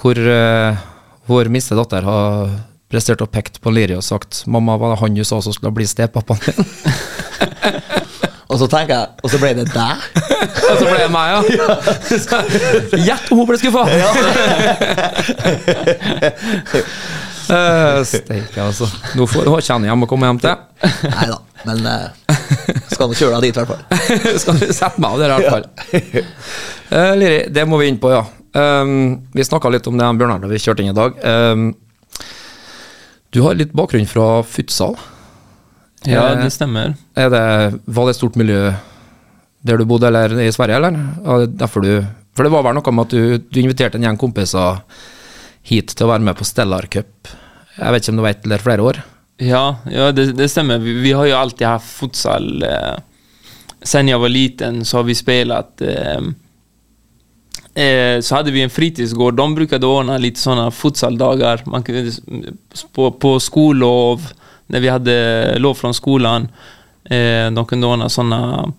hvor 0.00 0.18
eh, 0.18 0.84
vår 1.26 1.50
minste 1.52 1.76
datter 1.78 2.04
har 2.06 2.54
prestert 2.92 3.22
å 3.24 3.30
pekt 3.30 3.60
på 3.64 3.72
Liri 3.74 3.96
og 3.96 4.04
sagt 4.04 4.44
'Mamma, 4.46 4.76
var 4.78 4.94
det 4.94 5.00
han 5.00 5.14
du 5.14 5.24
sa 5.24 5.40
som 5.42 5.52
skulle 5.52 5.74
bli 5.74 5.86
stepappaen 5.86 6.40
din?' 6.46 6.64
Og 8.54 8.58
så 8.60 8.66
tenker 8.70 8.94
jeg, 8.94 9.08
og 9.24 9.30
så 9.32 9.38
ble 9.42 9.48
det 9.58 9.64
deg? 9.72 10.02
Og 10.70 10.76
så 10.78 10.84
ble 10.84 10.98
det 11.00 11.08
meg, 11.10 11.32
ja. 11.32 11.40
Gjett 13.08 13.32
om 13.32 13.40
hun 13.40 13.48
ble 13.48 13.56
skuffa! 13.58 13.82
Uh, 17.44 17.98
Steike, 18.06 18.60
altså. 18.62 18.86
Nå 19.18 19.26
får 19.26 19.50
kjenner 19.64 19.88
jeg 19.88 19.90
hjem 19.90 20.06
å 20.06 20.08
komme 20.12 20.30
hjem 20.30 20.38
til. 20.44 20.54
Nei 21.10 21.26
da, 21.32 21.40
men 21.66 21.88
uh, 21.88 22.38
skal 22.92 23.10
nå 23.10 23.18
kjøre 23.18 23.40
deg 23.40 23.48
dit, 23.48 23.58
i 23.58 23.64
hvert 23.64 23.74
fall. 23.74 24.38
Skal 24.44 24.62
du 24.62 24.70
sette 24.70 25.02
meg 25.02 25.10
av 25.10 25.24
der, 25.24 25.34
i 25.34 25.34
hvert 25.34 25.50
fall. 25.56 25.66
Uh, 26.94 27.12
Liri, 27.18 27.42
det 27.50 27.66
må 27.66 27.82
vi 27.82 27.90
inn 27.90 27.98
på, 28.00 28.14
ja. 28.14 28.22
Um, 28.54 29.24
vi 29.34 29.44
snakka 29.44 29.70
litt 29.74 29.86
om 29.90 29.98
det 29.98 30.06
Bjørnar 30.18 30.44
da 30.44 30.50
vi 30.50 30.60
kjørte 30.62 30.84
inn 30.84 30.92
i 30.92 30.96
dag. 30.96 31.16
Um, 31.26 31.72
du 33.34 33.40
har 33.42 33.56
litt 33.58 33.72
bakgrunn 33.74 34.06
fra 34.06 34.44
futsal. 34.46 34.94
Ja, 36.04 36.28
Eh, 36.34 36.44
det 36.44 36.52
stemmer. 36.52 36.94
Er 37.16 37.30
det, 37.32 37.80
var 37.86 38.06
det 38.06 38.14
et 38.14 38.20
stort 38.20 38.36
miljø 38.36 38.74
der 39.64 39.80
du 39.80 39.86
bodde, 39.88 40.06
eller 40.06 40.36
i 40.44 40.52
Sverige, 40.52 40.76
eller? 40.76 40.90
Det 40.92 41.32
er 41.32 41.46
derfor 41.64 41.82
du, 41.82 42.04
for 42.36 42.44
det 42.44 42.52
var 42.52 42.62
vel 42.66 42.76
noe 42.76 42.92
med 42.92 43.06
at 43.06 43.14
du, 43.16 43.38
du 43.48 43.60
inviterte 43.62 43.96
en 43.98 44.04
gjeng 44.04 44.20
kompiser 44.20 44.82
hit 45.64 45.94
til 45.96 46.06
å 46.06 46.12
være 46.12 46.26
med 46.28 46.36
på 46.36 46.44
Stellar 46.44 46.86
Cup. 46.92 47.32
Jeg 47.78 47.90
vet 47.94 48.04
ikke 48.04 48.12
om 48.12 48.20
du 48.20 48.26
vet, 48.26 48.44
eller 48.44 48.62
flere 48.62 48.84
år? 48.84 49.00
Ja, 49.42 49.64
ja 49.90 50.12
det, 50.12 50.28
det 50.38 50.50
stemmer. 50.52 50.78
Vi, 50.78 50.92
vi 51.00 51.16
har 51.16 51.26
jo 51.26 51.40
alltid 51.40 51.66
haft 51.66 51.90
futsal. 51.90 52.62
Eh, 52.62 52.94
sen 53.82 54.12
jeg 54.12 54.20
var 54.20 54.30
liten 54.30 54.84
så 54.84 55.00
har 55.00 55.08
vi 55.08 55.16
spilt 55.18 55.82
Eh, 55.82 56.20
eh, 57.74 58.20
så 58.20 58.34
hade 58.34 58.50
vi 58.50 58.62
en 58.62 58.70
fritidsgård. 58.70 59.34
De 59.34 59.54
brukade 59.54 59.86
ordna 59.86 60.18
lite 60.18 60.40
sådana 60.40 60.70
futsaldagar. 60.70 61.62
Man 61.66 61.82
kunde, 61.82 62.12
på, 62.92 63.10
på 63.10 63.40
skollov, 63.40 64.32
när 64.66 64.80
vi 64.80 64.88
hade 64.88 65.58
lov 65.58 65.74
från 65.74 65.94
skolan. 65.94 66.48
Eh, 67.04 67.50
de 67.50 67.66
kunde 67.68 67.86
ordna 67.86 68.08
sådana 68.08 68.72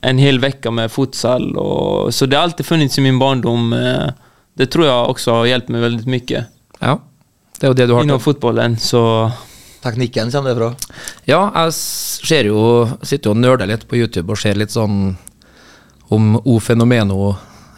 en 0.00 0.18
hel 0.18 0.40
vecka 0.40 0.70
med 0.70 0.92
futsal. 0.92 1.56
Och, 1.56 2.14
så 2.14 2.26
det 2.26 2.36
har 2.36 2.42
alltid 2.42 2.66
funnits 2.66 2.98
i 2.98 3.00
min 3.00 3.18
barndom. 3.18 3.72
Eh, 3.72 4.08
det 4.54 4.66
tror 4.66 4.86
jag 4.86 5.10
också 5.10 5.32
har 5.32 5.46
hjälpt 5.46 5.68
mig 5.68 5.80
väldigt 5.80 6.06
mycket. 6.06 6.44
Ja. 6.78 7.00
Det 7.60 7.66
er 7.66 7.70
jo 7.70 7.74
det 7.74 7.86
du 7.86 7.92
har 7.94 8.02
Innom 8.02 8.18
til. 8.18 8.24
fotbollen 8.24 8.76
så 8.78 9.30
Teknikken 9.82 10.30
kommer 10.30 10.50
det 10.50 10.56
fra. 10.56 10.74
Ja, 11.24 11.52
jeg 11.54 11.72
ser 11.74 12.44
jo, 12.44 12.88
sitter 13.02 13.30
jo 13.30 13.34
og 13.36 13.40
nøler 13.42 13.66
litt 13.70 13.84
på 13.90 13.96
YouTube 13.98 14.32
og 14.34 14.38
ser 14.38 14.58
litt 14.58 14.70
sånn 14.70 15.16
om 16.10 16.36
O 16.44 16.58
Fenomeno, 16.60 17.36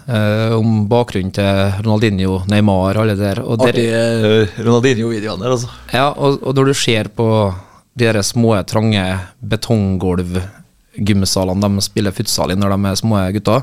eh, 0.08 0.52
om 0.56 0.88
bakgrunnen 0.90 1.32
til 1.34 1.72
Ronaldinho, 1.84 2.40
Neymar, 2.50 2.96
alle 3.02 3.16
der. 3.18 3.38
Og 3.44 3.58
der 3.60 3.68
Artige 3.72 3.98
eh, 3.98 4.48
Ronaldinho-videoene 4.60 5.42
der, 5.44 5.52
altså. 5.56 5.68
Ja, 5.92 6.06
og, 6.12 6.42
og 6.42 6.54
når 6.56 6.64
du 6.70 6.74
ser 6.78 7.04
på 7.14 7.26
de 7.94 8.04
der 8.08 8.22
små, 8.26 8.50
trange 8.66 9.18
betonggulv-gymsalene 9.52 11.68
de 11.68 11.80
spiller 11.84 12.12
futsal 12.16 12.50
i 12.52 12.56
når 12.58 12.70
de 12.74 12.78
er 12.90 12.94
små 12.98 13.16
gutter, 13.36 13.60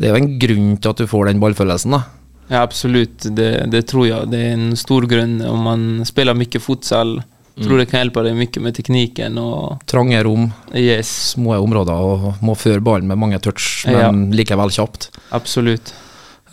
det 0.00 0.06
er 0.08 0.12
jo 0.14 0.20
en 0.22 0.38
grunn 0.40 0.70
til 0.80 0.90
at 0.90 1.00
du 1.02 1.06
får 1.10 1.22
den 1.28 1.42
ballfølelsen, 1.42 1.90
da. 1.98 2.02
Ja, 2.48 2.62
absolutt. 2.62 3.26
Det, 3.36 3.50
det 3.72 3.86
tror 3.88 4.06
jeg. 4.08 4.30
Det 4.32 4.40
er 4.40 4.52
en 4.56 4.76
stor 4.76 5.06
grunn. 5.08 5.40
Om 5.46 5.60
man 5.68 6.04
spiller 6.08 6.34
mye 6.36 6.60
futsal, 6.60 7.22
tror 7.60 7.78
det 7.78 7.88
kan 7.90 8.00
hjelpe 8.04 8.22
deg 8.24 8.34
mye 8.38 8.60
med 8.64 8.74
teknikken. 8.78 9.36
Og 9.38 9.82
Trange 9.86 10.22
rom, 10.24 10.46
yes, 10.74 11.10
små 11.34 11.58
områder 11.62 11.92
og 11.92 12.34
må 12.42 12.54
føre 12.56 12.80
ballen 12.80 13.06
med 13.10 13.18
mange 13.18 13.38
touch, 13.44 13.84
Ja. 13.86 14.10
men 14.10 14.32
likevel 14.32 14.70
kjapt. 14.72 15.10
Absolutt. 15.32 15.92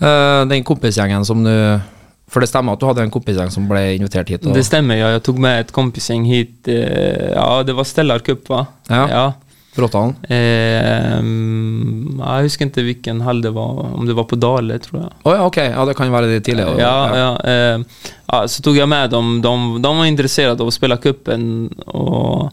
Eh, 0.02 0.46
den 0.48 0.64
kompisgjengen 0.64 1.26
som 1.26 1.44
du 1.44 1.82
For 2.30 2.40
det 2.42 2.50
stemmer 2.52 2.74
at 2.74 2.80
du 2.80 2.86
hadde 2.86 3.02
en 3.02 3.10
kompisgjeng 3.10 3.50
som 3.52 3.68
ble 3.68 3.96
invitert 3.98 4.30
hit? 4.30 4.42
Det 4.46 4.62
stemmer, 4.64 5.00
ja. 5.00 5.08
Jeg 5.16 5.24
tok 5.26 5.40
med 5.42 5.60
et 5.64 5.72
kompisgjeng 5.74 6.26
hit. 6.30 6.68
eh, 6.68 7.34
Ja, 7.34 7.64
det 7.64 7.74
var 7.76 7.84
Stellar 7.90 8.20
Cup, 8.20 8.48
va? 8.48 8.68
Ja. 8.88 9.34
Bråtalen? 9.76 10.16
Eh, 10.26 11.20
jeg 11.20 12.48
husker 12.48 12.70
ikke 12.70 12.86
hvilken 12.88 13.22
helg 13.26 13.46
det 13.46 13.52
var, 13.56 13.84
om 13.94 14.08
det 14.08 14.16
var 14.18 14.26
på 14.30 14.40
Dale, 14.40 14.80
tror 14.82 15.04
jeg. 15.04 15.12
Oh, 15.24 15.34
ja, 15.36 15.46
ok. 15.46 15.60
Ja, 15.62 15.86
det 15.86 15.96
kan 15.98 16.10
jo 16.10 16.16
være 16.16 16.32
det 16.32 16.42
tidligere. 16.48 16.80
Ja, 16.82 16.96
ja, 17.16 17.30
eh, 17.46 18.10
ja, 18.26 18.42
så 18.50 18.66
tog 18.66 18.80
jeg 18.80 18.90
med 18.90 19.14
dem. 19.14 19.38
De, 19.46 19.54
de 19.84 19.94
var 20.02 20.10
interessert 20.10 20.60
av 20.60 20.70
å 20.70 20.74
spille 20.74 20.98
cupen 21.04 21.70
Og, 21.94 22.50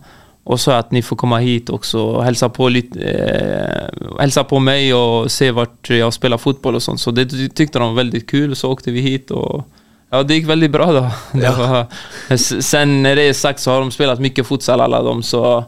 og 0.46 0.60
så 0.60 0.76
at 0.76 0.92
ni 0.94 1.02
får 1.02 1.18
komme 1.18 1.40
hit 1.42 1.72
også 1.74 2.02
og 2.18 2.20
hilse 2.26 2.48
på, 2.54 2.68
litt, 2.70 2.94
eh, 3.00 4.44
på 4.52 4.60
meg 4.62 4.92
og 4.94 5.30
se 5.32 5.50
vart 5.56 5.90
jeg 5.90 6.12
spiller 6.14 6.38
fotball 6.38 6.78
og 6.78 6.84
sånn. 6.84 7.00
Så 7.00 7.14
det 7.16 7.30
tykte 7.32 7.80
de 7.80 7.88
var 7.88 7.98
veldig 8.04 8.22
kul. 8.28 8.54
Så 8.54 8.70
åkte 8.70 8.94
vi 8.94 9.02
hit 9.08 9.32
og 9.34 9.64
ja, 10.12 10.20
det 10.22 10.38
gikk 10.38 10.50
veldig 10.52 10.68
bra 10.70 10.86
da. 10.94 11.06
Ja. 11.42 11.52
var, 11.58 12.36
sen 12.36 13.02
det 13.02 13.22
är 13.22 13.32
sagt 13.32 13.60
så 13.60 13.70
har 13.70 13.80
de 13.80 13.90
spilt 13.90 14.20
mye 14.22 14.44
futsal 14.44 14.80
alla 14.80 15.02
de 15.02 15.22
så... 15.22 15.64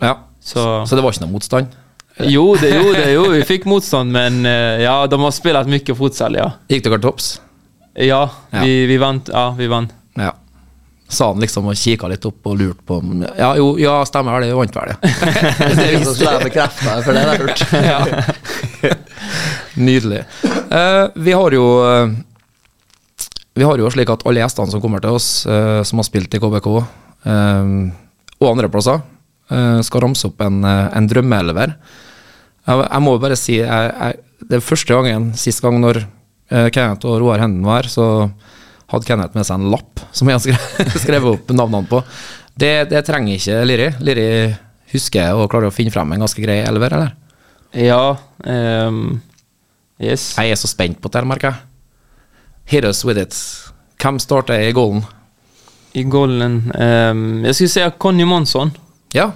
Ja. 0.00 0.25
Så 0.46 0.86
Så 0.86 0.94
det 0.96 1.02
var 1.02 1.14
ikke 1.14 1.26
noe 1.26 1.34
motstand? 1.34 1.74
jo, 2.22 2.46
det, 2.56 2.70
jo, 2.72 2.92
det, 2.94 3.10
jo, 3.12 3.26
vi 3.34 3.42
fikk 3.44 3.66
motstand, 3.68 4.12
men 4.14 4.46
eh, 4.48 4.80
ja, 4.86 4.94
de 5.10 5.18
har 5.20 5.34
spilt 5.36 5.68
mye 5.68 5.96
fotsel, 5.98 6.38
ja. 6.38 6.46
Gikk 6.70 6.86
dere 6.86 7.02
topps? 7.02 7.36
Ja, 7.96 8.22
Ja. 8.52 8.62
Vi, 8.62 8.86
vi 8.88 8.96
vant. 9.00 9.28
Ja, 9.32 9.50
vi 9.58 9.66
vant. 9.68 9.92
Ja. 10.16 10.32
Sa 11.08 11.28
han 11.30 11.42
liksom 11.42 11.68
og 11.70 11.76
kikka 11.78 12.08
litt 12.10 12.24
opp 12.26 12.48
og 12.50 12.56
lurte 12.58 12.82
på 12.86 12.96
om 12.98 13.20
Ja, 13.38 13.52
jo, 13.58 13.76
ja, 13.78 14.00
stemmer 14.08 14.40
det, 14.42 14.48
vi 14.50 14.56
vant 14.58 14.74
vel, 14.74 14.90
det. 14.90 15.12
Det 15.78 15.84
er 15.86 16.04
så 16.04 16.14
skulle 16.16 16.32
jeg 16.34 16.46
bekrefta, 16.48 16.96
for 17.04 17.14
det 17.14 17.22
har 17.22 17.30
jeg 17.30 17.42
hørt. 17.44 17.62
ja. 17.92 18.94
Nydelig. 19.76 20.22
Uh, 20.72 21.06
vi 21.14 21.34
har 21.36 21.54
jo 21.54 21.66
uh, 21.84 22.10
Vi 23.54 23.64
har 23.64 23.78
jo 23.78 23.90
slik 23.92 24.10
at 24.12 24.24
alle 24.26 24.42
gjestene 24.42 24.72
som 24.72 24.82
kommer 24.82 25.04
til 25.04 25.14
oss, 25.18 25.28
uh, 25.46 25.82
som 25.86 26.02
har 26.02 26.08
spilt 26.08 26.34
i 26.34 26.40
KBK, 26.42 26.66
eh, 27.24 27.70
og 28.36 28.50
andre 28.50 28.68
plasser, 28.72 28.98
eh, 29.00 29.15
skal 29.86 30.02
ramse 30.06 30.28
opp 30.28 30.42
en, 30.44 30.62
eh, 30.66 30.88
en 30.96 31.08
drømmeelver. 31.10 31.76
Jeg, 32.66 32.82
jeg 32.82 33.04
må 33.06 33.16
bare 33.22 33.38
si 33.38 33.60
jeg, 33.60 33.90
jeg, 33.92 34.22
Det 34.42 34.58
er 34.58 34.64
første 34.64 34.94
gangen, 34.94 35.30
sist 35.38 35.62
gang 35.64 35.78
når 35.80 36.02
eh, 36.02 36.68
Kenneth 36.74 37.06
og 37.08 37.20
Roar 37.22 37.42
Henden 37.42 37.66
var 37.66 37.84
her, 37.84 37.90
så 37.92 38.30
hadde 38.90 39.08
Kenneth 39.08 39.38
med 39.38 39.46
seg 39.46 39.60
en 39.60 39.70
lapp 39.72 40.02
som 40.14 40.30
jeg 40.30 40.42
skrev, 40.46 40.94
skrevet 40.98 41.32
opp 41.34 41.54
navnene 41.54 41.90
på. 41.90 42.02
Det, 42.56 42.88
det 42.90 43.04
trenger 43.06 43.36
ikke 43.36 43.62
Liri. 43.68 43.90
Liri 44.00 44.28
husker 44.92 45.34
og 45.36 45.50
klarer 45.52 45.70
å 45.70 45.74
finne 45.74 45.92
frem 45.94 46.14
en 46.14 46.24
ganske 46.24 46.42
grei 46.42 46.62
elver, 46.64 46.94
eller? 46.96 47.14
Ja, 47.76 48.16
Um, 48.46 49.22
yes. 49.98 50.34
Jeg 50.36 50.52
er 50.52 50.58
så 50.60 50.68
spent 50.70 51.00
på 51.02 51.10
det, 51.12 51.24
merker 51.26 51.50
jeg. 51.50 51.62
Hit 52.70 52.84
us 52.84 53.04
with 53.06 53.20
it. 53.20 53.36
Hvem 54.02 54.18
starter 54.22 54.60
i 54.60 54.72
goalen? 54.76 55.04
I 55.96 56.02
goalen 56.04 56.58
um, 56.74 57.22
Jeg 57.46 57.56
skulle 57.56 57.72
si 57.72 57.84
Conny 58.02 58.26
Månsson. 58.28 58.74
Ja, 59.16 59.32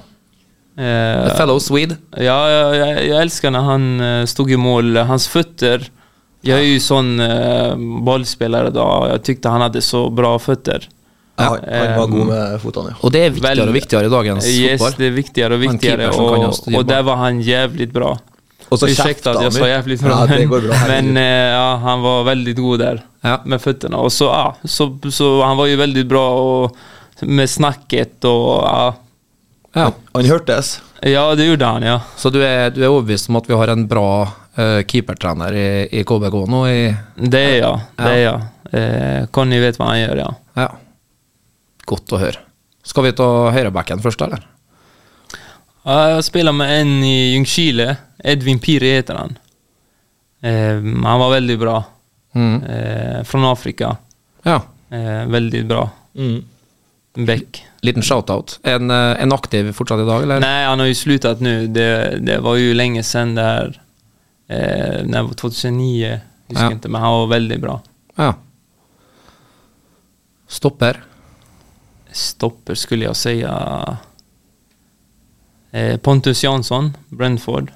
Uh, 0.81 1.27
fellow 1.37 1.59
Swede. 1.61 1.97
ja, 2.17 2.37
jeg, 2.73 2.93
jeg 3.11 3.17
elsker 3.27 3.53
når 3.53 3.65
han 3.67 3.83
eh, 4.01 4.21
stod 4.31 4.49
i 4.49 4.57
mål. 4.57 4.95
Hans 5.05 5.27
fötter. 5.29 5.83
Jeg 6.47 6.57
er 6.57 6.65
jo 6.71 6.79
sånn 6.81 7.11
uh, 7.21 7.75
ballspiller 8.07 8.71
da. 8.73 8.87
Jeg 9.11 9.21
syntes 9.27 9.51
han 9.53 9.65
hadde 9.67 9.83
så 9.85 10.07
bra 10.15 10.31
fötter. 10.41 10.87
Ja, 11.37 11.51
han 11.59 11.99
var 11.99 12.07
god 12.15 12.31
med 12.31 12.57
fotene. 12.63 12.95
Og 13.05 13.13
det 13.13 13.27
er 13.27 13.35
viktigere 13.35 13.67
og 13.67 13.77
viktigere 13.77 14.09
i 14.09 14.13
dagens 14.13 14.49
Yes, 14.49 14.79
fotball. 14.81 14.97
det 15.01 15.07
er 15.11 15.15
viktigere 15.19 15.57
og 15.59 15.63
viktigere, 15.67 16.09
og, 16.15 16.47
og 16.49 16.73
boll. 16.79 16.97
var 17.11 17.21
han 17.27 17.43
jævlig 17.45 17.91
bra. 17.93 18.15
Og 18.71 18.79
så 18.79 18.87
jeg 18.89 18.97
sa 19.01 19.11
jævlig 19.11 19.71
jävligt 19.73 20.03
Ja, 20.07 20.19
det 20.31 20.39
men 20.39 20.49
går 20.49 20.67
bra. 20.69 20.81
men 20.89 21.17
eh, 21.19 21.51
ja, 21.57 21.77
han 21.83 22.03
var 22.07 22.25
veldig 22.29 22.57
god 22.57 22.79
der 22.85 23.01
Ja. 23.25 23.37
Med 23.45 23.61
føttene. 23.61 23.99
Og 23.99 24.13
så, 24.15 24.31
ja, 24.31 24.55
så, 24.65 24.87
så 25.11 25.43
han 25.43 25.59
var 25.59 25.67
jo 25.69 25.77
veldig 25.81 26.05
bra 26.09 26.25
og, 26.41 26.77
med 27.27 27.51
snakket 27.51 28.25
og 28.25 28.63
ja. 28.65 28.85
Ja. 29.77 29.93
Han 30.15 30.25
hørtes. 30.27 30.81
Ja, 31.07 31.35
det 31.35 31.47
gjorde 31.47 31.65
han, 31.67 31.83
ja. 31.87 32.01
Så 32.17 32.31
du 32.35 32.41
er, 32.43 32.71
du 32.75 32.81
er 32.83 32.91
overbevist 32.91 33.29
om 33.31 33.37
at 33.41 33.47
vi 33.49 33.55
har 33.57 33.71
en 33.73 33.87
bra 33.89 34.07
uh, 34.59 34.81
keepertrener 34.91 35.55
i, 35.57 35.67
i 36.01 36.05
KBK 36.05 36.37
nå? 36.51 36.63
I, 36.69 36.81
Det 37.17 37.41
er 37.41 37.57
ja. 37.63 37.73
Det 37.97 38.17
Ja. 38.21 38.35
är. 38.41 38.47
Eh, 38.73 39.27
Conny 39.35 39.59
vet 39.59 39.79
hva 39.81 39.89
han 39.91 39.99
gjør, 39.99 40.19
ja. 40.21 40.29
ja. 40.55 40.67
Godt 41.91 42.13
å 42.15 42.19
høre. 42.23 42.39
Skal 42.87 43.03
vi 43.09 43.13
ta 43.19 43.27
høyrebacken 43.51 44.03
først, 44.05 44.21
eller? 44.23 44.45
Jeg 45.83 46.13
Jag 46.15 46.25
spelar 46.25 46.53
med 46.55 46.71
en 46.81 46.93
i 47.05 47.33
Ljungskile. 47.35 47.97
Edvin 48.23 48.61
Piri 48.63 48.93
heter 48.95 49.15
han. 49.19 49.35
Eh, 50.43 50.79
han 50.79 51.21
var 51.25 51.31
veldig 51.35 51.59
bra. 51.59 51.81
Mm. 52.35 52.63
Eh, 52.63 53.23
från 53.25 53.45
Afrika. 53.45 53.97
Ja. 54.45 54.61
Eh, 54.91 55.27
väldigt 55.27 55.67
bra. 55.67 55.89
Mm. 56.15 56.45
Bäck. 57.15 57.67
Liten 57.81 58.03
shout-out. 58.03 58.61
En, 58.63 58.91
eh, 58.91 59.23
en 59.23 59.33
aktiv 59.33 59.73
fortsatt 59.73 60.01
i 60.01 60.05
dag, 60.05 60.23
eller? 60.23 60.41
Nej, 60.41 60.67
han 60.67 60.79
har 60.79 60.87
ju 60.87 60.95
slutat 60.95 61.41
nu. 61.41 61.67
Det, 61.67 62.19
det 62.21 62.39
var 62.39 62.57
ju 62.57 62.75
länge 62.75 63.03
sedan 63.03 63.35
det. 63.35 63.73
Eh, 64.49 65.05
när 65.05 65.19
det 65.19 65.23
var 65.23 65.35
2009. 65.35 66.21
Husker 66.49 66.65
Ja. 66.65 66.73
inte, 66.73 66.89
men 66.89 67.01
han 67.01 67.13
var 67.13 67.27
väldigt 67.27 67.61
bra. 67.61 67.81
Ja. 68.15 68.35
Stopper. 70.49 71.03
Stopper 72.13 72.75
skulle 72.75 73.05
jag 73.05 73.17
säga. 73.17 73.97
Eh, 75.71 75.97
Pontus 75.97 76.45
Jansson, 76.45 76.97
Brentford. 77.09 77.73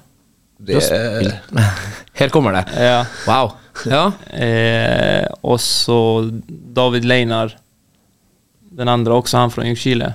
Det 0.57 0.73
er 0.91 1.39
Her 2.13 2.29
kommer 2.29 2.51
det. 2.51 2.65
Ja. 2.85 3.05
Wow. 3.27 3.51
Ja. 3.85 4.11
Eh, 4.37 5.27
og 5.41 5.59
så 5.61 6.29
David 6.47 7.05
Leinar. 7.05 7.57
Den 8.75 8.87
andre 8.91 9.13
också, 9.13 9.37
han 9.37 9.51
från 9.51 9.65
Ljungskile. 9.65 10.13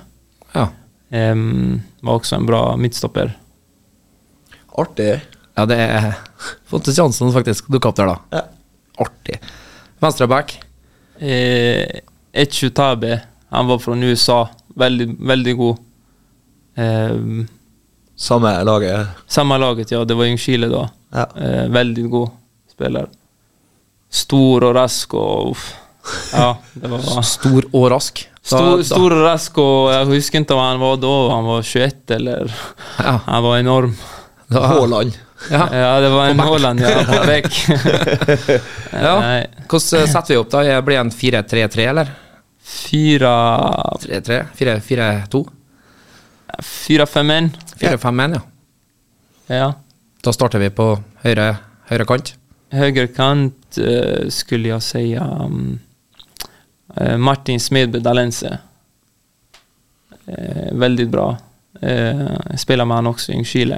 ja. 0.53 0.67
Um, 1.13 1.81
var 1.99 2.13
också 2.15 2.35
en 2.35 2.45
bra 2.45 2.77
mittstopper. 2.77 3.37
artig. 4.71 5.21
Ja, 5.55 5.65
det 5.65 5.75
er 5.75 6.13
Fontes 6.65 6.97
Jansson 6.97 7.33
faktisk 7.33 7.67
dukka 7.67 7.89
opp 7.89 7.95
der, 7.97 8.05
da. 8.07 8.19
Ja. 8.31 8.41
Artig. 9.03 9.39
Venstreback. 9.99 10.53
Eh, 11.19 11.99
Echu 12.31 12.69
Tabe, 12.69 13.21
han 13.49 13.67
var 13.67 13.79
fra 13.79 13.95
USA. 13.95 14.49
Veldig, 14.75 15.09
veldig 15.19 15.57
god. 15.57 15.77
Ehm, 16.75 17.47
Samme 18.15 18.63
laget. 18.63 19.07
Samme 19.27 19.57
laget, 19.57 19.91
ja. 19.91 20.05
Det 20.05 20.15
var 20.15 20.25
Ljungskile 20.25 20.67
da. 20.71 20.89
Ja. 21.11 21.27
Eh, 21.35 21.67
veldig 21.69 22.09
god 22.09 22.29
spiller. 22.71 23.09
Stor 24.09 24.63
og 24.63 24.75
rask 24.75 25.13
og 25.13 25.51
uff. 25.51 25.73
Ja, 26.33 26.55
det 26.73 26.87
var... 26.89 27.21
Stor 27.21 27.67
og 27.73 27.91
rask. 27.91 28.29
Stor, 28.43 28.83
stor 28.83 29.13
och 29.13 29.21
rask 29.21 29.57
og 29.61 29.91
jeg 29.93 30.07
husker 30.09 30.41
ikke 30.41 30.55
hva 30.57 30.71
han 30.71 30.81
var 30.81 30.97
da. 31.01 31.11
Han 31.29 31.45
var 31.45 31.61
21 31.61 32.15
eller... 32.17 32.55
Ja. 32.97 33.19
Han 33.27 33.43
var 33.43 33.59
enorm. 33.59 33.93
Haaland. 34.49 35.13
Ja. 35.51 35.67
Ja, 35.73 35.99
det 36.01 36.09
var 36.09 36.27
en. 36.27 36.39
Haaland, 36.39 36.79
ja. 36.79 37.03
På 37.05 37.25
back. 37.27 37.67
Ja. 38.91 39.13
Hvordan 39.69 40.01
eh, 40.01 40.09
setter 40.09 40.33
vi 40.33 40.37
opp, 40.37 40.51
da? 40.51 40.81
Blir 40.81 40.97
det 40.97 41.01
en 41.05 41.11
4-3-3, 41.11 41.89
eller? 41.89 42.11
4-3-3? 42.65 44.45
4-4-2? 44.57 45.45
Fyra, 46.61 47.05
fem 47.05 47.29
en. 47.31 47.51
4-5-1, 47.79 48.35
ja. 48.35 48.41
Ja. 49.55 49.73
Da 50.23 50.33
starter 50.33 50.59
vi 50.61 50.69
på 50.69 50.91
høyre, 51.23 51.55
høyre 51.89 52.05
kant. 52.07 52.33
Høyre 52.71 53.07
kant 53.11 53.79
uh, 53.81 54.27
skulle 54.31 54.69
jeg 54.75 54.85
si 54.85 55.05
eh, 55.17 55.47
Martin 57.17 57.59
Smedby 57.59 57.99
Dalense. 57.99 58.57
veldig 60.71 60.71
väldigt 60.71 61.09
bra. 61.09 61.37
spiller 61.81 62.59
spelar 62.59 62.85
med 62.85 62.97
han 62.97 63.07
også 63.07 63.31
i 63.31 63.35
Ljungskile. 63.35 63.77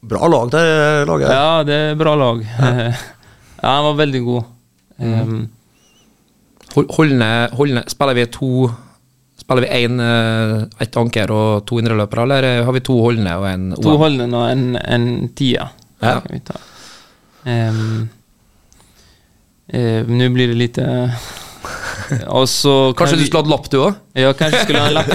Bra 0.00 0.28
lag, 0.28 0.50
det 0.50 0.60
laget. 1.06 1.32
Ja, 1.32 1.64
det 1.64 1.74
er 1.74 1.94
bra 1.94 2.14
lag. 2.14 2.40
ja, 2.60 2.92
han 3.76 3.84
var 3.84 3.94
veldig 3.94 4.22
god. 4.24 4.42
Mm. 4.96 5.20
Um, 5.20 5.48
Holdne, 6.74 7.48
holdne 7.54 7.82
Spiller 7.90 8.14
vi 8.14 8.26
to 8.30 8.68
Spiller 9.38 9.62
vi 9.62 9.84
én 9.84 10.00
ett 10.80 10.96
anker 10.96 11.30
og 11.34 11.64
to 11.68 11.78
indreløpere, 11.80 12.22
eller 12.22 12.62
har 12.64 12.72
vi 12.72 12.80
to 12.86 12.94
holdne 13.02 13.34
og 13.36 13.46
en 13.50 13.64
OM? 13.74 13.82
To 13.82 13.96
holdne 14.00 14.28
og 14.30 14.46
en, 14.48 14.78
en 14.78 15.08
tia. 15.36 15.66
Ja. 16.00 16.20
Kan 16.22 16.30
vi 16.30 16.40
ta. 16.46 16.54
Ehm, 17.44 18.08
eh, 19.66 20.06
nu 20.06 20.28
blir 20.28 20.48
det 20.48 20.54
lite... 20.54 20.86
och 22.26 22.48
så 22.48 22.92
kan 22.96 23.06
Kanskje 23.06 23.16
vi- 23.16 23.22
du 23.22 23.26
skulle 23.26 23.42
hatt 23.42 23.50
lapp, 23.50 23.70
du 23.70 23.76
òg? 23.78 23.94
Ja, 24.14 24.32
kanskje 24.32 24.62
skulle 24.64 24.78
ha 24.80 24.86
en 24.86 24.94
lapp. 24.94 25.08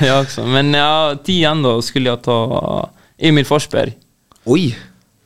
ja, 0.00 0.20
også. 0.22 0.44
Men 0.46 0.72
ja, 0.74 1.14
tian 1.24 1.62
da 1.62 1.76
skulle 1.82 2.10
jeg 2.10 2.22
ta 2.22 2.88
Emil 3.18 3.44
Forsberg, 3.44 3.94
Oi! 4.44 4.74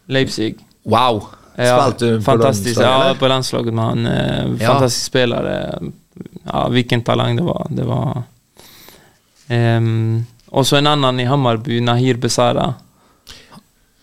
Leipzig. 0.09 0.57
Wow. 0.85 1.23
Ja, 1.59 1.79
Spilte 1.81 2.11
du 2.19 2.23
på 2.23 2.35
landslaget, 2.37 2.81
Ja, 2.85 3.15
på 3.19 3.29
landslaget 3.29 3.75
med 3.75 3.85
han. 3.85 4.07
Eh, 4.07 4.45
Ja. 4.61 4.73
fantastisk 4.75 5.07
spelare. 5.09 5.79
Ja, 6.45 6.67
hvilken 6.69 7.03
talang 7.03 7.37
det 7.37 7.45
var. 7.45 7.67
Det 7.71 7.85
var 7.89 8.23
um, 9.51 10.27
Og 10.53 10.67
så 10.67 10.77
en 10.79 10.87
annen 10.87 11.21
i 11.21 11.25
Hammarby, 11.29 11.81
Nahir 11.81 12.17
Besara. 12.21 12.75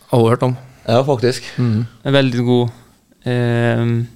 Har 0.10 0.20
hun 0.20 0.30
hørt 0.30 0.44
om? 0.44 0.58
Ja, 0.88 1.04
faktisk. 1.08 1.44
Mm. 1.58 1.86
Veldig 2.04 2.44
god. 2.46 2.70
Ehm. 3.26 4.08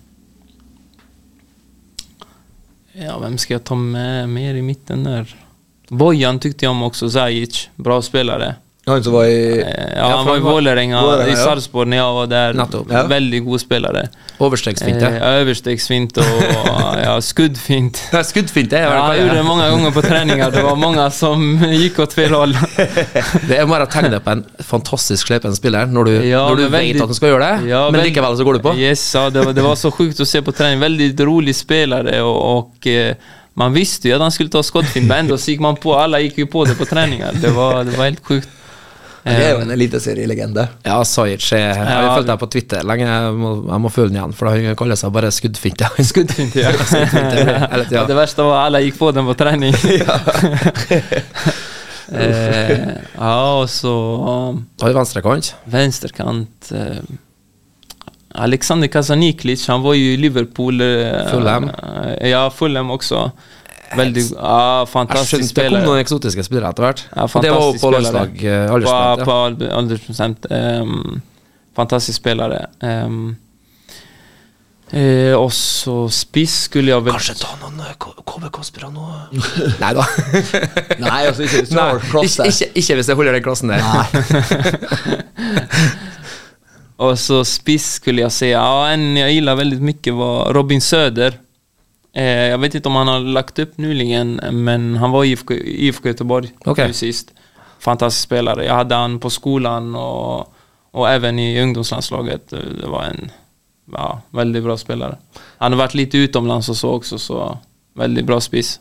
Ja, 3.05 3.19
vem 3.19 3.37
ska 3.37 3.53
jag 3.53 3.63
ta 3.63 3.75
med 3.75 4.29
mer 4.29 4.55
i 4.55 4.61
mitten 4.61 5.03
där? 5.03 5.35
Bojan 5.87 6.39
tyckte 6.39 6.65
jag 6.65 6.71
om 6.71 6.83
också, 6.83 7.09
Zajic. 7.09 7.69
Bra 7.75 8.01
spelare. 8.01 8.55
Han 8.87 9.03
som 9.03 9.13
var 9.13 9.25
i 9.25 9.47
Eh, 9.61 9.97
ja, 9.97 10.15
han 10.17 10.25
var 10.25 10.37
i 10.37 10.39
Vålerenga, 10.39 10.99
i 11.27 11.29
ja. 11.29 11.35
Sarpsborg 11.35 11.89
när 11.89 12.03
og 12.03 12.15
var 12.15 12.27
där. 12.27 12.53
Nettopp. 12.53 12.87
Ja. 12.91 13.03
Väldigt 13.07 13.45
god 13.45 13.61
Overstegsfint, 14.37 15.01
ja. 15.01 15.09
Eh, 15.09 15.41
Overstegsfint 15.41 16.17
og 16.17 16.43
ja, 17.05 17.15
skuddfint. 17.21 18.01
Ja, 18.13 18.21
Skuddfinte 18.23 18.77
er 18.77 18.83
Ja, 18.85 19.07
jeg 19.13 19.23
gjorde 19.23 19.37
det 19.39 19.45
mange 19.45 19.69
ganger 19.69 19.91
på 19.95 20.01
treninger. 20.05 20.51
Det 20.53 20.63
var 20.63 20.75
mange 20.77 21.07
som 21.11 21.45
gikk 21.81 21.99
åt 21.99 22.13
fel 22.13 22.35
håll. 22.37 22.53
Det 23.47 23.57
er 23.57 23.65
bare 23.65 23.87
å 23.87 23.91
tegne 23.91 24.19
på 24.21 24.35
en 24.35 24.43
fantastisk 24.61 25.27
slepen 25.31 25.55
spiller 25.57 25.89
når 25.89 26.09
du, 26.09 26.13
Ja, 26.27 26.43
når 26.47 26.61
du 26.61 26.67
veldig, 26.67 26.93
vet 26.93 27.01
at 27.01 27.09
han 27.09 27.17
skal 27.17 27.33
gjøre 27.33 27.47
det, 27.47 27.71
Ja, 27.71 27.81
men 27.91 28.05
likevel 28.05 28.37
så 28.37 28.45
går 28.45 28.59
du 28.59 28.67
på. 28.67 28.75
Yes, 28.77 29.07
ja, 29.15 29.25
det, 29.33 29.41
var, 29.45 29.57
det 29.57 29.65
var 29.65 29.79
så 29.79 29.91
sjukt 29.91 30.21
å 30.21 30.29
se 30.29 30.43
på 30.45 30.53
trening. 30.53 30.83
Veldig 30.85 31.09
rolig 31.25 31.55
spillere 31.57 32.21
og, 32.21 32.37
och 32.57 32.87
eh, 32.87 33.15
man 33.57 33.73
visste 33.73 34.11
jo 34.11 34.15
at 34.15 34.21
han 34.21 34.31
skulle 34.31 34.53
ta 34.53 34.61
skuddfint, 34.61 35.07
men 35.09 35.25
enda 35.25 35.37
så 35.41 35.49
gikk 35.49 35.63
man 35.65 35.79
på. 35.81 35.95
Alle 35.97 36.21
gikk 36.21 36.43
jo 36.43 36.49
på 36.53 36.67
det 36.69 36.75
på 36.77 36.85
treninger. 36.85 37.39
Det 37.41 37.49
var, 37.55 37.81
det 37.87 37.97
var 37.97 38.11
helt 38.11 38.21
sjukt. 38.21 38.51
Det 39.27 39.43
er 39.43 39.51
jo 39.51 39.57
Eh, 39.59 39.63
en 39.65 39.71
eliteserielegende. 39.75 40.63
Ja, 40.85 40.97
Sajic 41.03 41.51
er 41.53 41.57
Jeg 41.59 41.75
har 41.75 42.03
Ja, 42.07 42.15
fulgt 42.15 42.27
deg 42.31 42.39
på 42.39 42.49
Twitter 42.53 42.83
lenge, 42.87 43.05
jeg 43.11 43.33
må, 43.35 43.51
jeg 43.67 43.81
må 43.83 43.89
følge 43.91 44.09
den 44.13 44.19
igjen, 44.21 44.33
for 44.37 44.47
han 44.53 44.75
kaller 44.79 44.95
seg 44.99 45.11
bare 45.15 45.31
Skuddfinte. 45.35 45.89
skuddfinte, 46.09 46.59
ja. 46.63 46.71
Eller, 47.67 47.85
Ja, 47.91 48.01
ja. 48.01 48.05
det 48.07 48.15
verste 48.17 48.45
var 48.47 48.67
at 48.67 48.73
jeg 48.79 48.91
gikk 48.91 48.99
på 49.01 49.11
den 49.17 49.25
på 49.27 49.35
trening. 49.39 49.75
eh, 52.11 52.73
ja, 53.17 53.35
og 53.59 53.67
så 53.71 53.93
um, 53.93 54.61
Har 54.81 54.91
du 54.93 54.99
venstrekant? 55.01 55.53
Venstrekant 55.71 56.71
Eh, 56.75 56.99
Alexander 58.37 58.87
Kasaniklic, 58.91 59.63
han 59.67 59.81
var 59.81 59.95
jo 59.97 60.11
i 60.13 60.17
Liverpool. 60.19 60.81
Eh, 60.83 61.29
Fulham. 61.31 61.69
eh, 61.71 62.27
ja, 62.29 62.43
Fulham 62.53 62.91
också. 62.93 63.31
Väldigt, 63.95 64.33
ja, 64.35 64.79
Jeg 64.81 64.87
fantastisk 64.91 65.31
skjønte 65.37 65.53
det 65.63 65.69
kom 65.71 65.83
noen 65.87 65.99
eksotiske 66.03 66.43
spillere 66.43 66.69
etter 66.73 66.83
hvert. 66.83 67.01
Ja, 67.15 67.23
det 67.41 67.51
var 67.53 67.61
jo 67.63 67.73
på 67.79 67.89
landslag 67.93 68.31
På, 68.37 68.43
aldersbestemt. 68.75 69.25
på 69.25 69.31
Ja. 69.31 69.45
al- 69.45 69.71
åldersprocent. 69.79 70.39
Um, 70.51 71.21
fantastisk 71.77 72.17
spillere. 72.19 72.59
Um, 72.81 73.37
eh, 74.91 75.33
og 75.37 75.51
så 75.55 76.09
spiss 76.11 76.63
skulle 76.67 76.91
jeg 76.93 77.03
vel 77.05 77.13
Kanskje 77.15 77.35
ta 77.39 77.55
noen 77.61 77.79
eh, 77.85 77.95
KBK-spillere 78.27 78.91
nå? 78.91 79.05
Nei 79.83 79.93
da. 79.95 80.03
Nei, 81.07 81.21
altså 81.29 81.41
ikke 81.47 81.59
hvis 81.63 81.71
du 81.71 81.75
Nei, 81.79 81.87
har 81.93 81.99
klasse. 82.11 82.43
ikke, 82.43 82.51
ikke, 82.51 82.67
ikke 82.83 82.93
hvis 82.99 83.07
jeg 83.13 83.17
holder 83.21 83.33
den 83.37 83.45
klassen 83.47 83.69
der. 83.71 83.81
og 87.07 87.13
så 87.21 87.43
spiss 87.45 87.85
skulle 87.99 88.23
jeg 88.25 88.33
si 88.33 88.47
Ja, 88.51 88.63
en 88.93 89.03
jeg 89.19 89.35
gillar 89.39 89.55
veldig 89.59 89.77
mye, 89.85 90.13
var 90.17 90.53
Robin 90.57 90.81
Söder. 90.81 91.31
Eh, 92.13 92.23
jag 92.23 92.57
vet 92.57 92.75
inte 92.75 92.89
om 92.89 92.95
han 92.95 93.07
har 93.07 93.19
lagt 93.19 93.59
upp 93.59 93.77
nyligen, 93.77 94.41
men 94.51 94.95
han 94.95 95.11
var 95.11 95.23
i 95.23 95.27
IFK, 95.27 95.53
IFK 95.53 96.07
Göteborg 96.07 96.51
okay. 96.65 96.87
nu 96.87 96.93
sist. 96.93 97.33
Fantastisk 97.79 98.23
spelare. 98.23 98.65
Jag 98.65 98.73
hade 98.73 98.95
han 98.95 99.19
på 99.19 99.29
skolan 99.29 99.95
och, 99.95 100.53
och 100.91 101.09
även 101.09 101.39
i 101.39 101.61
ungdomslandslaget. 101.61 102.53
Eh, 102.53 102.59
Det 102.59 102.87
var 102.87 103.03
en 103.03 103.31
ja, 103.93 104.21
väldigt 104.29 104.63
bra 104.63 104.77
spelare. 104.77 105.17
Han 105.57 105.71
har 105.71 105.77
varit 105.77 105.93
lite 105.93 106.17
utomlands 106.17 106.69
och 106.69 106.77
så 106.77 106.91
också, 106.91 107.17
så 107.17 107.57
väldigt 107.93 108.25
bra 108.25 108.41
spiss. 108.41 108.79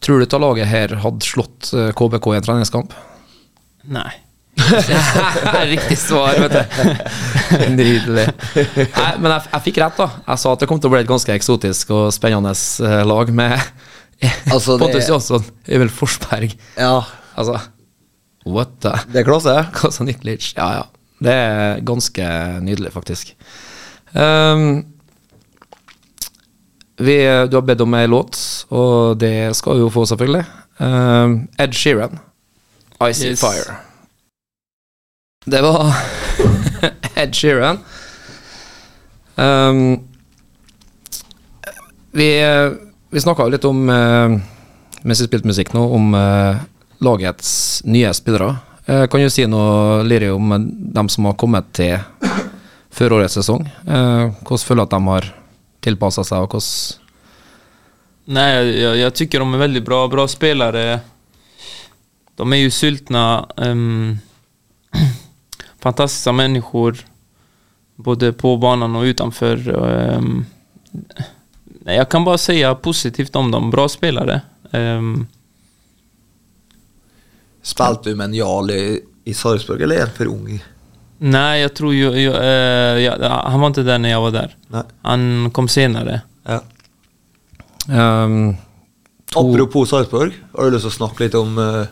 Tror 0.00 0.18
du 0.18 0.24
at 0.24 0.32
laget 0.32 0.66
her 0.66 0.88
hadde 0.88 1.20
slått 1.20 1.72
eh, 1.72 1.90
KBK 1.92 2.26
i 2.26 2.36
en 2.36 2.42
treningskamp? 2.42 2.92
Nej. 3.82 4.21
Riktig 5.72 5.96
svar, 5.98 6.36
vet 6.42 6.52
du. 6.52 6.62
Nydelig. 7.72 8.26
Nei, 8.54 9.10
men 9.18 9.32
jeg, 9.34 9.46
jeg 9.54 9.64
fikk 9.66 9.80
rett, 9.82 9.98
da. 9.98 10.08
Jeg 10.28 10.42
sa 10.42 10.52
at 10.54 10.62
det 10.62 10.68
kom 10.70 10.80
til 10.80 10.90
å 10.90 10.94
bli 10.94 11.00
et 11.02 11.08
ganske 11.10 11.34
eksotisk 11.34 11.90
og 11.96 12.10
spennende 12.14 12.52
eh, 12.52 13.00
lag 13.08 13.32
med 13.34 13.56
Altså, 14.52 14.76
Pontus 14.78 15.08
Jansson, 15.10 15.42
Emil 15.66 15.90
Forsberg. 15.90 16.52
Ja, 16.78 17.00
Altså, 17.32 17.56
what 18.44 18.74
the 18.84 18.92
det 19.10 19.22
er 19.22 19.26
klasse. 19.26 19.54
Kasa 19.74 20.04
Niklic. 20.04 20.52
Ja, 20.58 20.68
ja. 20.82 20.82
Det 21.22 21.32
er 21.32 21.80
ganske 21.86 22.26
nydelig, 22.62 22.92
faktisk. 22.92 23.32
Um, 24.12 24.82
vi, 27.00 27.16
du 27.48 27.56
har 27.56 27.64
bedt 27.66 27.80
om 27.82 27.94
ei 27.96 28.04
låt, 28.10 28.36
og 28.74 29.16
det 29.22 29.54
skal 29.56 29.78
vi 29.78 29.84
jo 29.86 29.90
få, 29.94 30.04
selvfølgelig. 30.10 30.44
Um, 30.82 31.38
Ed 31.62 31.72
Sheeran, 31.78 32.20
Icy 33.08 33.32
Yes. 33.32 33.40
Fire. 33.42 33.78
Det 35.44 35.62
var 35.62 35.94
Ed 37.14 37.34
Sheeran. 37.34 37.78
Um, 39.34 40.08
vi 42.12 42.28
vi 43.12 43.20
snakka 43.20 43.44
jo 43.44 43.52
litt 43.52 43.64
om, 43.68 43.88
uh, 43.92 44.32
mens 45.04 45.20
vi 45.20 45.26
spilte 45.26 45.48
musikk 45.48 45.74
nå, 45.76 45.82
om 45.96 46.14
uh, 46.16 46.62
lagets 47.04 47.82
nye 47.84 48.12
spillere. 48.16 48.54
Uh, 48.88 49.04
kan 49.04 49.20
du 49.20 49.28
si 49.30 49.44
noe, 49.44 50.00
Liri, 50.08 50.30
om 50.32 50.54
eh, 50.56 50.64
dem 50.96 51.10
som 51.12 51.28
har 51.28 51.36
kommet 51.38 51.68
til 51.76 51.98
før 52.92 53.18
årets 53.18 53.36
sesong? 53.38 53.66
Eh, 53.84 54.24
hvordan 54.42 54.64
føler 54.66 54.82
du 54.82 54.86
at 54.86 54.96
de 54.96 55.10
har 55.10 55.28
tilpassa 55.84 56.24
seg, 56.26 56.44
og 56.44 56.56
hvordan 56.56 56.98
Nei, 58.32 58.48
jeg, 58.54 58.98
jeg 59.00 59.14
tycker 59.18 59.42
de 59.42 59.56
er 59.56 59.62
veldig 59.64 59.80
bra, 59.82 60.00
bra 60.08 60.24
spelare. 60.30 61.00
De 62.38 62.44
er 62.46 62.60
jo 62.60 62.70
sultne. 62.70 63.22
ehm, 63.58 64.12
fantastiska 65.82 66.32
människor. 66.32 66.96
Både 67.96 68.32
på 68.32 68.56
banan 68.56 68.96
och 68.96 69.02
utanför. 69.02 69.68
Um, 69.68 70.46
nej, 71.64 71.96
jag 71.96 72.08
kan 72.08 72.24
bara 72.24 72.38
säga 72.38 72.74
positivt 72.74 73.36
om 73.36 73.50
dem. 73.50 73.70
Bra 73.70 73.88
spelare. 73.88 74.40
Um, 74.70 75.26
Spilte 77.62 78.10
du 78.10 78.14
med 78.14 78.24
en 78.24 78.34
Jarl 78.34 78.70
i, 78.70 79.00
i 79.24 79.34
Sarpsborg, 79.34 79.82
eller 79.82 79.96
er 79.96 80.00
han 80.00 80.16
for 80.16 80.26
ung? 80.26 80.64
nej, 81.18 81.60
jag 81.62 81.74
tror 81.74 81.94
ju... 81.94 82.20
Jag, 82.20 82.34
uh, 82.34 83.02
jag, 83.02 83.30
han 83.30 83.60
var 83.60 83.66
inte 83.66 83.82
där 83.82 83.98
när 83.98 84.10
jag 84.10 84.20
var 84.20 84.30
där. 84.30 84.56
Nei. 84.66 84.82
Han 85.02 85.50
kom 85.50 85.68
senare. 85.68 86.20
Ja. 86.44 86.62
Ehm, 87.88 88.56
Apropos 89.34 89.88
Sarpsborg, 89.88 90.32
har 90.52 90.64
du 90.64 90.70
lyst 90.70 90.84
til 90.84 90.92
å 90.92 90.96
snakke 90.96 91.24
litt 91.24 91.34
om 91.38 91.58
uh, 91.58 91.86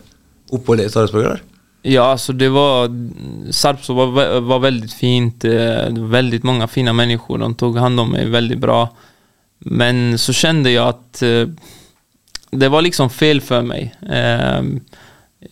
oppholdet 0.52 0.90
i 0.90 0.92
Sarpsborg? 0.92 1.38
Ja, 1.82 2.02
alltså 2.02 2.32
det 2.32 2.48
var... 2.48 2.88
Sarpsborg 3.52 4.10
var, 4.10 4.40
var 4.40 4.58
väldigt 4.58 4.92
fint. 4.92 5.44
eh, 5.44 5.88
Väldigt 5.90 6.42
många 6.42 6.68
fina 6.68 6.92
människor. 6.92 7.38
De 7.38 7.54
tog 7.54 7.76
hand 7.78 8.00
om 8.00 8.10
mig 8.10 8.26
väldigt 8.26 8.58
bra. 8.58 8.88
Men 9.58 10.18
så 10.18 10.32
kände 10.32 10.70
jag 10.70 10.88
att 10.88 11.22
eh, 11.22 11.48
det 12.50 12.68
var 12.68 12.82
liksom 12.82 13.10
fel 13.10 13.40
för 13.40 13.62
mig. 13.62 13.94
Eh, 14.10 14.62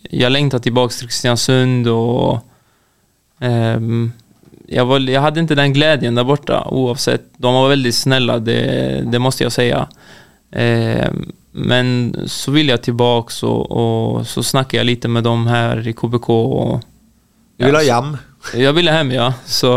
jag 0.09 0.31
längtade 0.31 0.63
tillbaka 0.63 0.91
till 0.91 1.07
Kristiansund 1.07 1.87
och 1.87 2.37
ehm, 3.39 4.11
jag, 4.67 4.85
var, 4.85 4.99
jag 4.99 5.21
hade 5.21 5.39
inte 5.39 5.55
den 5.55 5.73
glädjen 5.73 6.15
där 6.15 6.23
borta 6.23 6.67
oavsett. 6.67 7.23
De 7.37 7.53
var 7.53 7.69
väldigt 7.69 7.95
snälla, 7.95 8.39
det, 8.39 9.01
det 9.11 9.19
måste 9.19 9.43
jag 9.43 9.51
säga. 9.51 9.87
Men 11.51 12.13
så 12.29 12.51
vil 12.53 12.69
jeg 12.69 12.81
tilbake, 12.85 13.33
og, 13.47 13.61
og, 13.71 14.19
så 14.29 14.43
snakker 14.45 14.79
jeg 14.79 14.89
lite 14.91 15.09
med 15.11 15.25
dem 15.25 15.47
her 15.49 15.81
i 15.81 15.93
KBK. 15.93 16.29
Och, 16.29 16.81
Du 17.57 17.65
vil 17.65 17.75
ha 17.75 17.81
så- 17.81 17.85
hjem? 17.85 18.17
Jeg 18.53 18.73
ville 18.75 18.91
hjem, 18.91 19.11
ja, 19.11 19.33
så... 19.45 19.71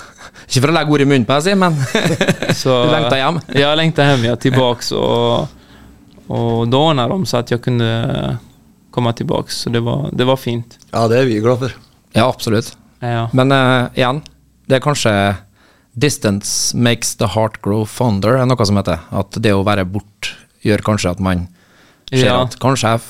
ikke 0.48 0.62
for 0.62 0.70
å 0.70 0.74
legge 0.74 0.94
ord 0.94 1.02
i 1.04 1.08
munnen 1.10 1.26
på 1.28 1.36
deg, 1.44 1.58
men 1.58 1.74
så 2.62 2.78
Du 2.86 2.92
längtar 2.94 3.18
hjem 3.20 3.40
Jeg 3.54 3.76
längtar 3.76 4.08
hjem, 4.08 4.24
ja, 4.30 4.36
Tilbake. 4.40 4.86
Og, 4.96 5.48
og 6.30 6.70
da 6.70 6.78
ordna 6.78 7.08
de 7.10 7.18
så 7.26 7.40
at 7.42 7.50
jeg 7.50 7.60
kunne 7.60 8.38
komme 8.94 9.12
tilbake, 9.18 9.50
Så 9.52 9.70
det 9.70 9.82
var, 9.82 10.08
det 10.14 10.26
var 10.26 10.38
fint. 10.38 10.78
Ja, 10.92 11.08
det 11.10 11.18
er 11.20 11.28
vi 11.28 11.40
glad 11.42 11.58
for. 11.58 11.74
Ja, 12.14 12.28
absolutt. 12.28 12.72
Ja. 13.02 13.28
Men 13.34 13.52
uh, 13.52 13.90
igjen, 13.98 14.22
det 14.70 14.78
er 14.78 14.84
kanskje 14.84 15.12
Distance 15.98 16.76
makes 16.76 17.16
the 17.18 17.26
heart 17.34 17.58
grow 17.62 17.84
fonder, 17.84 18.38
er 18.38 18.46
noe 18.46 18.66
som 18.66 18.78
heter. 18.78 19.02
At 19.10 19.36
det 19.42 19.52
å 19.54 19.64
være 19.66 19.84
bort 19.90 20.30
gjør 20.64 20.82
kanskje 20.84 21.10
at 21.10 21.20
man 21.20 21.48
ser 22.10 22.26
Ja. 22.26 22.42
at 22.42 22.58
kanskje 22.60 22.88
jeg 22.90 23.00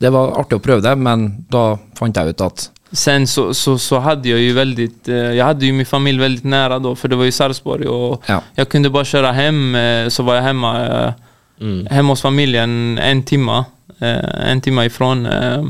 Det 0.00 0.10
var 0.12 0.32
artig 0.40 0.56
å 0.58 0.60
prøve 0.62 0.82
det, 0.82 0.98
men 0.98 1.46
da 1.50 1.76
fant 1.96 2.16
jeg 2.16 2.28
ut 2.34 2.40
at 2.40 2.70
Sen 2.92 3.26
så, 3.26 3.54
så, 3.54 3.78
så 3.78 3.98
hade 3.98 4.28
jag 4.28 4.38
ju 4.40 4.52
väldigt, 4.52 5.08
eh, 5.08 5.14
jag 5.34 5.44
hade 5.44 5.66
ju 5.66 5.72
min 5.72 5.86
familj 5.86 6.18
väldigt 6.18 6.44
nära 6.44 6.78
då, 6.78 6.94
för 6.94 7.08
det 7.08 7.16
var 7.16 7.24
ju 7.24 7.32
Sarpsborg 7.32 7.86
och 7.88 8.22
Ja. 8.26 8.42
jag 8.54 8.68
kunde 8.68 8.90
bara 8.90 9.04
köra 9.04 9.32
hem, 9.32 9.74
eh, 9.74 10.08
så 10.08 10.22
var 10.22 10.34
jag 10.34 10.42
hemma, 10.42 11.14
mm. 11.60 11.86
hemma 11.90 12.12
hos 12.12 12.22
familjen 12.22 12.98
en 12.98 13.22
timma, 13.22 13.64
eh, 14.00 14.50
en 14.50 14.60
timme 14.60 14.84
ifrån. 14.84 15.26
eh. 15.26 15.64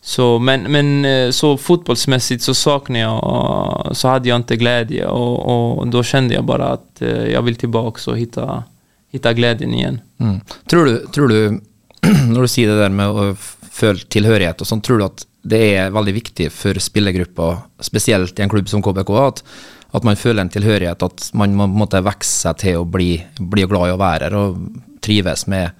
Så, 0.00 0.38
men, 0.38 0.62
men 0.62 1.04
eh, 1.04 1.30
så 1.30 1.56
fotbollsmässigt 1.56 2.42
så 2.42 2.54
saknade 2.54 3.00
jag, 3.00 3.88
så 3.92 4.08
hade 4.08 4.28
jag 4.28 4.36
inte 4.36 4.56
glädje 4.56 5.06
och, 5.06 5.78
och 5.78 5.86
då 5.88 6.02
kände 6.02 6.34
jag 6.34 6.44
bara 6.44 6.66
att 6.68 7.02
eh, 7.02 7.08
jag 7.32 7.42
vill 7.42 7.56
tillbaks 7.56 8.08
och 8.08 8.18
hitta, 8.18 8.64
hitta 9.14 9.32
gleden 9.36 9.74
igjen. 9.74 10.00
mm. 10.18 10.40
tror, 10.70 10.86
du, 10.86 11.06
tror 11.14 11.28
du, 11.32 11.60
når 12.32 12.46
du 12.46 12.50
sier 12.50 12.72
det 12.72 12.80
der 12.80 12.94
med 12.94 13.12
å 13.12 13.30
føle 13.76 14.06
tilhørighet 14.12 14.62
og 14.62 14.68
sånn, 14.68 14.82
tror 14.84 15.00
du 15.00 15.06
at 15.08 15.26
det 15.46 15.62
er 15.76 15.94
veldig 15.94 16.14
viktig 16.16 16.48
for 16.50 16.78
spillergruppa, 16.82 17.50
spesielt 17.86 18.38
i 18.38 18.44
en 18.44 18.50
klubb 18.50 18.70
som 18.70 18.82
KBK, 18.82 19.12
at, 19.20 19.44
at 19.94 20.06
man 20.06 20.18
føler 20.18 20.42
en 20.42 20.50
tilhørighet, 20.50 21.04
at 21.06 21.28
man 21.38 21.54
må 21.54 21.68
måtte 21.70 22.02
vokse 22.02 22.48
seg 22.48 22.58
til 22.64 22.80
å 22.80 22.88
bli, 22.88 23.12
bli 23.38 23.66
glad 23.70 23.92
i 23.92 23.94
å 23.94 24.00
være 24.00 24.28
her 24.28 24.38
og 24.40 24.58
trives 25.04 25.46
med 25.50 25.70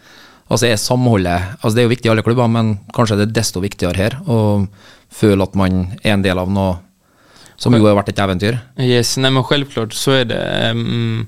Altså 0.46 0.68
er 0.68 0.76
samholdet 0.78 1.56
altså 1.56 1.72
Det 1.74 1.80
er 1.82 1.86
jo 1.88 1.90
viktig 1.90 2.06
i 2.06 2.10
alle 2.12 2.22
klubber, 2.22 2.46
men 2.46 2.76
kanskje 2.94 3.16
det 3.18 3.24
er 3.24 3.38
desto 3.40 3.58
viktigere 3.58 3.98
her 3.98 4.14
å 4.30 4.36
føle 5.10 5.42
at 5.42 5.56
man 5.58 5.88
er 6.04 6.12
en 6.12 6.22
del 6.22 6.38
av 6.38 6.52
noe 6.54 6.76
som 7.58 7.74
jo 7.74 7.86
har 7.86 7.96
vært 7.96 8.12
et 8.12 8.20
eventyr. 8.20 8.58
Yes, 8.84 9.14
nei, 9.18 9.30
men 9.32 9.44
Selvklart 9.48 9.96
så 9.96 10.18
er 10.18 10.26
det. 10.28 10.38
Ehm, 10.68 11.24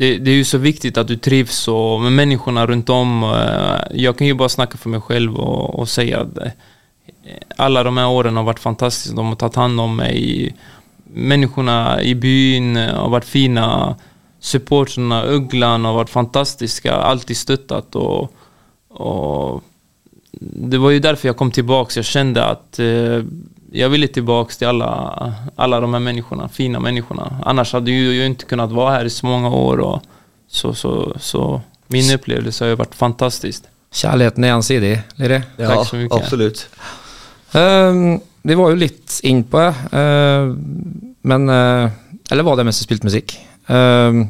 det, 0.00 0.18
det 0.18 0.30
är 0.30 0.34
ju 0.34 0.44
så 0.44 0.58
viktigt 0.58 0.98
att 0.98 1.08
du 1.08 1.16
trivs 1.16 1.68
och 1.68 2.00
med 2.00 2.12
människorna 2.12 2.66
runt 2.66 2.88
om. 2.88 3.22
Eh, 3.24 3.96
Jag 4.02 4.18
kan 4.18 4.26
ju 4.26 4.34
bara 4.34 4.48
snacka 4.48 4.78
för 4.78 4.88
mig 4.90 5.00
själv 5.00 5.36
och, 5.36 5.78
och 5.78 5.88
säga 5.88 6.20
att 6.20 6.38
eh, 6.38 6.50
alla 7.56 7.82
de 7.82 7.96
här 7.96 8.08
åren 8.08 8.36
har 8.36 8.44
varit 8.44 8.58
fantastiska. 8.58 9.16
De 9.16 9.26
har 9.26 9.34
tagit 9.34 9.54
hand 9.54 9.80
om 9.80 9.96
mig. 9.96 10.54
Människorna 11.04 12.02
i 12.02 12.14
byn 12.14 12.76
eh, 12.76 12.94
har 12.94 13.08
varit 13.08 13.24
fina. 13.24 13.96
Supporterna, 14.38 15.24
Ugglan 15.24 15.84
har 15.84 15.94
varit 15.94 16.10
fantastiska. 16.10 16.92
Alltid 16.94 17.36
stöttat 17.36 17.96
och, 17.96 18.32
och 18.88 19.62
det 20.70 20.78
var 20.78 20.90
ju 20.90 20.98
därför 20.98 21.28
jag 21.28 21.36
kom 21.36 21.50
tillbaka. 21.50 21.92
Jag 21.96 22.04
kände 22.04 22.44
att 22.44 22.80
jag 23.72 23.88
ville 23.88 24.08
tilbake 24.08 24.54
till 24.54 24.66
alla, 24.66 25.34
alla 25.56 25.80
de 25.80 25.92
här 25.92 26.00
människorna, 26.00 26.48
fina 26.48 26.80
människorna. 26.80 27.40
Annars 27.44 27.72
hade 27.72 27.90
ju 27.90 28.16
jag 28.16 28.26
inte 28.26 28.44
kunnat 28.44 28.72
vara 28.72 28.90
här 28.90 29.04
i 29.04 29.10
så 29.10 29.26
många 29.26 29.50
år. 29.50 29.78
Och 29.78 30.02
så, 30.48 30.74
så, 30.74 31.16
så 31.20 31.60
min 31.86 32.14
upplevelse 32.14 32.64
har 32.64 32.68
ju 32.68 32.74
varit 32.74 32.94
fantastisk. 32.94 33.64
Kjærligheten 33.92 34.44
er 34.44 34.52
gjensidig, 34.52 34.90
Liri. 35.18 35.40
Ja, 35.58 35.68
Takk 35.68 35.88
så 35.88 35.96
mye. 35.98 36.08
absolutt. 36.14 36.68
Uh, 37.54 38.20
vi 38.42 38.54
var 38.54 38.70
jo 38.70 38.78
litt 38.78 39.16
inn 39.26 39.42
på 39.50 39.58
det, 39.58 39.72
uh, 39.90 40.52
men 41.26 41.48
uh, 41.50 41.90
Eller 42.30 42.46
var 42.46 42.56
det 42.56 42.64
mens 42.64 42.78
du 42.78 42.84
spilte 42.84 43.08
musikk? 43.08 43.34
Ehm, 43.66 44.28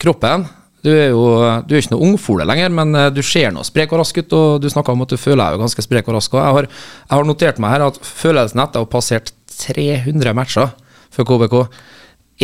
kroppen 0.00 0.46
Du 0.84 0.90
er 0.92 1.14
jo 1.14 1.24
du 1.64 1.74
er 1.74 1.80
ikke 1.80 1.94
noe 1.94 2.10
ungfole 2.10 2.46
lenger, 2.48 2.72
men 2.76 2.94
eh, 2.98 3.10
du 3.14 3.22
ser 3.24 3.54
nå 3.54 3.64
sprek 3.66 3.94
og 3.94 4.02
rask 4.02 4.20
ut, 4.20 4.36
og 4.36 4.60
du 4.60 4.68
snakka 4.72 4.92
om 4.92 5.04
at 5.06 5.14
du 5.14 5.20
føler 5.20 5.42
deg 5.42 5.56
jo 5.56 5.64
ganske 5.64 5.86
sprek 5.86 6.10
og 6.10 6.18
rask. 6.18 6.36
Og 6.36 6.42
jeg 6.42 6.58
har, 6.58 6.70
jeg 7.06 7.14
har 7.16 7.28
notert 7.28 7.60
meg 7.62 7.74
her 7.74 7.86
at 7.88 8.00
følelsen 8.04 8.64
etter 8.64 8.82
å 8.82 8.86
ha 8.86 8.92
passert 8.92 9.32
300 9.64 10.34
matcher 10.36 10.72
for 11.14 11.28
KBK, 11.28 11.60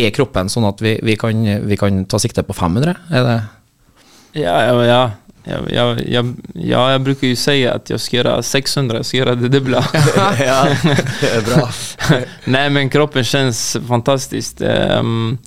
er 0.01 0.13
kroppen 0.15 0.49
sånn 0.53 0.69
at 0.69 0.81
vi, 0.85 0.95
vi, 1.05 1.17
kan, 1.19 1.41
vi 1.67 1.77
kan 1.79 2.05
ta 2.09 2.21
sikte 2.23 2.47
på 2.47 2.55
500? 2.57 2.95
Er 3.11 3.27
det 3.27 3.41
Ja, 4.39 4.61
ja, 4.69 4.77
ja. 4.87 5.03
Ja, 5.49 5.57
ja, 5.73 5.85
ja, 6.05 6.21
ja, 6.55 6.81
jeg 6.93 7.01
bruker 7.01 7.31
jo 7.31 7.37
si 7.41 7.63
at 7.65 7.89
jeg 7.89 8.03
skal 8.03 8.19
gjøre 8.19 8.35
600, 8.45 8.99
jeg 9.01 9.09
skal 9.09 9.19
gjøre 9.23 9.37
det 9.41 9.49
doble. 9.55 9.81
ja, 10.51 10.59
det 11.23 11.31
er 11.31 11.47
bra. 11.47 11.63
Nei, 12.55 12.67
men 12.75 12.93
kroppen 12.93 13.25
kjennes 13.25 13.63
fantastisk, 13.89 14.61
det 14.61 14.75
Ehm, 14.99 15.39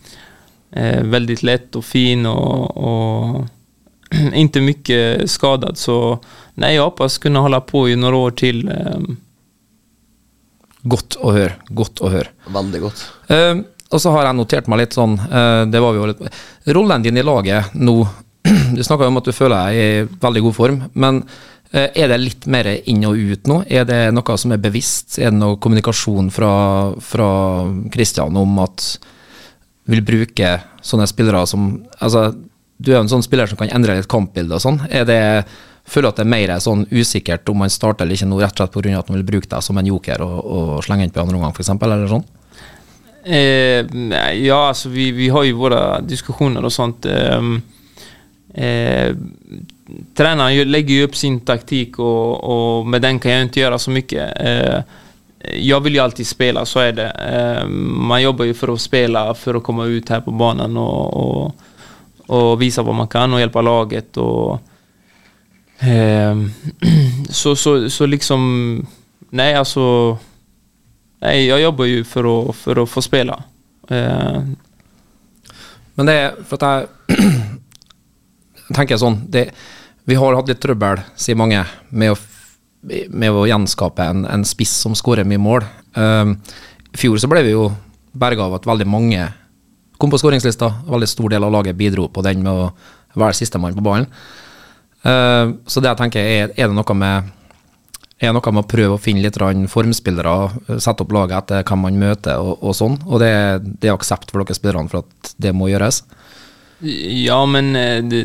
eh, 0.76 1.04
väldigt 1.04 1.44
lätt 1.44 1.76
och 1.76 1.86
fin 1.86 2.26
och, 2.26 2.78
och 2.78 3.46
inte 4.34 4.62
mycket 4.62 5.32
skadad. 5.32 5.78
Så 5.78 6.20
nej, 6.54 6.76
jag 6.76 6.84
hoppas 6.84 7.18
kunna 7.18 7.40
hålla 7.40 7.62
på 7.62 7.90
i 7.90 7.96
några 7.96 8.16
år 8.16 8.32
till. 8.32 8.68
Eh. 8.70 9.00
Godt 10.84 11.16
å 11.24 11.32
høre. 11.32 11.56
Godt 11.70 12.02
å 12.04 12.10
høre. 12.12 12.34
Veldig 12.52 12.82
godt. 12.84 13.06
Eh, 13.32 13.56
og 13.94 14.02
så 14.02 14.12
har 14.16 14.28
jeg 14.28 14.38
notert 14.38 14.68
meg 14.72 14.82
litt 14.82 14.96
sånn 14.98 15.14
eh, 15.22 15.64
Det 15.70 15.80
var 15.84 15.94
vi 15.94 16.02
jo 16.02 16.10
litt 16.10 16.22
Rollen 16.74 17.04
din 17.06 17.20
i 17.22 17.26
laget 17.26 17.76
nå 17.78 17.96
Du 18.76 18.82
snakka 18.84 19.08
om 19.08 19.20
at 19.22 19.30
du 19.30 19.36
føler 19.36 19.54
deg 19.54 19.78
i 19.78 20.18
veldig 20.24 20.42
god 20.48 20.56
form, 20.58 20.80
men 21.00 21.22
eh, 21.72 21.88
er 21.94 22.10
det 22.12 22.20
litt 22.20 22.48
mer 22.52 22.68
inn 22.90 23.06
og 23.08 23.16
ut 23.16 23.48
nå? 23.48 23.62
Er 23.72 23.86
det 23.88 24.02
noe 24.12 24.38
som 24.40 24.52
er 24.52 24.60
bevisst? 24.64 25.20
Er 25.22 25.32
det 25.32 25.40
noe 25.40 25.60
kommunikasjon 25.64 26.28
fra, 26.34 26.52
fra 27.00 27.30
Christian 27.94 28.36
om 28.42 28.58
at 28.66 28.90
vil 29.90 30.02
bruke 30.06 30.56
sånne 30.86 31.08
spillere 31.10 31.44
som 31.50 31.68
Altså, 32.00 32.32
du 32.78 32.92
er 32.92 32.98
jo 32.98 33.04
en 33.06 33.12
sånn 33.12 33.26
spiller 33.26 33.48
som 33.48 33.60
kan 33.60 33.72
endre 33.72 33.98
litt 33.98 34.10
kampbilde 34.12 34.58
og 34.58 34.64
sånn. 34.64 34.82
Er 34.90 35.08
det 35.08 35.22
Føler 35.84 36.14
at 36.14 36.20
det 36.22 36.24
er 36.24 36.32
mer 36.32 36.52
sånn 36.64 36.86
usikkert 36.96 37.50
om 37.52 37.58
man 37.60 37.72
starter 37.72 38.06
eller 38.06 38.16
ikke 38.16 38.30
nå, 38.30 38.38
rett 38.40 38.56
og 38.56 38.62
slett 38.62 38.76
pga. 38.86 39.00
at 39.02 39.10
man 39.12 39.18
vil 39.20 39.26
bruke 39.34 39.50
deg 39.52 39.66
som 39.66 39.78
en 39.78 39.90
joker 39.90 40.22
og, 40.24 40.38
og 40.40 40.70
slenge 40.86 41.04
inn 41.04 41.12
på 41.12 41.20
andre 41.20 41.36
omgang, 41.36 41.52
f.eks., 41.52 41.74
eller 41.76 42.08
sånn? 42.08 42.24
Eh, 43.24 43.84
ja, 44.44 44.60
altså 44.70 44.90
vi, 44.90 45.10
vi 45.12 45.28
har 45.28 45.44
jo 45.44 45.60
våre 45.60 45.82
diskusjoner 46.08 46.64
og 46.64 46.72
sånt. 46.72 47.04
Ehm, 47.08 47.58
eh, 48.56 49.12
treneren 50.16 50.72
legger 50.72 51.02
jo 51.02 51.10
opp 51.10 51.20
sin 51.20 51.42
taktikk, 51.44 52.00
og, 52.00 52.40
og, 52.44 52.88
med 52.88 53.04
den 53.04 53.20
kan 53.20 53.36
jeg 53.36 53.50
ikke 53.52 53.64
gjøre 53.66 53.80
så 53.84 53.96
mycket. 53.96 54.44
Jag 55.52 55.82
vill 55.82 55.94
ju 55.94 56.00
alltid 56.00 56.28
spela, 56.28 56.66
så 56.66 56.80
är 56.80 56.92
det. 56.92 57.10
Eh, 57.10 57.68
man 57.68 58.22
jobbar 58.22 58.46
ju 58.46 58.54
för 58.54 58.74
att 58.74 58.82
spela, 58.82 59.34
för 59.34 59.56
att 59.56 59.64
komma 59.64 59.86
ut 59.86 60.10
här 60.10 60.22
på 60.22 60.32
banan 60.32 60.78
och, 60.78 61.14
och, 61.14 61.56
och 62.28 62.62
visa 62.62 62.82
vad 62.82 62.96
man 62.96 63.08
kan 63.08 63.34
och 63.34 63.40
hjälpa 63.40 63.62
laget. 63.62 64.18
Och, 64.18 64.62
eh, 65.80 66.38
så, 67.30 67.56
så, 67.56 67.90
så 67.90 68.06
liksom, 68.06 68.86
nej 69.30 69.56
alltså 69.56 70.18
Nej, 71.20 71.46
jag 71.46 71.62
jobbar 71.62 71.86
ju 71.86 72.04
för 72.04 72.50
att, 72.50 72.56
för 72.56 72.84
att 72.84 72.90
få 72.90 73.02
spela. 73.02 73.44
Eh, 73.90 74.44
Men 75.96 76.10
det 76.10 76.14
er 76.14 76.38
for 76.50 76.58
at 76.58 76.90
jeg 78.70 78.76
tenker 78.76 78.98
sånn 78.98 79.20
det, 79.30 79.52
Vi 80.04 80.18
har 80.20 80.36
hatt 80.36 80.50
litt 80.50 80.60
trøbbel, 80.60 81.00
sier 81.16 81.38
mange, 81.40 81.62
med 81.90 82.12
å, 82.12 82.18
med 82.84 83.32
å 83.32 83.46
gjenskape 83.48 84.06
en, 84.06 84.26
en 84.28 84.46
spiss 84.48 84.74
som 84.84 84.96
skårer 84.98 85.28
mye 85.28 85.42
mål. 85.42 85.68
Um, 85.96 86.38
fjor 86.98 87.20
så 87.22 87.30
ble 87.32 87.44
vi 87.46 87.54
jo 87.56 87.70
berga 88.14 88.48
av 88.48 88.58
at 88.60 88.68
veldig 88.70 88.88
mange 88.90 89.28
kom 90.02 90.12
på 90.12 90.20
skåringslista. 90.22 90.70
Veldig 90.90 91.10
stor 91.10 91.34
del 91.34 91.46
av 91.48 91.54
laget 91.54 91.80
bidro 91.80 92.10
på 92.12 92.24
den 92.26 92.44
med 92.44 92.52
å 92.52 92.72
være 93.20 93.38
sistemann 93.38 93.78
på 93.78 93.86
ballen. 93.86 94.10
Uh, 95.04 95.56
så 95.68 95.84
det 95.84 95.92
jeg 95.92 96.02
tenker, 96.02 96.28
er, 96.28 96.54
er 96.58 96.70
det 96.70 96.76
noe 96.76 96.98
med 97.00 97.32
er 98.24 98.32
noe 98.32 98.52
med 98.56 98.64
å 98.64 98.70
prøve 98.70 98.96
å 98.96 99.02
finne 99.02 99.24
litt 99.24 99.38
formspillere, 99.72 100.80
sette 100.80 101.04
opp 101.04 101.12
laget 101.12 101.42
etter 101.42 101.66
hvem 101.68 101.82
man 101.88 102.00
møter 102.00 102.40
og, 102.40 102.62
og 102.64 102.76
sånn. 102.78 102.98
Og 103.08 103.20
det, 103.20 103.34
det 103.82 103.90
er 103.90 103.98
aksept 103.98 104.32
for 104.32 104.44
dere 104.44 104.56
spillerne 104.56 104.92
for 104.92 105.04
at 105.04 105.34
det 105.44 105.52
må 105.56 105.68
gjøres. 105.72 106.04
ja, 106.84 107.40
men 107.50 107.76
eh, 107.76 108.00
det, 108.04 108.22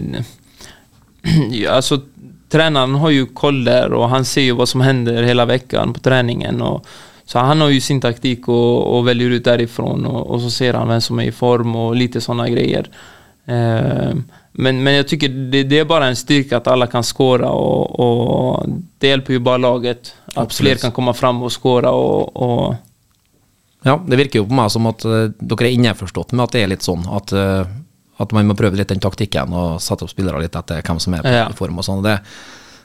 ja, 1.63 1.79
alltså, 1.79 2.03
tränaren 2.49 2.95
har 2.95 3.11
ju 3.11 3.27
kolder, 3.27 3.93
og 3.93 4.03
och 4.03 4.09
han 4.09 4.25
ser 4.25 4.43
ju 4.43 4.53
vad 4.53 4.69
som 4.69 4.81
händer 4.81 5.23
hela 5.23 5.45
veckan 5.45 5.93
på 5.93 6.01
träningen. 6.01 6.63
Och, 6.63 6.87
så 7.25 7.39
han 7.39 7.61
har 7.61 7.69
ju 7.69 7.81
sin 7.81 8.01
taktik 8.01 8.49
och, 8.49 8.97
och 8.97 9.09
väljer 9.09 9.31
ut 9.31 9.45
därifrån 9.45 10.07
och, 10.07 10.27
och 10.27 10.41
så 10.41 10.51
ser 10.51 10.75
han 10.75 10.89
vem 10.89 11.01
som 11.01 11.19
är 11.19 11.25
i 11.25 11.33
form 11.33 11.77
och 11.77 11.97
lite 11.97 12.21
sådana 12.21 12.49
grejer. 12.49 12.91
Eh, 13.47 14.15
men, 14.53 14.83
men 14.83 14.95
jag 14.95 15.09
tycker 15.09 15.29
det, 15.29 15.63
det 15.63 15.79
är 15.79 15.85
bara 15.85 16.07
en 16.07 16.17
styrka 16.17 16.57
att 16.57 16.67
alla 16.67 16.87
kan 16.87 17.03
skåra 17.03 17.51
och, 17.51 18.01
och 18.01 18.67
det 18.99 19.09
hjälper 19.09 19.33
ju 19.33 19.39
bara 19.39 19.57
laget. 19.57 20.15
Att 20.27 20.39
Absolut. 20.39 20.73
fler 20.73 20.83
kan 20.83 20.93
komma 20.93 21.15
fram 21.15 21.43
och 21.43 21.63
skåra 21.63 21.91
och, 21.91 22.37
och 22.37 22.75
Ja, 23.83 24.01
det 24.07 24.17
virker 24.17 24.41
jo 24.41 24.47
på 24.49 24.57
meg 24.59 24.73
som 24.75 24.89
at 24.91 25.05
eh, 25.07 25.29
dere 25.39 25.69
er 25.69 25.77
innforstått 25.77 26.33
med 26.35 26.49
at 26.49 26.55
det 26.57 26.63
er 26.65 26.71
litt 26.73 26.87
sånn 26.87 27.05
at, 27.15 27.31
eh, 27.31 27.69
at 28.19 28.33
man 28.33 28.47
må 28.51 28.55
prøve 28.59 28.77
litt 28.77 28.89
den 28.89 29.01
taktikken 29.01 29.53
og 29.55 29.81
sette 29.81 30.03
opp 30.05 30.11
spillere 30.11 30.41
litt 30.43 30.57
etter 30.59 30.83
hvem 30.83 30.99
som 31.01 31.15
er 31.15 31.23
på 31.23 31.35
Ja. 31.35 31.49
i 31.49 31.53
form 31.59 31.79
og 31.79 31.85
sånn. 31.85 31.99
og 31.99 32.05
Det, 32.05 32.21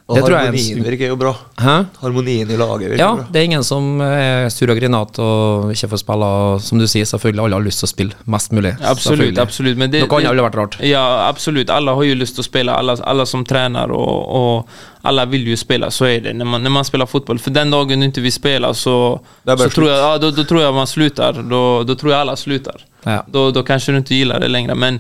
Og 0.06 0.18
det 0.18 0.24
tror 0.26 0.34
jeg 0.36 0.44
er 0.44 0.48
en 0.52 0.56
harmonien 0.58 0.84
virker 0.84 1.08
jo 1.08 1.16
bra. 1.16 1.32
Hæ? 1.64 1.86
Harmonien 2.02 2.50
i 2.52 2.58
laget 2.58 2.90
virker 2.92 3.00
Ja, 3.00 3.16
bra. 3.16 3.26
det 3.32 3.40
er 3.40 3.46
ingen 3.46 3.64
som 3.64 4.02
er 4.02 4.50
sur 4.52 4.70
og 4.70 4.76
grinete 4.78 5.20
og 5.24 5.72
ikke 5.72 5.88
får 5.94 6.00
spille. 6.04 6.26
og 6.26 6.62
Som 6.62 6.78
du 6.78 6.86
sier, 6.88 7.06
selvfølgelig 7.06 7.44
alle 7.46 7.56
har 7.56 7.64
lyst 7.64 7.80
til 7.80 7.88
å 7.88 7.92
spille 7.94 8.14
mest 8.28 8.52
mulig. 8.52 8.74
Absolutt, 8.84 9.38
absolutt. 9.40 9.78
Men 9.78 9.90
det, 9.92 10.02
Noe 10.04 10.20
annet 10.20 10.30
ville 10.36 10.44
vært 10.44 10.56
rart. 10.60 10.78
Ja, 10.84 11.30
absolutt. 11.30 11.70
Alle 11.70 11.96
har 11.96 12.04
jo 12.04 12.16
lyst 12.16 12.36
til 12.36 12.44
å 12.44 12.46
spille, 12.46 12.70
alle, 12.76 12.98
alle 13.02 13.26
som 13.26 13.46
trener. 13.46 13.92
og, 13.92 14.28
og 14.28 14.68
alla 15.04 15.26
vill 15.26 15.48
ju 15.48 15.56
spela. 15.58 15.90
Så 15.90 16.06
är 16.06 16.20
det 16.22 16.34
när 16.34 16.46
man, 16.46 16.62
när 16.64 16.70
man 16.70 16.84
spelar 16.86 17.06
fotboll. 17.06 17.40
För 17.40 17.52
den 17.52 17.72
dagen 17.72 18.00
du 18.00 18.06
inte 18.06 18.22
vill 18.22 18.32
spela 18.34 18.74
så, 18.74 19.22
så 19.46 19.56
tror 19.56 19.62
jag, 19.64 19.72
slut. 19.72 19.88
ja, 19.90 20.18
då, 20.18 20.32
då 20.32 20.44
tror 20.44 20.62
jag 20.62 20.74
man 20.74 20.88
slutar. 20.88 21.34
Då, 21.34 21.84
då 21.84 21.96
tror 21.96 22.12
jag 22.12 22.22
alla 22.22 22.36
slutar. 22.36 22.76
Ja. 23.04 23.24
Då, 23.28 23.52
då 23.52 23.64
kanske 23.64 23.92
du 23.92 23.98
inte 23.98 24.16
gillar 24.16 24.40
det 24.40 24.48
längre. 24.48 24.76
Men, 24.76 25.00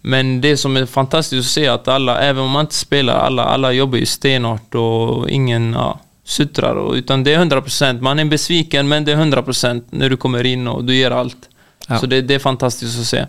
men 0.00 0.40
det 0.40 0.56
som 0.56 0.76
är 0.76 0.86
fantastiskt 0.86 1.46
att 1.46 1.52
se 1.52 1.68
att 1.68 1.88
alla, 1.88 2.20
även 2.20 2.42
om 2.42 2.50
man 2.50 2.60
inte 2.60 2.74
spelar, 2.74 3.14
alla, 3.18 3.44
alla 3.44 3.72
jobbar 3.72 3.98
ju 3.98 4.06
stenhårt 4.06 4.74
och 4.74 5.30
ingen 5.30 5.72
ja, 5.72 6.00
suttrar. 6.24 6.74
Och, 6.74 6.94
utan 6.94 7.24
det 7.24 7.34
är 7.34 7.44
100%. 7.44 8.00
Man 8.00 8.18
är 8.18 8.24
besviken 8.24 8.88
men 8.88 9.04
det 9.04 9.12
är 9.12 9.16
100% 9.16 9.82
när 9.90 10.10
du 10.10 10.16
kommer 10.16 10.46
in 10.46 10.68
och 10.68 10.84
du 10.84 10.96
gör 10.96 11.10
allt. 11.10 11.48
Ja. 11.88 11.98
Så 11.98 12.06
det, 12.06 12.22
det 12.22 12.34
är 12.34 12.38
fantastiskt 12.38 13.00
att 13.00 13.06
se. 13.06 13.26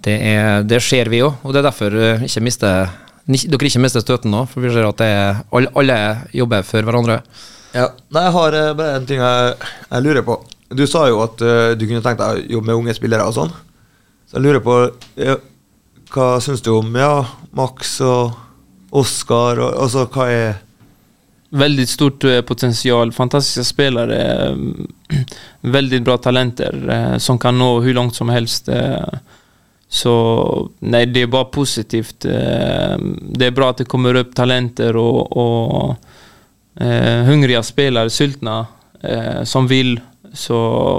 Det, 0.00 0.16
er, 0.16 0.62
det 0.64 0.80
ser 0.80 1.10
vi 1.12 1.20
jo, 1.20 1.34
og 1.44 1.52
det 1.52 1.60
er 1.60 1.66
derfor 1.66 1.92
uh, 1.92 2.22
ikke 2.24 2.40
mister, 2.40 2.92
dere 3.28 3.68
ikke 3.68 3.82
mister 3.84 4.00
støten 4.00 4.32
nå. 4.32 4.46
For 4.48 4.64
vi 4.64 4.72
ser 4.72 4.88
at 4.88 5.00
det 5.00 5.08
er, 5.12 5.42
alle, 5.52 5.72
alle 5.76 5.98
jobber 6.36 6.64
for 6.64 6.88
hverandre. 6.88 7.18
Ja. 7.74 7.90
Nei, 8.10 8.22
jeg 8.24 8.34
har 8.34 8.56
eh, 8.58 8.70
bare 8.78 8.94
en 8.98 9.04
ting 9.06 9.20
jeg, 9.20 9.68
jeg 9.84 10.06
lurer 10.06 10.24
på. 10.26 10.38
Du 10.70 10.84
sa 10.86 11.06
jo 11.10 11.20
at 11.24 11.42
uh, 11.42 11.72
du 11.74 11.86
kunne 11.86 12.02
tenkt 12.04 12.22
deg 12.22 12.44
å 12.44 12.56
jobbe 12.56 12.70
med 12.70 12.78
unge 12.78 12.96
spillere 12.96 13.26
og 13.26 13.36
sånn. 13.36 13.52
Så 14.30 14.38
jeg 14.38 14.46
lurer 14.46 14.62
på 14.62 14.76
ja, 15.18 15.34
Hva 16.14 16.36
syns 16.42 16.62
du 16.62 16.70
om 16.76 16.94
ja, 16.94 17.24
Max 17.58 17.96
og 18.06 18.36
Oskar? 18.94 19.58
Og, 19.58 19.74
altså, 19.82 20.06
hva 20.10 20.28
er 20.30 20.60
Veldig 21.50 21.88
stort 21.88 22.24
potensial. 22.46 23.10
Fantastiske 23.12 23.64
spillere. 23.64 24.54
mm, 25.62 26.04
bra 26.06 26.14
talenter 26.22 26.76
eh, 26.90 27.16
som 27.18 27.38
kan 27.42 27.58
nå 27.58 27.72
hvor 27.82 27.96
langt 27.96 28.14
som 28.14 28.30
helst. 28.30 28.68
eh. 28.70 29.18
Så 29.90 30.12
Nei, 30.86 31.04
det 31.10 31.24
er 31.24 31.32
bare 31.32 31.50
positivt. 31.50 32.24
Eh, 32.24 32.94
Det 33.34 33.48
er 33.48 33.56
bra 33.56 33.72
at 33.72 33.82
det 33.82 33.88
kommer 33.90 34.14
opp 34.20 34.30
talenter 34.34 34.96
og, 34.96 35.36
og 35.36 35.96
uh, 36.80 37.26
hungrige 37.26 37.62
spillere, 37.66 38.10
sultne, 38.10 38.60
uh, 39.02 39.42
som 39.44 39.66
vill. 39.66 39.96
Så 40.36 40.56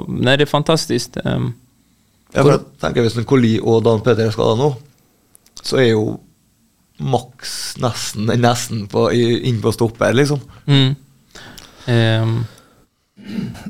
nei, 0.09 0.35
det 0.37 0.47
er 0.47 0.51
fantastisk. 0.51 1.17
Eh, 1.23 1.49
Ja, 2.31 2.43
for 2.45 2.53
jeg 2.53 2.61
tenker 2.79 3.03
Hvis 3.03 3.25
Coli 3.27 3.57
og 3.59 3.81
Dan 3.83 3.99
Peter 4.05 4.23
er 4.29 4.31
skada 4.31 4.55
nå, 4.55 4.69
så 5.61 5.81
er 5.81 5.89
jo 5.91 6.19
Max 7.01 7.73
nesten 7.81 8.29
nesten 8.39 8.85
på, 8.87 9.07
inn 9.11 9.57
på 9.63 9.71
stopper, 9.73 10.13
liksom. 10.15 10.39
Mm. 10.69 10.95
Um. 11.91 12.35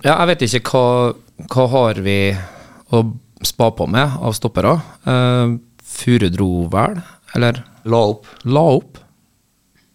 Ja, 0.04 0.18
jeg 0.20 0.28
vet 0.34 0.44
ikke 0.46 0.74
hva, 0.76 1.14
hva 1.52 1.66
har 1.74 2.02
vi 2.04 2.18
å 2.92 3.02
spa 3.48 3.70
på 3.74 3.88
med 3.90 4.18
av 4.22 4.36
stoppere. 4.38 4.76
Uh, 5.08 5.56
Furu 5.82 6.28
dro 6.34 6.50
vel, 6.72 7.00
eller 7.36 7.64
La 7.90 8.04
opp. 8.12 8.28
la 8.46 8.62
opp. 8.78 9.00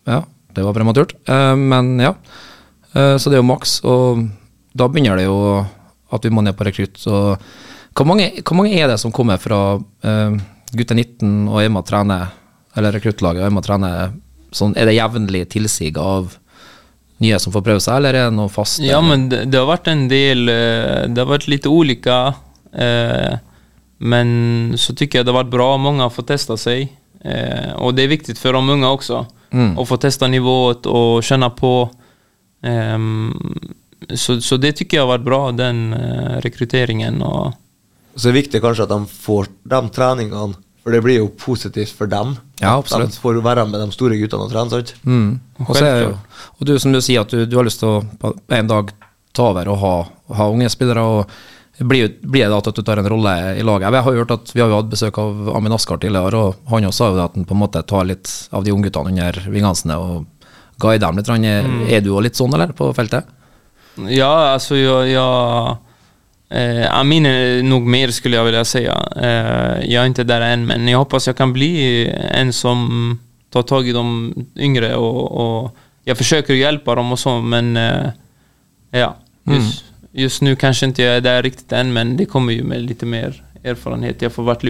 Ja, 0.09 0.23
det 0.57 0.65
var 0.67 0.75
prematurt. 0.75 1.15
Uh, 1.29 1.55
men 1.61 1.95
ja. 2.03 2.15
Uh, 2.97 3.15
så 3.21 3.29
det 3.31 3.37
er 3.39 3.45
jo 3.45 3.51
maks, 3.53 3.79
og 3.87 4.27
da 4.77 4.89
begynner 4.93 5.19
det 5.19 5.27
jo 5.27 5.39
at 6.15 6.27
vi 6.27 6.33
må 6.33 6.45
ned 6.45 6.57
på 6.57 6.67
rekrutt. 6.69 6.99
Så 7.01 7.37
hvor 7.97 8.09
mange, 8.09 8.31
hvor 8.43 8.59
mange 8.59 8.77
er 8.77 8.91
det 8.91 8.99
som 9.03 9.15
kommer 9.15 9.41
fra 9.41 9.61
uh, 9.81 10.39
gutter 10.77 10.99
19 10.99 11.49
og 11.49 11.61
er 11.63 11.71
med 11.73 11.83
å 11.83 11.89
trene, 11.89 12.19
eller 12.77 12.97
rekruttlaget 12.97 13.43
og 13.43 13.49
er 13.49 13.55
med 13.55 13.65
å 13.65 13.67
trene 13.67 13.93
sånn, 14.57 14.77
Er 14.77 14.89
det 14.89 14.99
jevnlig 14.99 15.47
tilsig 15.53 15.97
av 16.01 16.37
nye 17.25 17.39
som 17.41 17.55
får 17.55 17.65
prøve 17.65 17.83
seg, 17.83 17.99
eller 17.99 18.17
er 18.17 18.29
det 18.29 18.37
noe 18.37 18.53
fast? 18.53 18.83
Ja, 18.85 19.01
men 19.05 19.29
det, 19.33 19.47
det 19.51 19.61
har 19.61 19.69
vært 19.71 19.89
en 19.93 20.07
del, 20.13 20.49
eh, 20.53 21.07
det 21.09 21.23
har 21.23 21.31
vært 21.31 21.49
litt 21.49 21.69
olika. 21.69 22.19
Eh, 22.77 23.39
men 23.99 24.29
så 24.77 24.93
syns 24.93 25.07
jeg 25.09 25.25
det 25.25 25.33
har 25.33 25.41
vært 25.41 25.55
bra, 25.55 25.71
Mange 25.81 26.05
har 26.05 26.13
fått 26.13 26.29
testa 26.35 26.59
seg. 26.61 26.91
Eh, 27.25 27.73
og 27.81 27.97
det 27.97 28.05
er 28.05 28.13
viktig 28.13 28.37
for 28.39 28.57
de 28.57 28.77
unge 28.77 28.93
også 28.99 29.23
mm. 29.51 29.73
å 29.81 29.87
få 29.89 29.99
testa 30.03 30.29
nivået 30.31 30.87
og 30.91 31.25
kjenne 31.25 31.49
på. 31.57 31.73
Ehm, 32.67 33.33
så, 34.15 34.41
så 34.41 34.57
det 34.61 34.77
tykker 34.79 34.99
jeg 34.99 35.05
har 35.07 35.11
vært 35.19 35.25
bra, 35.27 35.41
den 35.53 35.93
eh, 35.97 36.37
rekryteringen. 36.45 37.23
Och, 37.23 37.53
Så 38.15 38.29
det 38.29 38.33
er 38.35 38.43
viktig 38.43 38.61
kanskje 38.63 38.87
at 38.87 38.93
de 38.95 39.01
får 39.07 39.49
de 39.65 39.81
treningene, 39.91 40.55
for 40.83 40.95
det 40.95 41.03
blir 41.03 41.19
jo 41.19 41.29
positivt 41.29 41.91
for 41.99 42.07
dem. 42.07 42.37
Ja, 42.61 42.77
absolutt. 42.79 43.13
De 43.13 43.21
får 43.21 43.41
være 43.43 43.67
med 43.69 43.81
de 43.83 43.91
store 43.93 44.17
guttene 44.21 44.47
og 44.47 44.53
trene, 44.53 44.71
sant? 44.71 44.95
Mm. 45.05 45.41
Og, 45.67 45.75
så 45.77 45.85
er, 45.85 46.01
jo- 46.05 46.15
og 46.59 46.67
du 46.71 46.79
som 46.79 46.93
du 46.95 47.01
sier 47.03 47.21
at 47.27 47.35
du, 47.35 47.45
du 47.47 47.57
har 47.59 47.67
lyst 47.67 47.83
til 47.83 47.89
å 47.91 48.05
på 48.23 48.33
en 48.55 48.71
dag 48.71 48.95
ta 49.37 49.51
over 49.51 49.69
og 49.69 49.79
ha, 49.83 49.95
ha 50.39 50.49
unge 50.49 50.71
spillere. 50.73 51.03
og 51.03 51.31
blir, 51.85 52.09
blir 52.25 52.49
det 52.49 52.57
at 52.57 52.71
du 52.73 52.81
tar 52.83 53.03
en 53.03 53.09
rolle 53.13 53.35
i 53.59 53.65
laget? 53.67 53.93
Jeg 53.93 54.03
har 54.07 54.15
jo 54.15 54.23
hørt 54.23 54.31
at 54.33 54.53
Vi 54.55 54.63
har 54.63 54.71
jo 54.71 54.79
hatt 54.79 54.89
besøk 54.95 55.19
av 55.21 55.51
Amin 55.59 55.75
Askar 55.77 55.99
tidligere, 56.01 56.39
og 56.41 56.71
han 56.73 56.87
også 56.89 57.03
sa 57.03 57.11
jo 57.13 57.21
at 57.27 57.35
han 57.37 57.45
på 57.45 57.53
en 57.53 57.61
måte 57.61 57.83
tar 57.85 58.07
litt 58.09 58.31
av 58.57 58.65
de 58.65 58.73
ungguttene 58.73 59.13
under 59.13 59.43
vingene 59.45 59.75
sine 59.77 59.99
og 60.01 60.25
guider 60.81 61.11
dem 61.11 61.19
litt. 61.21 61.29
Mm. 61.29 61.83
Er 61.91 62.01
du 62.01 62.15
òg 62.15 62.23
litt 62.31 62.39
sånn, 62.39 62.55
eller, 62.57 62.73
på 62.73 62.89
feltet? 62.97 63.29
Ja, 64.09 64.49
alltså 64.49 64.77
jag... 64.77 65.09
jag 65.09 65.77
eh, 66.49 66.99
Amin 66.99 67.27
är 67.27 67.63
nog 67.63 67.83
mer 67.83 68.11
skulle 68.11 68.37
jag 68.37 68.45
vilja 68.45 68.65
säga. 68.65 69.09
Eh, 69.17 69.93
jag 69.93 70.03
är 70.03 70.07
inte 70.07 70.25
där 70.25 70.41
än, 70.41 70.67
men 70.67 70.89
jag 70.89 70.99
hoppas 70.99 71.27
jag 71.27 71.37
kan 71.37 71.53
bli 71.53 72.07
en 72.31 72.53
som 72.53 73.19
tar 73.51 73.63
tag 73.63 73.89
i 73.89 73.93
de 73.93 74.35
yngre 74.57 74.97
och, 74.97 75.33
och 75.33 75.77
jag 76.05 76.19
försöker 76.19 76.55
hjälpa 76.55 76.95
dem 76.95 77.13
och 77.13 77.19
så, 77.19 77.41
men 77.41 77.77
eh, 77.77 78.11
ja, 78.91 79.17
just, 79.45 79.85
just 80.13 80.43
nu 80.43 80.57
kanske 80.57 80.87
inte 80.87 81.03
jag 81.03 81.17
är 81.17 81.21
där 81.21 81.43
riktigt 81.43 81.73
än, 81.73 81.93
men 81.93 82.17
det 82.17 82.27
kommer 82.27 82.53
ju 82.53 82.63
med 82.63 82.81
lite 82.81 83.07
mer 83.07 83.43
erfarenhet. 83.65 84.23
Jag 84.23 84.33
får 84.33 84.43
varit 84.43 84.65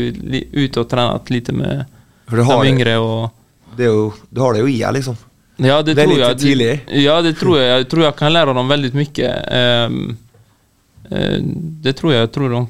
ute 0.53 0.81
och 0.81 0.89
tränat 0.89 1.31
lite 1.31 1.53
med 1.53 1.85
de 2.31 2.67
yngre 2.67 2.99
och 2.99 3.31
Det 3.77 3.85
er 3.85 3.93
jo, 3.93 4.13
du 4.31 4.41
har 4.41 4.55
det 4.55 4.61
jo 4.61 4.69
i 4.69 4.79
deg, 4.81 4.93
liksom. 4.97 5.17
Ja, 5.57 5.81
det, 5.83 5.95
Det 5.97 6.03
er 6.05 6.09
tror 6.11 6.17
litt 6.17 6.27
jeg. 6.27 6.39
tidlig? 6.43 6.73
Ja, 7.03 7.21
det 7.25 7.37
tror 7.41 7.59
jeg. 7.61 7.69
Jeg 7.73 7.89
tror 7.93 8.03
jeg 8.05 8.17
kan 8.19 8.33
lære 8.35 8.57
dem 8.57 8.73
veldig 8.75 8.91
mye. 8.97 9.31
Um, 9.89 10.01
uh, 11.11 11.39
det 11.87 11.97
tror 11.97 12.13
jeg. 12.13 12.27
jeg 12.27 12.33
tror 12.35 12.53
de, 12.53 12.61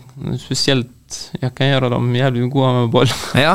spesielt 0.43 0.93
jeg 1.39 1.53
kan 1.55 1.68
gjøre 1.70 1.89
dem 1.93 2.07
jævlig 2.18 2.49
gode 2.51 2.70
med 2.74 2.89
boll. 2.91 3.11
Ja. 3.39 3.53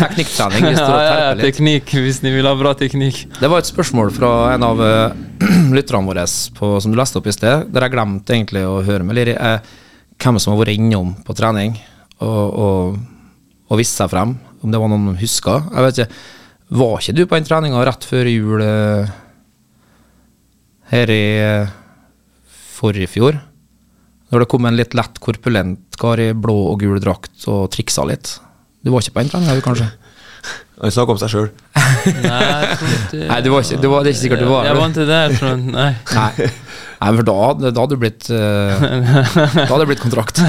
Teknikktrening. 0.00 0.64
Ja, 0.74 0.86
ja, 1.04 1.28
teknikk, 1.44 1.92
hvis 2.02 2.18
ni 2.24 2.32
vil 2.34 2.48
ha 2.48 2.54
bra 2.58 2.72
teknikk. 2.78 3.22
Det 3.38 3.50
var 3.50 3.62
et 3.62 3.70
spørsmål 3.70 4.10
fra 4.14 4.30
en 4.54 4.66
av 4.66 4.82
uh, 4.82 5.14
lytterne 5.76 6.06
våre 6.08 6.26
på, 6.56 6.72
som 6.82 6.90
du 6.90 6.98
leste 6.98 7.20
opp 7.20 7.28
i 7.30 7.34
sted, 7.36 7.70
der 7.70 7.86
jeg 7.86 7.94
glemte 7.94 8.34
egentlig 8.34 8.64
å 8.66 8.80
høre 8.86 9.06
med 9.06 9.18
Liri. 9.18 9.36
Eh, 9.38 9.60
hvem 10.20 10.40
som 10.42 10.54
har 10.54 10.60
vært 10.64 10.76
innom 10.76 11.14
på 11.24 11.36
trening 11.38 11.78
og, 12.18 12.46
og, 12.50 12.98
og 13.70 13.80
vist 13.80 13.96
seg 14.00 14.10
frem. 14.12 14.34
Om 14.60 14.74
det 14.74 14.80
var 14.82 14.90
noen 14.92 15.12
som 15.12 15.20
huska. 15.22 15.54
Jeg 15.70 15.86
vet 15.86 16.02
ikke, 16.02 16.20
var 16.70 17.00
ikke 17.00 17.16
du 17.16 17.24
på 17.26 17.38
den 17.38 17.46
treninga 17.48 17.82
rett 17.86 18.06
før 18.06 18.30
jul 18.30 18.62
eh, 18.62 19.10
her 20.92 21.12
i 21.14 21.22
eh, 21.42 21.72
forrige 22.76 23.10
fjor? 23.10 23.40
Når 24.30 24.44
det 24.44 24.50
kom 24.52 24.68
en 24.68 24.78
litt 24.78 24.94
lett 24.94 25.18
korpulent 25.22 25.98
kar 25.98 26.20
i 26.22 26.30
blå 26.32 26.54
og 26.70 26.78
gul 26.82 27.00
drakt 27.02 27.48
og 27.50 27.66
triksa 27.74 28.06
litt. 28.06 28.36
Du 28.80 28.92
var 28.94 29.02
ikke 29.02 29.16
på 29.16 29.24
den 29.24 29.32
treninga, 29.32 29.58
du, 29.58 29.64
kanskje? 29.64 29.90
Han 30.80 30.94
snakker 30.94 31.12
om 31.12 31.20
seg 31.20 31.32
sjøl. 31.34 31.48
Inte... 32.94 33.24
Nei, 33.30 33.40
du 33.44 33.50
var 33.52 33.66
ikke, 33.66 33.80
du 33.82 33.88
var, 33.90 34.06
det 34.06 34.12
er 34.12 34.14
ikke 34.14 34.22
sikkert 34.22 34.44
du 34.44 34.48
var 34.48 34.64
der. 34.64 34.70
Jeg 34.70 34.78
var 34.78 34.94
ikke 34.94 35.08
der, 35.10 35.34
tror 35.36 35.50
jag. 35.50 35.66
Nej. 35.74 35.92
Nei. 36.14 36.50
Nei, 37.00 37.10
for 37.16 37.26
da, 37.26 37.36
da 37.66 37.72
hadde 37.74 37.96
det 37.96 38.00
blitt 38.00 38.30
eh, 38.32 38.86
Da 39.58 39.66
hadde 39.66 39.82
det 39.82 39.90
blitt 39.90 40.04
kontrakt. 40.04 40.40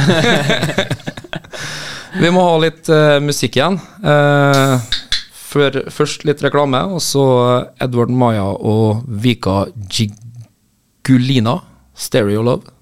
Vi 2.22 2.32
må 2.32 2.44
ha 2.44 2.56
litt 2.60 2.90
uh, 2.92 3.20
musikk 3.24 3.56
igjen. 3.58 3.78
Eh, 4.04 4.90
for, 5.52 5.82
først 5.92 6.26
litt 6.28 6.42
reklame, 6.46 6.80
og 6.96 7.02
så 7.04 7.24
Edvard 7.82 8.14
Maya 8.14 8.48
og 8.56 9.04
Vika 9.24 9.66
Gigulina, 9.92 11.58
Stereo 11.94 12.46
Love. 12.48 12.78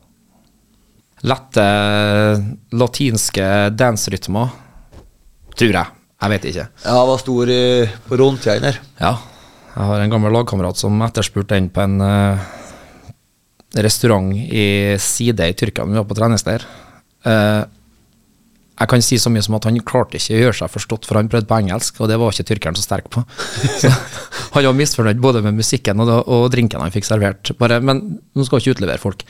Lette 1.27 1.65
latinske 2.79 3.47
danserytmer, 3.75 4.53
tror 5.57 5.73
jeg. 5.81 5.95
Jeg 6.19 6.33
vet 6.33 6.47
ikke. 6.49 6.67
Ja, 6.83 7.01
var 7.07 7.19
stor 7.21 7.51
i, 7.51 7.63
på 8.07 8.19
Råntjeien 8.19 8.65
her. 8.67 8.79
Ja. 8.99 9.13
Jeg 9.69 9.87
har 9.87 10.01
en 10.03 10.11
gammel 10.11 10.33
lagkamerat 10.35 10.79
som 10.79 10.99
etterspurte 11.05 11.55
den 11.55 11.69
på 11.71 11.83
en 11.85 12.01
uh, 12.03 12.47
restaurant 13.79 14.33
i 14.35 14.97
Side 14.99 15.45
i 15.47 15.55
Tyrkia 15.55 15.85
men 15.85 15.95
vi 15.95 16.01
var 16.01 16.07
på 16.09 16.17
treningsleir. 16.17 16.65
Eh, 17.27 17.61
jeg 18.79 18.87
kan 18.93 19.01
si 19.03 19.17
så 19.19 19.27
mye 19.33 19.43
som 19.43 19.55
at 19.57 19.65
han 19.67 19.77
klarte 19.83 20.15
ikke 20.19 20.37
å 20.37 20.41
gjøre 20.45 20.57
seg 20.61 20.71
forstått, 20.71 21.07
for 21.09 21.19
han 21.19 21.27
prøvde 21.31 21.49
på 21.49 21.57
engelsk, 21.59 21.97
og 21.99 22.07
det 22.07 22.15
var 22.21 22.31
ikke 22.31 22.45
tyrkeren 22.47 22.77
så 22.79 22.85
sterk 22.85 23.09
på. 23.11 23.23
Så 23.81 23.91
han 24.55 24.65
var 24.69 24.77
misfornøyd 24.79 25.19
både 25.21 25.41
med 25.45 25.57
musikken 25.59 25.99
og, 25.99 26.07
da- 26.09 26.21
og 26.25 26.45
drinken 26.53 26.81
han 26.81 26.93
fikk 26.93 27.05
servert. 27.07 27.51
Bare, 27.59 27.81
men 27.83 27.99
nå 28.33 28.45
skal 28.47 28.61
ikke 28.63 28.77
utlevere 28.77 29.01
folk. 29.03 29.25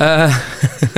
Eh, 0.00 0.38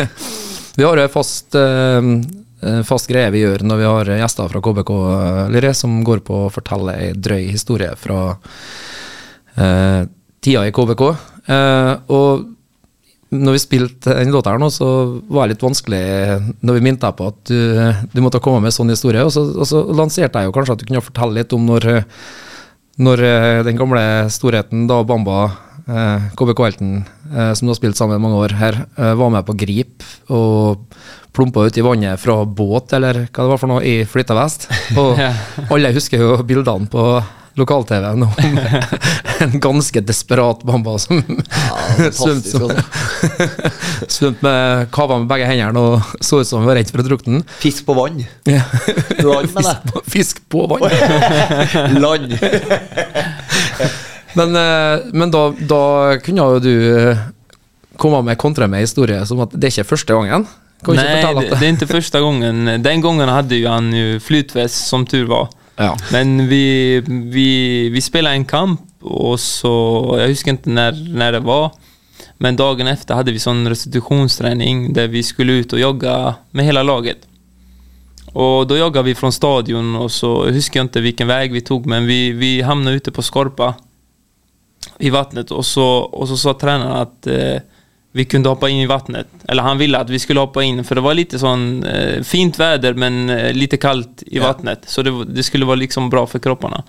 vi 0.78 0.86
har 0.86 0.96
jo 0.96 1.04
en 1.04 1.12
fast, 1.12 1.58
eh, 1.58 2.80
fast 2.88 3.10
greie 3.10 3.32
vi 3.34 3.42
gjør 3.42 3.66
når 3.66 3.82
vi 3.82 3.88
har 3.90 4.12
gjester 4.22 4.54
fra 4.54 4.62
KBK, 4.64 4.94
eh, 5.16 5.42
Lyre, 5.56 5.74
som 5.76 5.98
går 6.06 6.22
på 6.30 6.44
å 6.46 6.52
fortelle 6.54 6.94
ei 6.94 7.10
drøy 7.18 7.50
historie 7.50 7.90
fra 8.00 8.22
eh, 9.56 10.06
tida 10.40 10.64
i 10.68 10.72
KBK. 10.72 11.04
Eh, 11.50 11.92
og 12.14 12.46
når 13.30 13.54
vi 13.54 13.62
spilte 13.62 14.14
den 14.18 14.32
låta 14.34 14.50
her 14.50 14.58
nå, 14.58 14.68
så 14.74 14.86
var 15.30 15.46
det 15.46 15.54
litt 15.54 15.62
vanskelig 15.62 16.02
når 16.66 16.76
vi 16.76 16.82
minte 16.82 17.06
deg 17.06 17.18
på 17.18 17.28
at 17.30 17.38
du, 17.46 17.60
du 18.10 18.22
måtte 18.24 18.42
komme 18.42 18.62
med 18.64 18.72
en 18.72 18.78
sånn 18.80 18.90
historie. 18.90 19.22
Og 19.22 19.30
så, 19.34 19.44
og 19.54 19.68
så 19.70 19.84
lanserte 19.94 20.42
jeg 20.42 20.50
jo 20.50 20.54
kanskje 20.56 20.74
at 20.74 20.82
du 20.82 20.86
kunne 20.88 21.04
fortelle 21.04 21.38
litt 21.38 21.54
om 21.54 21.68
når, 21.68 21.88
når 23.06 23.24
eh, 23.28 23.60
den 23.68 23.78
gamle 23.78 24.02
storheten 24.34 24.88
da 24.90 24.98
Bamba, 25.06 25.44
eh, 25.86 26.28
KBK-helten, 26.40 26.92
eh, 27.30 27.52
som 27.54 27.68
du 27.68 27.74
har 27.74 27.78
spilt 27.78 28.00
sammen 28.00 28.18
med 28.18 28.26
mange 28.26 28.42
år 28.42 28.56
her, 28.58 28.82
eh, 28.98 29.14
var 29.14 29.30
med 29.30 29.46
på 29.46 29.58
grip 29.62 30.02
og 30.34 30.82
plumpa 31.30 31.68
ut 31.68 31.78
i 31.78 31.86
vannet 31.86 32.18
fra 32.18 32.40
båt, 32.44 32.92
eller 32.98 33.28
hva 33.30 33.44
det 33.44 33.52
var 33.52 33.62
for 33.62 33.70
noe, 33.70 33.84
i 33.86 34.02
flytevest. 34.10 34.66
Og 34.98 35.22
alle 35.70 35.94
husker 35.94 36.18
jo 36.18 36.40
bildene 36.42 36.90
på 36.90 37.04
lokal-TV-en 37.60 38.24
om 38.28 38.32
en 39.44 39.54
ganske 39.62 40.02
desperat 40.04 40.62
Bamba 40.66 40.96
som 41.00 41.20
svømte 41.24 42.10
fantastisk, 42.10 42.56
som- 44.08 44.36
med 44.46 44.90
kava 44.94 45.18
med 45.22 45.28
begge 45.30 45.48
hendene 45.48 45.80
og 45.80 46.12
så 46.24 46.40
ut 46.42 46.48
som 46.48 46.60
han 46.62 46.68
var 46.70 46.80
redd 46.80 46.90
for 46.92 47.02
å 47.02 47.06
drukne. 47.06 47.42
Fisk 47.62 47.84
på 47.88 47.96
vann. 47.96 48.22
Ja. 48.48 48.62
Fisk 49.20 49.84
på, 49.92 50.02
fisk 50.16 50.42
på 50.52 50.66
vann. 50.70 50.88
Land. 52.00 52.36
Men, 54.38 54.56
eh, 54.56 55.06
men 55.12 55.30
da, 55.34 55.44
da 55.58 55.82
kunne 56.22 56.44
jo 56.54 56.60
du 56.62 56.72
eh, 57.00 57.22
komme 58.00 58.22
med 58.26 58.38
kontra 58.40 58.68
med 58.70 58.84
historie 58.84 59.20
som 59.26 59.42
at 59.44 59.54
det 59.56 59.68
er 59.70 59.74
ikke 59.74 59.90
første 59.96 60.16
gangen. 60.16 60.46
Kan 60.80 60.96
fortelle 60.96 61.42
det, 61.44 61.56
det 61.60 61.66
er 61.66 61.74
ikke 61.76 61.90
første 61.90 62.20
gangen. 62.24 62.70
Den 62.84 63.02
gangen 63.04 63.28
hadde 63.28 63.58
han 63.66 63.90
jo 63.92 64.20
flytvest, 64.24 64.86
som 64.88 65.04
tur 65.08 65.26
var. 65.28 65.50
Ja. 65.80 65.94
Men 66.12 66.48
vi, 66.48 67.00
vi, 67.32 67.88
vi 67.88 68.02
spilte 68.04 68.34
en 68.36 68.44
kamp 68.44 68.86
og 69.00 69.38
så, 69.40 69.72
Jeg 70.20 70.34
husker 70.34 70.58
ikke 70.58 70.74
når, 70.76 70.98
når, 71.08 71.38
det 71.38 71.40
var. 71.46 71.70
Men 72.38 72.58
dagen 72.58 72.90
efter 72.90 73.16
hadde 73.16 73.32
vi 73.32 73.40
sånn 73.40 73.64
restitusjonstrening 73.68 74.90
der 74.96 75.08
vi 75.12 75.22
skulle 75.24 75.62
ut 75.62 75.72
og 75.72 75.80
jogge 75.80 76.16
med 76.52 76.68
hele 76.68 76.84
laget. 76.84 77.24
Og 78.36 78.68
da 78.68 78.76
jogga 78.76 79.02
vi 79.08 79.16
fra 79.16 79.32
stadion 79.34 79.94
og 79.98 80.10
så 80.12 80.34
jeg 80.46 80.58
husker 80.60 80.82
jeg 80.82 80.90
ikke 80.90 81.04
hvilken 81.06 81.30
vei 81.32 81.44
vi 81.50 81.64
tog 81.66 81.88
men 81.90 82.06
vi, 82.06 82.20
vi 82.36 82.50
havna 82.62 82.92
ute 82.94 83.10
på 83.10 83.24
Skorpa 83.26 83.72
i 85.00 85.10
vattnet 85.10 85.50
og, 85.50 85.64
så, 85.66 85.86
så 86.28 86.36
sa 86.38 86.54
treneren 86.60 87.00
at 87.00 87.30
eh, 87.32 87.64
vi 88.12 88.24
kunde 88.24 88.48
hoppa 88.48 88.68
in 88.68 88.76
i 88.76 88.86
vattnet. 88.86 89.26
Eller 89.48 89.62
han 89.62 89.78
ville 89.78 89.98
att 89.98 90.10
vi 90.10 90.18
skulle 90.18 90.40
hoppa 90.40 90.62
in 90.62 90.84
för 90.84 90.94
det 90.94 91.00
var 91.00 91.14
lite 91.14 91.38
sån 91.38 91.84
eh, 91.84 92.22
fint 92.22 92.58
väder 92.58 92.94
men 92.94 93.30
eh, 93.30 93.52
lite 93.52 93.76
kallt 93.76 94.22
i 94.26 94.38
vattnet. 94.38 94.82
Så 94.86 95.02
det, 95.02 95.24
det 95.24 95.42
skulle 95.42 95.64
vara 95.64 95.76
liksom 95.76 96.10
bra 96.10 96.26
för 96.26 96.38
kropparna. 96.38 96.84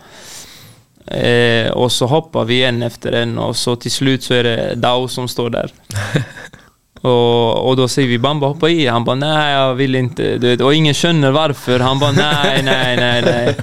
Eh, 1.06 1.72
och 1.72 1.92
så 1.92 2.06
hoppar 2.06 2.46
vi 2.46 2.64
en 2.64 2.84
efter 2.84 3.12
en 3.12 3.38
och 3.38 3.56
så 3.56 3.76
till 3.76 3.92
slut 3.92 4.24
så 4.24 4.34
är 4.34 4.44
det 4.44 4.76
Dao 4.76 5.08
som 5.08 5.28
står 5.28 5.50
där. 5.50 5.72
och, 7.02 7.70
och 7.70 7.76
då 7.76 7.88
säger 7.88 8.08
vi 8.08 8.20
Bamba 8.20 8.48
hoppa 8.48 8.70
i. 8.70 8.88
Han 8.88 9.04
bara 9.04 9.16
nej 9.16 9.54
jag 9.54 9.76
vill 9.76 9.96
inte. 9.96 10.38
Du 10.38 10.48
vet, 10.48 10.62
och 10.62 10.74
ingen 10.74 10.94
känner 10.94 11.32
varför. 11.32 11.80
Han 11.80 12.00
bara 12.00 12.12
nej, 12.12 12.64
nej, 12.64 12.98
nej, 12.98 13.22
nej. 13.22 13.56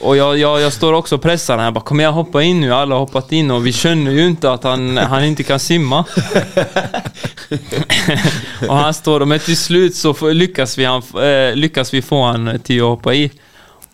Och 0.00 0.16
jag, 0.16 0.38
jag, 0.38 0.60
jag 0.60 0.72
står 0.72 0.92
också 0.92 1.14
och 1.14 1.22
pressar 1.22 1.56
den 1.56 1.64
här. 1.64 1.72
bara 1.72 1.84
kom 1.84 2.00
igen 2.00 2.12
hoppa 2.12 2.42
in 2.42 2.60
nu. 2.60 2.74
Alla 2.74 2.94
har 2.94 3.00
hoppat 3.00 3.32
in 3.32 3.50
och 3.50 3.66
vi 3.66 3.72
känner 3.72 4.10
ju 4.10 4.26
inte 4.26 4.52
att 4.52 4.64
han, 4.64 4.96
han 4.96 5.24
inte 5.24 5.42
kan 5.42 5.60
simma. 5.60 6.04
och 8.68 8.76
han 8.76 8.94
står 8.94 9.20
och 9.20 9.28
men 9.28 9.38
till 9.38 9.56
slut 9.56 9.96
så 9.96 10.30
lyckas 10.30 10.78
vi, 10.78 10.84
han, 10.84 11.02
eh, 11.22 11.54
lyckas 11.56 11.94
vi 11.94 12.02
få 12.02 12.24
han 12.24 12.60
till 12.60 12.80
att 12.80 12.88
hoppa 12.88 13.14
i. 13.14 13.30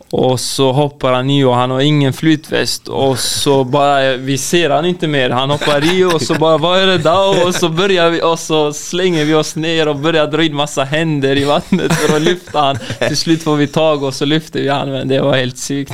Och 0.09 0.39
så 0.39 0.71
hopper 0.71 1.11
han 1.11 1.29
i 1.29 1.41
og 1.43 1.55
han 1.55 1.71
har 1.71 1.81
ingen 1.83 2.13
flytvest. 2.13 2.87
Og 2.87 3.17
så 3.19 3.63
bare 3.67 4.13
vi 4.23 4.37
ser 4.39 4.69
han 4.71 4.85
ikke 4.87 5.07
mer. 5.11 5.33
Han 5.35 5.51
hopper 5.51 5.83
i 5.83 5.97
og 6.07 6.21
så 6.23 6.37
bare 6.39 6.61
Hva 6.63 6.71
er 6.79 6.91
det 6.93 7.01
da? 7.03 7.15
Og 7.43 7.51
så 7.55 7.67
börjar 7.69 8.09
vi, 8.13 8.21
og 8.23 8.37
så 8.39 8.61
slenger 8.73 9.27
vi 9.27 9.35
oss 9.35 9.55
ned 9.59 9.87
og 9.91 9.99
begynner 9.99 10.23
å 10.27 10.31
dra 10.31 10.45
inn 10.47 10.55
masse 10.55 10.85
hender 10.87 11.35
i 11.41 11.43
vannet 11.47 11.91
for 11.99 12.15
å 12.15 12.21
løfte 12.23 12.63
han. 12.69 12.79
Til 13.03 13.17
slutt 13.19 13.43
får 13.43 13.59
vi 13.59 13.67
tak, 13.75 14.05
og 14.07 14.15
så 14.15 14.25
løfter 14.29 14.63
vi 14.63 14.71
han, 14.71 14.93
men 14.95 15.11
det 15.11 15.19
var 15.25 15.35
helt 15.41 15.59
sykt. 15.59 15.91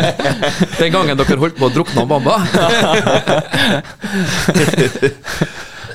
Den 0.80 0.90
gangen 0.94 1.18
dere 1.20 1.38
holdt 1.44 1.58
på 1.60 1.70
å 1.70 1.74
drukne 1.74 2.06
Bamba. 2.10 2.40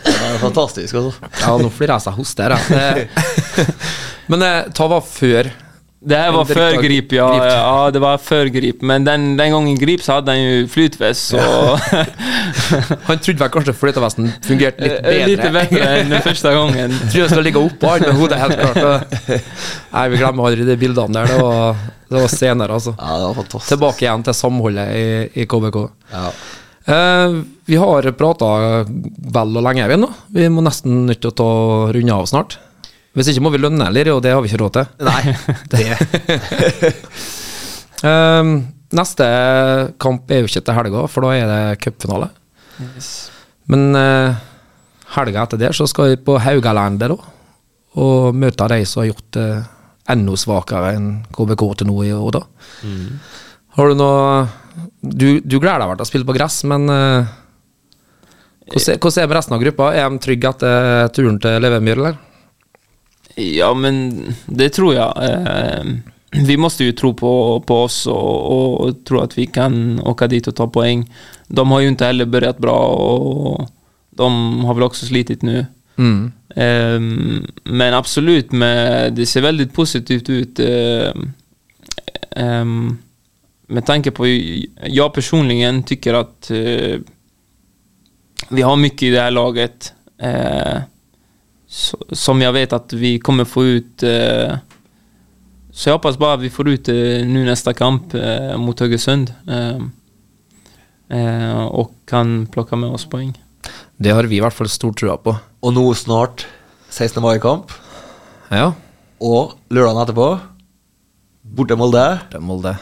Det 0.06 0.14
er 0.14 0.38
fantastisk, 0.38 0.96
altså. 1.00 1.30
Ja, 1.42 1.56
nå 1.58 1.70
flirer 1.74 1.96
jeg 1.98 2.04
seg 2.06 2.18
hos 2.20 2.34
her, 2.38 2.54
jeg. 2.56 3.08
Det- 3.56 3.68
Men 4.32 4.42
eh, 4.46 4.88
var 4.90 5.02
før 5.06 5.50
Det 6.06 6.18
her 6.20 6.34
var 6.36 6.46
før 6.46 6.76
Grip, 6.84 7.14
ja. 7.18 7.28
Ja, 7.50 7.90
det 7.94 8.02
var 8.04 8.20
før 8.22 8.50
Grip. 8.54 8.84
Men 8.86 9.06
den, 9.08 9.32
den 9.40 9.54
gangen 9.56 9.78
grip 9.80 10.04
så 10.06 10.20
hadde 10.20 10.36
han 10.36 10.42
jo 10.44 10.68
flytvest, 10.70 11.34
så... 11.34 11.42
Han 13.08 13.22
trodde 13.22 13.42
vel 13.42 13.52
kanskje 13.54 13.74
flytevesten 13.78 14.30
fungerte 14.46 14.86
litt 14.86 15.00
bedre. 15.02 15.26
Litt 15.32 15.44
bedre 15.44 15.88
enn 16.00 16.14
den 16.14 16.24
første 16.26 16.52
gangen. 16.54 16.94
Trodde 17.14 17.30
han 17.34 17.46
ligge 17.46 17.62
oppå 17.62 17.90
han 17.90 18.06
med 18.06 18.20
hodet 18.20 18.40
helt 18.42 18.62
klart. 18.62 19.32
Nei, 19.96 20.06
vi 20.14 20.20
glemmer 20.22 20.50
aldri 20.50 20.68
de 20.68 20.78
bildene 20.82 21.18
der. 21.18 21.34
Det 21.34 21.40
var, 21.42 21.82
det 22.12 22.22
var 22.22 22.34
senere, 22.34 22.78
altså. 22.78 22.94
Ja, 23.00 23.18
det 23.22 23.30
var 23.30 23.40
fantastisk. 23.42 23.72
Tilbake 23.74 24.06
igjen 24.06 24.28
til 24.28 24.38
samholdet 24.38 24.94
i, 24.98 25.08
i 25.42 25.48
KBK. 25.50 25.82
Ja. 26.14 26.30
Eh, 26.96 27.40
vi 27.66 27.82
har 27.82 28.12
prata 28.18 28.52
vel 28.86 29.58
og 29.58 29.66
lenge, 29.66 29.90
vi 29.90 30.00
nå. 30.00 30.12
Vi 30.38 30.50
må 30.54 30.66
nesten 30.66 31.06
nødt 31.10 31.24
til 31.24 31.34
å 31.34 31.38
ta 31.42 31.52
runde 31.98 32.20
av 32.22 32.30
snart. 32.30 32.60
Hvis 33.16 33.30
ikke 33.32 33.44
må 33.46 33.52
vi 33.54 33.62
lønne, 33.64 33.86
heller, 33.88 34.10
Og 34.16 34.22
det 34.26 34.34
har 34.36 34.42
vi 34.44 34.50
ikke 34.52 34.60
råd 34.60 34.74
til. 34.76 34.86
Nei, 35.08 35.22
det 35.72 35.84
um, 38.04 38.50
neste 39.00 39.28
kamp 40.02 40.30
er 40.32 40.44
jo 40.44 40.50
ikke 40.50 40.64
til 40.68 40.78
helga, 40.78 41.06
for 41.12 41.26
da 41.26 41.32
er 41.36 41.48
det 41.52 41.62
cupfinale. 41.84 42.28
Men 43.72 43.88
uh, 43.96 44.36
helga 45.16 45.46
etter 45.48 45.62
det 45.62 45.72
så 45.78 45.88
skal 45.90 46.12
vi 46.14 46.20
på 46.28 46.36
Haugalandet, 46.44 47.10
da. 47.14 47.18
Og 47.96 48.36
møte 48.36 48.68
de 48.74 48.82
som 48.88 49.02
har 49.04 49.10
gjort 49.14 49.30
det 49.38 49.48
enda 50.12 50.36
svakere 50.38 50.92
enn 50.98 51.08
KBK 51.34 51.64
til 51.80 51.88
nå 51.90 51.96
i 52.06 52.12
år, 52.14 52.36
da. 52.36 52.44
Har 53.76 53.90
du 53.92 53.98
noe 54.00 54.46
Du, 55.02 55.40
du 55.40 55.56
gleder 55.62 55.80
deg 55.82 55.90
vel 55.90 55.98
til 56.00 56.06
å 56.06 56.10
spille 56.10 56.28
på 56.28 56.36
gress, 56.36 56.60
men 56.68 56.86
uh, 56.92 57.26
hvordan 58.66 58.96
er- 58.96 59.00
hvordan 59.00 59.18
er 59.22 59.26
det 59.26 59.30
med 59.32 59.38
resten 59.38 59.56
av 59.56 59.62
gruppa? 59.64 59.90
Er 59.96 60.10
de 60.10 60.20
trygge 60.24 60.50
etter 60.52 61.10
turen 61.16 61.38
til 61.40 61.60
Levemyr, 61.64 62.00
eller? 62.02 62.16
Ja, 63.36 63.74
men 63.74 64.36
det 64.46 64.70
tror 64.70 64.96
jag. 64.96 65.24
Eh, 65.24 65.84
vi 66.46 66.58
må 66.58 66.70
jo 66.80 66.92
tro 66.92 67.14
på, 67.14 67.32
på 67.68 67.78
oss 67.84 68.06
og, 68.12 68.36
og, 68.56 68.98
tro 69.08 69.22
at 69.24 69.38
vi 69.38 69.46
kan 69.48 70.00
åka 70.00 70.28
dit 70.28 70.48
og 70.48 70.56
ta 70.56 70.68
poeng. 70.68 71.06
De 71.48 71.66
har 71.72 71.82
jo 71.82 71.94
ikke 71.94 72.12
heller 72.12 72.30
begynt 72.32 72.60
bra 72.64 72.76
og 72.76 73.66
de 74.16 74.28
har 74.66 74.78
vel 74.78 74.88
også 74.88 75.10
slitt 75.10 75.44
nå. 75.44 75.66
Mm. 75.96 76.32
Um, 76.56 77.48
men 77.64 77.94
absolut, 77.94 78.52
med, 78.52 79.16
det 79.16 79.28
ser 79.28 79.44
veldig 79.44 79.68
positivt 79.76 80.30
ut. 80.30 80.60
Eh, 80.60 81.12
ehm, 82.36 82.98
med 83.68 83.86
tanke 83.86 84.12
på, 84.12 84.28
Jeg 84.28 85.12
personlig 85.14 85.84
tycker 85.84 86.22
at 86.22 86.52
uh, 86.52 87.00
vi 88.50 88.62
har 88.62 88.76
mye 88.78 88.94
i 89.02 89.12
det 89.12 89.22
her 89.22 89.32
laget. 89.32 89.94
Eh, 90.22 90.78
så, 90.78 90.95
som 92.12 92.42
jag 92.42 92.54
vet 92.54 92.74
att 92.74 92.94
vi 92.94 93.20
kommer 93.20 93.46
få 93.46 93.66
ut. 93.66 94.04
Eh, 94.04 94.58
så 95.72 95.90
jag 95.90 95.94
hoppas 95.94 96.18
bara 96.18 96.36
vi 96.38 96.50
får 96.50 96.70
ut 96.70 96.86
det 96.86 97.26
nu 97.28 97.46
nästa 97.46 97.74
kamp 97.74 98.14
eh, 98.14 98.58
mot 98.58 98.80
Högesund. 98.80 99.34
Eh, 99.48 99.80
eh, 101.20 101.66
och 101.66 101.92
kan 102.06 102.48
plukke 102.48 102.76
med 102.76 102.90
oss 102.90 103.06
poeng. 103.06 103.34
Det 103.98 104.10
har 104.10 104.24
vi 104.24 104.38
i 104.38 104.40
hvert 104.44 104.54
fall 104.54 104.70
stor 104.70 104.94
trua 104.94 105.18
på. 105.18 105.36
Og 105.62 105.74
nå 105.74 105.94
snart 105.94 106.46
16. 106.90 107.22
mai-kamp, 107.24 107.72
Ja, 108.52 108.74
og 109.20 109.56
lørdagen 109.74 110.04
etterpå 110.04 110.28
borte 111.56 111.76
Molde. 111.76 112.04
er 112.32 112.40
Molde. 112.40 112.76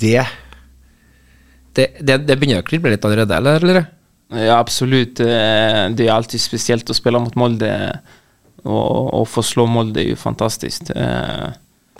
Det 0.00 0.26
Det, 1.72 1.86
det, 2.00 2.16
det 2.26 2.36
begynner 2.36 2.60
å 2.60 2.66
krible 2.66 2.90
litt 2.90 3.04
allerede, 3.04 3.36
eller? 3.36 3.62
eller? 3.62 3.86
Ja, 4.32 4.58
absolut. 4.58 5.20
Eh, 5.20 5.88
Det 5.94 6.06
er 6.06 6.12
alltid 6.14 6.40
spesielt 6.40 6.88
å 6.90 6.94
spille 6.96 7.20
mot 7.20 7.34
Molde. 7.36 7.72
Og 8.64 9.10
å 9.18 9.24
få 9.26 9.42
slå 9.42 9.66
Molde 9.68 10.00
er 10.04 10.10
jo 10.12 10.16
fantastiskt. 10.16 10.90
Eh, 10.94 11.50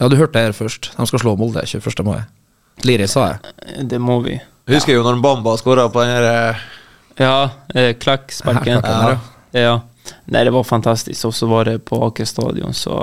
Ja, 0.00 0.08
du 0.08 0.16
hørte 0.16 0.32
det 0.38 0.42
her 0.48 0.52
først. 0.56 0.90
De 0.96 1.06
skal 1.06 1.18
slå 1.20 1.36
Molde 1.38 1.60
21. 1.66 2.04
mai. 2.04 2.22
Liri 2.84 3.06
sa 3.06 3.26
jeg. 3.34 3.88
Det 3.88 3.98
må 4.00 4.22
vi. 4.24 4.38
Jeg 4.66 4.78
husker 4.78 4.94
jo 4.94 5.02
når 5.04 5.20
Bamba 5.22 5.56
skåra 5.60 5.88
på 5.92 6.00
den 6.02 6.14
der 6.22 6.28
eh, 6.52 6.62
Ja, 7.20 7.50
klakksparken. 8.00 8.80
klacksparken. 8.80 9.20
Ja. 9.52 9.60
ja. 9.60 9.80
Nei, 10.32 10.44
det 10.44 10.52
var 10.54 10.64
fantastisk. 10.64 11.26
Og 11.28 11.34
så 11.36 11.46
var 11.50 11.64
det 11.68 11.84
på 11.84 11.98
Aker 12.06 12.24
stadion, 12.26 12.72
så 12.72 12.96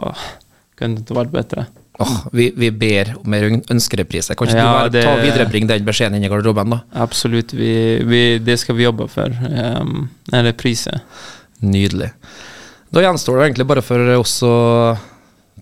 kunne 0.80 0.96
det 0.98 1.06
ikke 1.06 1.20
vært 1.20 1.32
bättre. 1.36 1.68
Åh, 2.00 2.20
vi, 2.32 2.46
vi 2.56 2.70
ber 2.72 3.10
om 3.20 3.34
en 3.36 3.58
ønskereprise. 3.76 4.32
Kan 4.40 4.48
ikke 4.48 4.56
Ja, 4.58 4.66
du 4.66 4.72
bare 4.78 4.90
det- 4.94 5.04
ta 5.04 5.16
viderebringe 5.20 5.68
den 5.68 5.84
beskjeden 5.86 6.16
inn 6.16 6.24
i 6.24 6.30
garderoben, 6.32 6.70
da? 6.72 6.80
Absolutt. 6.96 7.52
vi, 7.54 8.00
vi, 8.08 8.40
det 8.40 8.56
skal 8.62 8.76
vi 8.76 8.84
jobbe 8.88 9.08
for. 9.12 9.28
Um, 9.28 10.08
eller 10.32 10.54
priset. 10.54 11.02
Nydelig. 11.62 12.12
Da 12.92 13.02
gjenstår 13.04 13.36
det 13.38 13.44
egentlig 13.50 13.68
bare 13.68 13.82
for 13.84 14.00
oss 14.16 14.38
å 14.48 14.96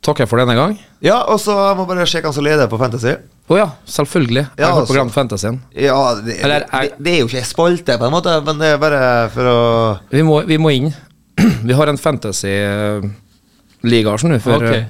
takke 0.06 0.28
for 0.30 0.38
denne 0.38 0.54
gang. 0.56 0.78
Ja, 1.02 1.24
og 1.26 1.40
så 1.42 1.56
må 1.76 1.82
jeg 1.84 1.88
bare 1.90 2.06
sjekke 2.06 2.26
han 2.30 2.34
som 2.38 2.44
leder 2.46 2.68
på 2.70 2.78
Fantasy. 2.80 3.16
Å 3.50 3.58
ja, 3.58 3.66
selvfølgelig. 3.88 4.44
Jeg 4.58 4.62
Ja, 4.62 4.72
har 4.76 4.86
på 4.86 4.94
Grand 4.94 5.12
Fantasyen. 5.12 5.58
Ja, 5.74 6.14
det, 6.22 6.38
Eller 6.44 6.60
det, 6.60 6.68
er- 6.74 6.94
det 7.02 7.12
er 7.14 7.18
jo 7.24 7.28
ikke 7.32 7.46
spalte, 7.48 7.98
på 7.98 8.06
en 8.06 8.12
måte, 8.14 8.38
men 8.46 8.60
det 8.60 8.68
er 8.74 8.78
bare 8.78 9.30
for 9.34 9.44
å 9.50 10.00
Vi 10.12 10.22
må, 10.22 10.42
vi 10.46 10.58
må 10.58 10.70
inn. 10.76 10.94
Vi 11.68 11.74
har 11.74 11.88
en 11.88 11.98
fantasy-liga 11.98 14.12
nå 14.18 14.40
for, 14.44 14.56
Okej. 14.62 14.86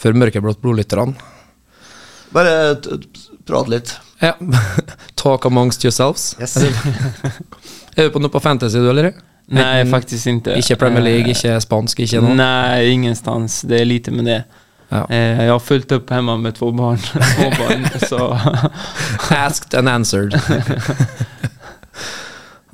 For 0.00 0.18
mørkeblått 0.18 0.60
blodlytterne. 0.62 1.14
Bare 2.34 2.52
prate 3.48 3.72
litt. 3.72 3.94
Ja. 4.20 4.34
Talk 5.20 5.46
amongst 5.46 5.84
yourselves. 5.84 6.36
Yes. 6.40 6.56
Er 7.98 8.06
du 8.08 8.14
på 8.14 8.22
noe 8.22 8.30
på 8.30 8.40
fantasy, 8.42 8.78
du, 8.78 8.90
eller? 8.92 9.12
Nei, 9.48 9.82
faktisk 9.88 10.26
ikke. 10.26 10.34
inte. 10.34 10.56
Ikke 10.60 10.76
Premier 10.78 11.02
League, 11.02 11.32
ikke 11.32 11.56
spansk, 11.64 12.02
ikke 12.04 12.20
noe? 12.22 12.36
Nei, 12.38 12.92
ingenstans. 12.92 13.62
Det 13.66 13.80
er 13.80 13.88
lite 13.88 14.12
med 14.14 14.28
det. 14.28 14.42
Ja. 14.88 15.02
Jeg 15.12 15.48
har 15.50 15.58
fulgt 15.60 15.92
opp 15.96 16.12
hjemme 16.12 16.36
med 16.40 16.56
to 16.56 16.68
barn. 16.76 17.00
to 17.38 17.48
barn 17.56 17.88
så. 18.04 18.28
Asked 19.34 19.74
and 19.78 19.90
answered. 19.90 20.36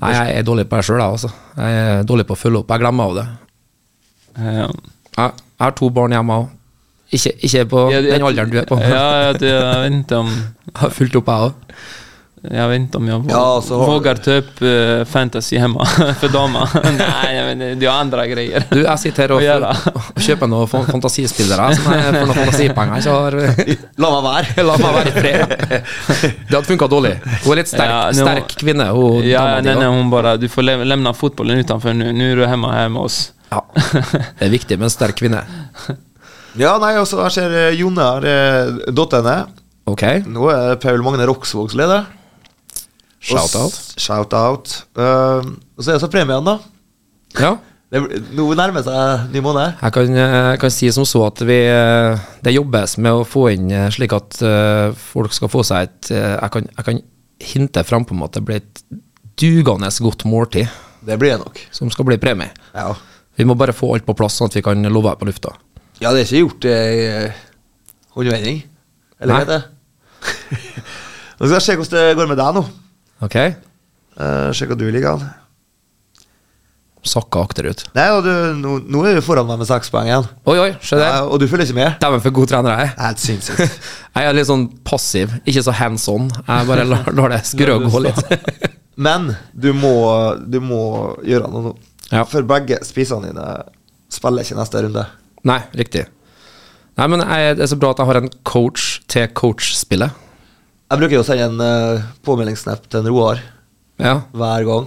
Nei, 0.03 0.11
jeg 0.13 0.35
er 0.37 0.45
dårlig 0.47 0.67
på 0.69 0.79
det 0.79 0.87
sjøl, 0.89 1.01
jeg, 1.01 1.17
altså. 1.17 1.31
Jeg 1.57 1.81
er 1.81 2.05
dårlig 2.11 2.27
på 2.29 2.37
å 2.37 2.39
følge 2.43 2.61
opp. 2.61 2.75
Jeg 2.75 2.83
glemmer 2.85 3.09
av 3.09 3.17
det. 3.21 3.27
Ja. 4.35 4.69
Jeg, 4.69 5.31
jeg 5.31 5.65
har 5.65 5.77
to 5.79 5.89
barn 5.95 6.15
hjemme 6.17 6.43
òg. 6.43 6.53
Ikke, 7.15 7.35
ikke 7.47 7.65
på 7.71 7.85
jag- 7.95 8.09
den 8.11 8.23
alderen 8.31 8.51
du 8.51 8.59
er 8.59 8.67
på. 8.71 8.81
Ja, 8.83 9.33
det, 9.39 9.51
jeg 9.55 9.83
vet 9.85 9.93
inte 10.01 10.17
om... 10.25 10.33
Jeg 10.35 10.79
har 10.83 10.91
fulgt 10.91 11.17
opp, 11.21 11.29
jeg 11.31 11.51
òg. 11.51 11.77
Jeg 12.45 12.69
vet 12.69 12.77
inte 12.77 12.99
om 13.01 13.07
jeg 13.09 13.21
Ja, 13.33 13.43
så 13.65 13.79
har- 13.81 13.89
vågar 13.89 14.19
ta 14.21 14.35
upp 14.43 14.59
eh, 14.69 15.05
fantasy 15.09 15.57
hjemme 15.57 15.81
for 16.21 16.29
damer. 16.29 16.69
Nei, 16.99 17.31
men 17.47 17.63
det 17.81 17.87
er 17.89 17.93
andre 17.95 18.27
greier. 18.29 18.67
Du, 18.69 18.83
jeg 18.83 19.01
sitter 19.01 19.33
her 19.33 19.33
og, 19.65 19.87
og 19.95 20.21
kjøper 20.27 20.51
noen 20.53 20.69
fantasispillere 20.91 21.71
som 21.79 21.89
jeg 21.95 22.05
for 22.05 22.19
noen 22.19 22.37
fantasipenger. 22.43 23.01
Så 23.07 23.15
har, 23.17 23.39
La 23.97 24.11
meg 24.13 24.27
være. 24.29 24.67
la 24.69 24.77
meg 24.83 24.99
være 24.99 25.09
i 25.09 25.17
fred. 25.17 25.57
Det 26.21 26.53
hadde 26.53 26.65
funka 26.69 26.91
dårlig. 26.93 27.15
Hun 27.47 27.55
er 27.55 27.63
litt 27.63 27.73
sterk, 27.73 27.95
Ja, 27.95 28.03
nå- 28.13 28.27
sterk 28.29 28.57
kvinne. 28.61 28.91
Hun, 28.93 29.23
Ja, 29.25 29.47
nei, 29.55 29.55
nei, 29.55 29.57
hun 29.63 29.71
da. 29.71 29.79
nej, 29.87 29.95
hon 30.03 30.13
bara, 30.13 30.37
du 30.37 30.49
får 30.53 30.69
levne 30.85 31.15
fotballen 31.17 31.65
utenfor 31.65 31.97
nå. 31.97 32.13
Nå 32.13 32.29
er 32.35 32.43
du 32.43 32.45
hjemme 32.45 32.75
her 32.77 32.93
med 32.93 33.07
oss. 33.09 33.23
Ja. 33.55 33.63
Det 33.73 34.51
er 34.51 34.53
viktig 34.53 34.77
med 34.83 34.91
en 34.91 34.99
sterk 35.01 35.17
kvinne. 35.23 35.47
Ja, 36.59 36.77
nei, 36.83 36.95
altså, 36.99 37.21
jeg 37.27 37.35
ser 37.37 37.55
eh, 37.59 37.77
Jonne 37.79 38.09
her, 38.09 38.29
eh, 38.31 38.93
datt. 38.95 39.53
Ok, 39.91 40.05
Nå 40.31 40.49
er 40.53 40.79
Paul 40.81 41.03
Magne 41.05 41.27
Roksvågs 41.29 41.75
leder. 41.77 42.07
shout-out. 43.25 43.77
Shout-out. 43.97 44.75
Uh, 44.97 45.41
og 45.77 45.81
så 45.81 45.91
er 45.91 45.97
det 45.97 46.05
så 46.05 46.13
premien, 46.13 46.45
da. 46.45 46.59
Ja. 47.41 47.57
Det, 47.95 48.01
nå 48.35 48.49
nærmer 48.59 48.83
seg 48.83 49.29
ny 49.31 49.41
måned. 49.45 49.77
Jeg 49.79 49.95
kan, 49.95 50.17
jeg 50.19 50.61
kan 50.63 50.73
si 50.75 50.89
som 50.95 51.07
så 51.07 51.21
at 51.29 51.43
vi, 51.47 51.61
eh, 51.71 52.23
det 52.43 52.55
jobbes 52.57 52.97
med 52.99 53.21
å 53.21 53.27
få 53.29 53.45
inn 53.53 53.69
eh, 53.71 53.91
slik 53.95 54.15
at 54.17 54.41
uh, 54.43 54.91
folk 55.13 55.35
skal 55.37 55.53
få 55.53 55.63
seg 55.67 55.87
et 55.87 56.11
eh, 56.17 56.33
Jeg 56.33 56.55
kan, 56.57 56.67
jeg 56.73 56.87
kan 56.89 57.03
hinte 57.53 57.85
fram 57.87 58.07
på 58.09 58.17
en 58.17 58.23
måte 58.25 58.41
det 58.41 58.49
blir 58.49 58.63
et 58.63 58.83
dugende 59.39 59.93
godt 60.03 60.25
måltid 60.27 60.67
Det 61.07 61.19
blir 61.21 61.37
det 61.37 61.45
nok. 61.45 61.61
som 61.75 61.93
skal 61.93 62.09
bli 62.09 62.19
premie. 62.19 62.51
Ja. 62.75 62.97
Vi 63.39 63.47
må 63.47 63.55
bare 63.59 63.75
få 63.77 63.93
alt 63.95 64.07
på 64.09 64.17
plass, 64.19 64.41
sånn 64.41 64.51
at 64.51 64.59
vi 64.59 64.65
kan 64.67 64.83
love 64.91 65.13
det 65.13 65.21
på 65.23 65.31
lufta. 65.31 65.55
Ja, 66.03 66.11
det 66.11 66.23
er 66.23 66.27
ikke 66.27 66.43
gjort 66.43 66.67
i 66.69 66.75
eh, 67.05 67.45
håndvending. 68.17 68.61
Eller 69.21 69.35
hva 69.35 69.45
heter 69.45 69.61
det? 69.61 69.71
Nå 71.39 71.47
skal 71.47 71.57
jeg 71.59 71.67
se 71.67 71.79
hvordan 71.79 71.95
det 71.95 72.19
går 72.19 72.29
med 72.31 72.41
deg 72.41 72.59
nå. 72.59 72.67
Ok? 73.25 73.39
Uh, 74.15 74.51
se 74.55 74.69
hva 74.69 74.77
du 74.79 74.87
liker 74.89 75.17
an. 75.17 75.25
Sakka 77.05 77.43
akterut. 77.45 77.83
Nei, 77.97 78.07
og 78.17 78.23
du, 78.25 78.31
nå, 78.57 78.79
nå 78.89 79.03
er 79.05 79.19
du 79.19 79.25
foran 79.25 79.47
meg 79.49 79.59
med 79.61 79.69
seks 79.69 79.91
poeng 79.93 80.09
igjen. 80.09 80.29
Oi, 80.49 80.57
oi, 80.63 80.71
se 80.81 80.97
der. 80.97 81.19
Ja, 81.19 81.25
og 81.29 81.43
du 81.43 81.45
følger 81.51 81.69
ikke 81.69 81.77
med? 81.77 81.99
Dæven, 82.01 82.23
for 82.25 82.37
god 82.39 82.53
trener 82.53 82.73
jeg 82.73 82.87
er. 82.89 82.95
Helt 83.03 83.21
sinnssykt. 83.21 83.91
Jeg 84.15 84.29
er 84.31 84.37
litt 84.39 84.47
sånn 84.47 84.69
passiv, 84.87 85.33
ikke 85.43 85.65
så 85.67 85.75
hands 85.75 86.07
on. 86.09 86.29
Jeg 86.47 86.69
bare 86.69 86.87
lar, 86.87 87.09
lar 87.19 87.33
det 87.35 87.41
skurre 87.49 87.75
og 87.81 87.89
gå 87.91 88.05
litt. 88.07 88.21
Men 89.07 89.33
du 89.53 89.73
må, 89.77 89.93
du 90.47 90.61
må 90.63 90.81
gjøre 91.27 91.51
noe 91.51 91.65
nå. 91.67 91.73
Ja. 92.13 92.23
For 92.31 92.47
begge 92.47 92.79
spissene 92.87 93.33
dine 93.33 93.49
spiller 94.15 94.47
ikke 94.47 94.57
neste 94.61 94.85
runde. 94.87 95.05
Nei, 95.45 95.61
riktig. 95.77 96.07
Nei, 96.97 97.07
men 97.11 97.21
jeg, 97.25 97.57
det 97.59 97.65
er 97.67 97.71
så 97.73 97.79
bra 97.81 97.91
at 97.93 98.01
jeg 98.01 98.09
har 98.11 98.21
en 98.21 98.31
coach 98.47 99.01
til 99.11 99.27
coach-spillet. 99.37 100.21
Jeg 100.93 101.01
bruker 101.01 101.17
jo 101.19 101.23
å 101.25 101.27
sende 101.27 101.49
en 101.49 101.61
uh, 101.99 102.05
påmeldingssnap 102.27 102.85
til 102.89 103.01
en 103.03 103.11
Roar 103.11 103.41
Ja. 104.01 104.21
hver 104.33 104.65
gang. 104.69 104.87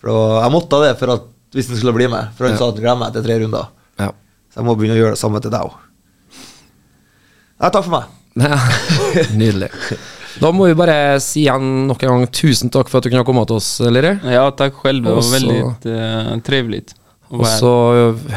For 0.00 0.40
jeg 0.42 0.52
måtte 0.54 0.80
det 0.84 0.94
for 1.00 1.12
at, 1.14 1.26
hvis 1.54 1.68
han 1.70 1.78
skulle 1.80 1.96
bli 1.96 2.08
med. 2.12 2.32
For 2.36 2.48
han 2.48 2.54
Ja. 2.56 2.58
sa 2.62 2.68
at 2.70 2.78
han 2.78 2.84
glemmer 2.86 3.10
etter 3.12 3.24
tre 3.26 3.38
runder. 3.42 3.68
ja. 4.00 4.10
Så 4.54 4.60
jeg 4.62 4.66
må 4.68 4.76
begynne 4.78 4.94
å 4.94 5.00
gjøre 5.02 5.14
det 5.16 5.18
samme 5.18 5.40
til 5.42 5.50
deg 5.50 5.66
òg. 5.66 5.78
Nei, 7.60 7.70
takk 7.70 7.84
for 7.86 7.94
meg. 7.98 8.04
Ja, 8.34 8.58
Nydelig. 9.40 9.70
Da 10.42 10.50
må 10.54 10.66
vi 10.66 10.74
bare 10.78 11.20
si 11.22 11.44
igjen 11.44 11.86
nok 11.88 12.02
en 12.02 12.10
gang 12.16 12.26
tusen 12.34 12.70
takk 12.74 12.88
for 12.90 12.98
at 12.98 13.06
du 13.06 13.10
kunne 13.12 13.26
komme 13.26 13.44
til 13.46 13.58
oss, 13.60 13.68
Liri. 13.86 14.16
Ja, 14.30 14.48
takk 14.50 14.80
selv. 14.82 15.04
Det 15.06 15.14
var 15.14 15.28
veldig 15.36 15.58
eh, 15.94 16.38
trevligt. 16.46 16.94
att 16.94 17.03
Og 17.34 17.46
så 17.50 17.70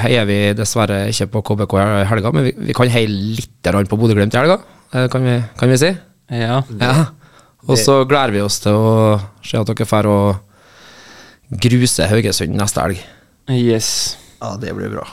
heier 0.02 0.26
vi 0.30 0.38
dessverre 0.58 1.04
ikke 1.12 1.28
på 1.36 1.42
KBK 1.52 1.76
i 1.84 2.06
helga, 2.10 2.32
men 2.34 2.48
vi, 2.48 2.54
vi 2.70 2.76
kan 2.78 2.90
heie 2.92 3.10
litt 3.12 3.62
på 3.92 4.00
Bodø-Glimt 4.00 4.34
i 4.36 4.40
helga. 4.42 4.60
Eh, 4.94 5.08
Kan 5.12 5.24
vi, 5.28 5.38
kan 5.60 5.70
vi 5.70 5.78
si? 5.82 5.92
Ja. 6.34 6.62
Ja. 6.82 6.96
Og 7.68 7.78
så 7.80 8.00
gleder 8.08 8.32
vi 8.36 8.42
oss 8.46 8.60
til 8.64 8.76
å 8.76 9.18
se 9.44 9.60
at 9.60 9.68
dere 9.68 9.88
får 9.88 10.08
og 10.08 11.60
gruse 11.64 12.08
Haugesund 12.10 12.56
neste 12.60 12.84
helg. 12.84 13.02
Yes. 13.52 13.90
Ja, 14.42 14.56
det 14.60 14.74
blir 14.76 14.92
bra. 14.92 15.06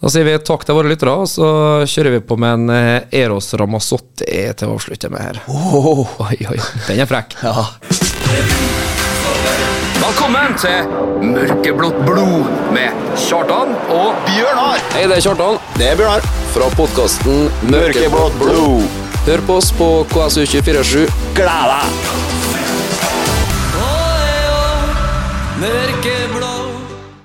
Da 0.00 0.08
sier 0.08 0.24
vi 0.24 0.32
takk 0.40 0.62
til 0.64 0.76
våre 0.78 0.88
lyttere, 0.88 1.12
og 1.12 1.28
så 1.28 1.48
kjører 1.88 2.14
vi 2.16 2.22
på 2.24 2.38
med 2.40 2.54
en 2.56 2.72
eh, 2.72 3.18
Eros 3.20 3.52
Ramazzotti 3.60 4.24
til 4.56 4.70
å 4.72 4.78
avslutte 4.78 5.12
med 5.12 5.20
her. 5.26 5.42
Oi, 5.48 6.38
oi, 6.48 6.60
den 6.88 7.04
er 7.04 7.10
frekk. 7.10 7.36
Ja. 7.44 8.88
Velkommen 10.00 10.54
til 10.56 10.86
Mørkeblått 11.28 11.98
blod 12.06 12.46
med 12.72 12.94
Kjartan 13.20 13.74
og 13.92 14.14
Bjørnar! 14.24 14.80
Hei, 14.94 15.02
det 15.10 15.18
er 15.18 15.24
Kjartan. 15.26 15.58
Det 15.76 15.90
er 15.90 15.98
Bjørnar. 16.00 16.24
Fra 16.54 16.70
podkasten 16.72 17.50
Mørkeblått 17.68 18.38
blod. 18.40 18.86
Hør 19.26 19.44
på 19.44 19.58
oss 19.60 19.68
på 19.76 19.90
KSU247. 20.14 21.04
Gled 21.36 21.74
deg! 21.74 21.84
Mørke 25.60 26.19